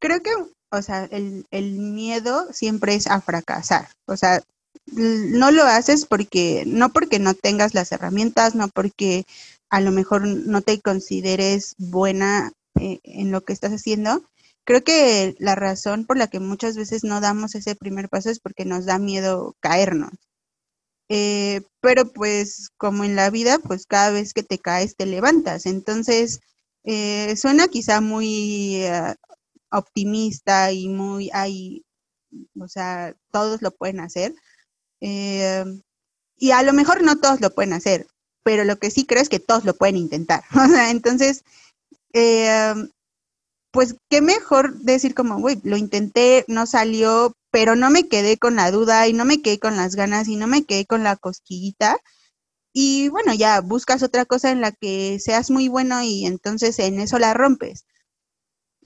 Creo 0.06 0.22
que, 0.22 0.32
o 0.72 0.82
sea, 0.84 1.06
el, 1.06 1.46
miedo 1.52 2.54
siempre 2.54 2.94
es 2.94 3.08
a 3.08 3.22
fracasar. 3.22 3.90
O 4.06 4.16
sea, 4.16 4.44
no 4.86 5.50
lo 5.52 5.64
haces 5.64 6.06
porque, 6.06 6.64
no 6.68 6.90
porque 6.92 7.18
no 7.18 7.34
tengas 7.34 7.74
las 7.74 7.92
herramientas, 7.92 8.54
no 8.54 8.68
porque 8.68 9.26
a 9.72 9.82
lo 9.82 9.92
mejor 9.92 10.28
no 10.28 10.62
te 10.62 10.80
consideres 10.80 11.74
buena 11.80 12.52
eh, 12.80 13.00
en 13.04 13.32
lo 13.32 13.42
que 13.42 13.54
estás 13.54 13.72
haciendo. 13.72 14.24
Creo 14.64 14.84
que 14.84 15.36
la 15.40 15.56
razón 15.56 16.06
por 16.06 16.18
la 16.18 16.28
que 16.28 16.40
muchas 16.40 16.78
veces 16.78 17.04
no 17.04 17.20
damos 17.20 17.56
ese 17.56 17.76
primer 17.76 18.08
paso 18.08 18.30
es 18.30 18.40
porque 18.40 18.66
nos 18.66 18.86
da 18.86 19.00
miedo 19.00 19.56
caernos. 19.60 20.12
Eh, 21.10 21.62
pero 21.82 22.12
pues 22.14 22.70
como 22.78 23.04
en 23.04 23.16
la 23.16 23.30
vida, 23.32 23.60
pues 23.60 23.86
cada 23.88 24.12
vez 24.12 24.34
que 24.34 24.44
te 24.44 24.60
caes 24.60 24.96
te 24.96 25.08
levantas. 25.08 25.66
Entonces, 25.66 26.42
eh, 26.84 27.36
suena 27.38 27.68
quizá 27.68 28.02
muy 28.02 28.84
optimista 29.78 30.72
y 30.72 30.90
muy, 30.90 31.30
ay, 31.34 31.86
o 32.60 32.68
sea, 32.68 33.16
todos 33.32 33.62
lo 33.62 33.72
pueden 33.72 34.00
hacer. 34.00 34.34
y 35.02 36.52
a 36.52 36.64
lo 36.64 36.74
mejor 36.74 37.04
no 37.04 37.18
todos 37.20 37.42
lo 37.42 37.50
pueden 37.54 37.74
hacer, 37.74 38.08
pero 38.44 38.64
lo 38.64 38.78
que 38.78 38.92
sí 38.92 39.06
creo 39.06 39.22
es 39.22 39.30
que 39.30 39.40
todos 39.40 39.66
lo 39.66 39.76
pueden 39.76 39.98
intentar. 39.98 40.44
Entonces, 40.90 41.44
eh, 42.14 42.74
pues 43.72 43.96
qué 44.10 44.22
mejor 44.22 44.80
decir 44.80 45.14
como, 45.14 45.40
güey, 45.40 45.60
lo 45.64 45.76
intenté, 45.78 46.46
no 46.48 46.66
salió, 46.66 47.34
pero 47.52 47.76
no 47.76 47.90
me 47.90 48.08
quedé 48.08 48.38
con 48.38 48.56
la 48.56 48.72
duda 48.72 49.08
y 49.08 49.14
no 49.14 49.26
me 49.26 49.42
quedé 49.42 49.60
con 49.60 49.76
las 49.76 49.96
ganas 49.96 50.30
y 50.30 50.38
no 50.38 50.48
me 50.48 50.64
quedé 50.64 50.86
con 50.86 51.04
la 51.04 51.18
cosquillita. 51.18 51.98
Y 52.74 53.10
bueno, 53.10 53.34
ya 53.34 53.62
buscas 53.62 54.04
otra 54.04 54.26
cosa 54.26 54.52
en 54.52 54.62
la 54.62 54.72
que 54.72 55.20
seas 55.20 55.52
muy 55.52 55.68
bueno 55.68 56.02
y 56.04 56.26
entonces 56.26 56.80
en 56.80 57.00
eso 57.00 57.20
la 57.20 57.34
rompes. 57.34 57.86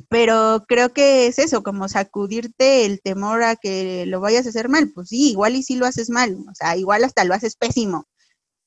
Pero 0.09 0.65
creo 0.67 0.91
que 0.93 1.27
es 1.27 1.39
eso, 1.39 1.63
como 1.63 1.87
sacudirte 1.89 2.85
el 2.85 3.01
temor 3.01 3.43
a 3.43 3.55
que 3.55 4.05
lo 4.07 4.19
vayas 4.21 4.45
a 4.45 4.49
hacer 4.49 4.69
mal. 4.69 4.91
Pues 4.93 5.09
sí, 5.09 5.31
igual 5.31 5.55
y 5.55 5.63
si 5.63 5.75
lo 5.75 5.85
haces 5.85 6.09
mal, 6.09 6.37
o 6.49 6.55
sea, 6.55 6.77
igual 6.77 7.03
hasta 7.03 7.23
lo 7.25 7.33
haces 7.35 7.55
pésimo 7.55 8.05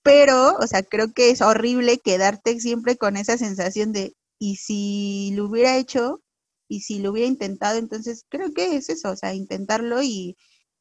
pero, 0.03 0.57
o 0.59 0.67
sea, 0.67 0.83
creo 0.83 1.13
que 1.13 1.31
es 1.31 1.41
horrible 1.43 1.99
quedarte 1.99 2.59
siempre 2.61 2.97
con 2.97 3.17
esa 3.17 3.39
sensación 3.39 3.93
de, 3.93 4.15
y 4.39 4.57
si 4.57 5.33
lo 5.37 5.47
hubiera 5.47 5.77
hecho, 5.77 6.21
y 6.69 6.81
si 6.81 6.99
lo 7.01 7.11
hubiera 7.13 7.29
intentado, 7.29 7.79
entonces 7.79 8.25
creo 8.29 8.53
que 8.53 8.77
es 8.77 8.89
eso, 8.91 9.11
o 9.11 9.17
sea, 9.17 9.35
intentarlo 9.35 10.03
y, 10.03 10.37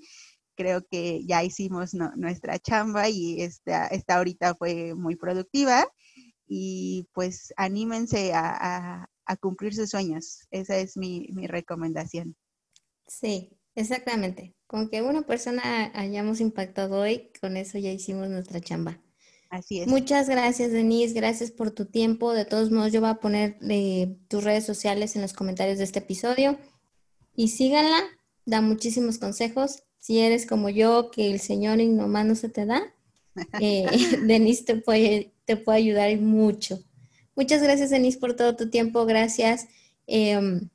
creo 0.56 0.86
que 0.88 1.24
ya 1.26 1.42
hicimos 1.42 1.94
nuestra 1.94 2.60
chamba 2.60 3.08
y 3.08 3.42
esta, 3.42 3.88
esta 3.88 4.18
ahorita 4.18 4.54
fue 4.54 4.94
muy 4.94 5.16
productiva 5.16 5.88
y 6.48 7.06
pues 7.12 7.52
anímense 7.56 8.32
a, 8.34 9.08
cumplir 9.40 9.74
sus 9.74 9.90
sueños. 9.90 10.46
Esa 10.50 10.78
es 10.78 10.96
mi, 10.96 11.28
recomendación. 11.46 12.34
Sí, 13.06 13.58
exactamente. 13.74 14.54
Con 14.66 14.88
que 14.88 15.02
una 15.02 15.22
persona 15.22 15.92
hayamos 15.94 16.40
impactado 16.40 17.00
hoy, 17.00 17.30
con 17.40 17.56
eso 17.56 17.78
ya 17.78 17.92
hicimos 17.92 18.28
nuestra 18.28 18.60
chamba. 18.60 19.00
Así 19.50 19.80
es. 19.80 19.88
Muchas 19.88 20.28
gracias, 20.28 20.72
Denise. 20.72 21.14
Gracias 21.14 21.50
por 21.50 21.70
tu 21.70 21.86
tiempo. 21.86 22.32
De 22.32 22.44
todos 22.44 22.70
modos, 22.70 22.92
yo 22.92 23.00
voy 23.00 23.10
a 23.10 23.14
poner 23.20 23.58
eh, 23.68 24.16
tus 24.28 24.44
redes 24.44 24.64
sociales 24.64 25.16
en 25.16 25.22
los 25.22 25.32
comentarios 25.32 25.78
de 25.78 25.84
este 25.84 26.00
episodio. 26.00 26.58
Y 27.34 27.48
síganla, 27.48 27.98
da 28.44 28.60
muchísimos 28.60 29.18
consejos. 29.18 29.84
Si 29.98 30.20
eres 30.20 30.46
como 30.46 30.68
yo, 30.70 31.10
que 31.10 31.30
el 31.30 31.40
Señor 31.40 31.78
nomás 31.78 32.26
no 32.26 32.34
se 32.34 32.48
te 32.48 32.66
da, 32.66 32.94
eh, 33.60 33.86
Denise 34.26 34.64
te 34.64 34.76
puede 34.76 35.34
te 35.48 35.56
puede 35.56 35.78
ayudar 35.78 36.14
mucho. 36.18 36.78
Muchas 37.34 37.62
gracias, 37.62 37.88
Denise, 37.88 38.18
por 38.18 38.36
todo 38.36 38.54
tu 38.54 38.68
tiempo. 38.68 39.06
Gracias 39.06 39.66
em, 40.06 40.68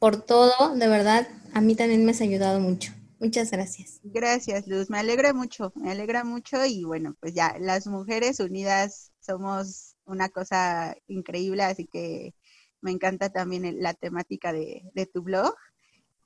por 0.00 0.20
todo. 0.26 0.74
De 0.74 0.88
verdad, 0.88 1.28
a 1.54 1.60
mí 1.60 1.76
también 1.76 2.04
me 2.04 2.10
has 2.10 2.20
ayudado 2.20 2.58
mucho. 2.58 2.92
Muchas 3.20 3.52
gracias. 3.52 4.00
Gracias, 4.02 4.66
Luz. 4.66 4.90
Me 4.90 4.98
alegra 4.98 5.32
mucho, 5.32 5.72
me 5.76 5.92
alegra 5.92 6.24
mucho 6.24 6.66
y 6.66 6.82
bueno, 6.82 7.14
pues 7.20 7.34
ya, 7.34 7.56
las 7.60 7.86
mujeres 7.86 8.40
unidas 8.40 9.12
somos 9.20 9.94
una 10.06 10.28
cosa 10.28 10.96
increíble, 11.06 11.62
así 11.62 11.86
que 11.86 12.34
me 12.80 12.90
encanta 12.90 13.30
también 13.30 13.80
la 13.80 13.94
temática 13.94 14.52
de, 14.52 14.82
tu 15.14 15.22
blog 15.22 15.54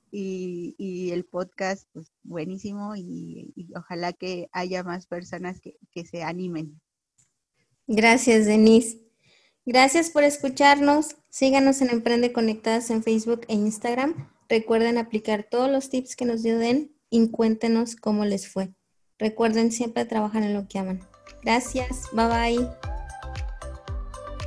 y, 0.09 1.11
el 1.11 1.23
podcast, 1.25 1.87
pues 1.93 2.11
buenísimo 2.23 2.95
y, 2.95 3.53
ojalá 3.75 4.11
que 4.11 4.49
haya 4.53 4.83
más 4.83 5.05
personas 5.05 5.61
que, 5.61 5.75
que 5.91 6.03
se 6.03 6.23
animen. 6.23 6.81
Gracias, 7.87 8.45
Denise. 8.45 8.99
Gracias 9.65 10.09
por 10.09 10.23
escucharnos. 10.23 11.15
Síganos 11.29 11.81
en 11.81 11.89
Emprende 11.89 12.31
Conectadas 12.31 12.89
en 12.89 13.03
Facebook 13.03 13.41
e 13.47 13.55
Instagram. 13.55 14.29
Recuerden 14.49 14.97
aplicar 14.97 15.47
todos 15.49 15.69
los 15.69 15.89
tips 15.89 16.15
que 16.15 16.25
nos 16.25 16.43
dio 16.43 16.57
Den 16.57 16.95
y 17.09 17.29
cuéntenos 17.31 17.95
cómo 17.95 18.25
les 18.25 18.47
fue. 18.47 18.73
Recuerden 19.17 19.71
siempre 19.71 20.05
trabajar 20.05 20.43
en 20.43 20.53
lo 20.53 20.67
que 20.67 20.79
aman. 20.79 20.99
Gracias. 21.43 22.09
Bye 22.13 22.27
bye. 22.27 22.69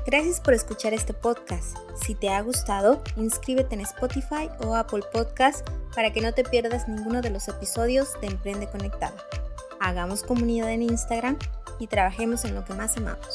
Gracias 0.07 0.41
por 0.41 0.55
escuchar 0.55 0.95
este 0.95 1.13
podcast. 1.13 1.77
Si 2.05 2.15
te 2.15 2.31
ha 2.31 2.41
gustado, 2.41 3.03
inscríbete 3.17 3.75
en 3.75 3.83
Spotify 3.83 4.49
o 4.61 4.75
Apple 4.75 5.03
Podcast 5.13 5.69
para 5.95 6.13
que 6.13 6.21
no 6.21 6.33
te 6.33 6.45
pierdas 6.45 6.89
ninguno 6.89 7.21
de 7.21 7.31
los 7.31 7.47
episodios 7.49 8.19
de 8.21 8.29
Emprende 8.29 8.69
Conectado. 8.69 9.17
Hagamos 9.81 10.23
comunidad 10.23 10.71
en 10.71 10.83
Instagram 10.83 11.39
y 11.79 11.87
trabajemos 11.87 12.45
en 12.45 12.55
lo 12.55 12.65
que 12.67 12.75
más 12.75 12.99
amamos. 12.99 13.35